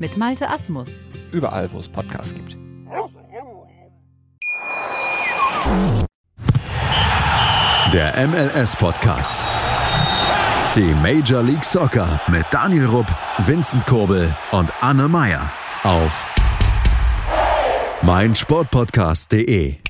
mit 0.00 0.16
Malte 0.16 0.48
Asmus. 0.50 0.88
Überall, 1.30 1.70
wo 1.72 1.78
es 1.78 1.88
Podcasts 1.88 2.34
gibt. 2.34 2.56
Der 7.92 8.26
MLS-Podcast. 8.26 9.38
Die 10.76 10.94
Major 10.94 11.42
League 11.42 11.64
Soccer 11.64 12.20
mit 12.28 12.46
Daniel 12.50 12.86
Rupp, 12.86 13.06
Vincent 13.38 13.86
Kurbel 13.86 14.34
und 14.52 14.72
Anne 14.80 15.08
Meyer 15.08 15.50
auf 15.82 16.28
mein 18.02 18.34
Sportpodcast.de. 18.34 19.89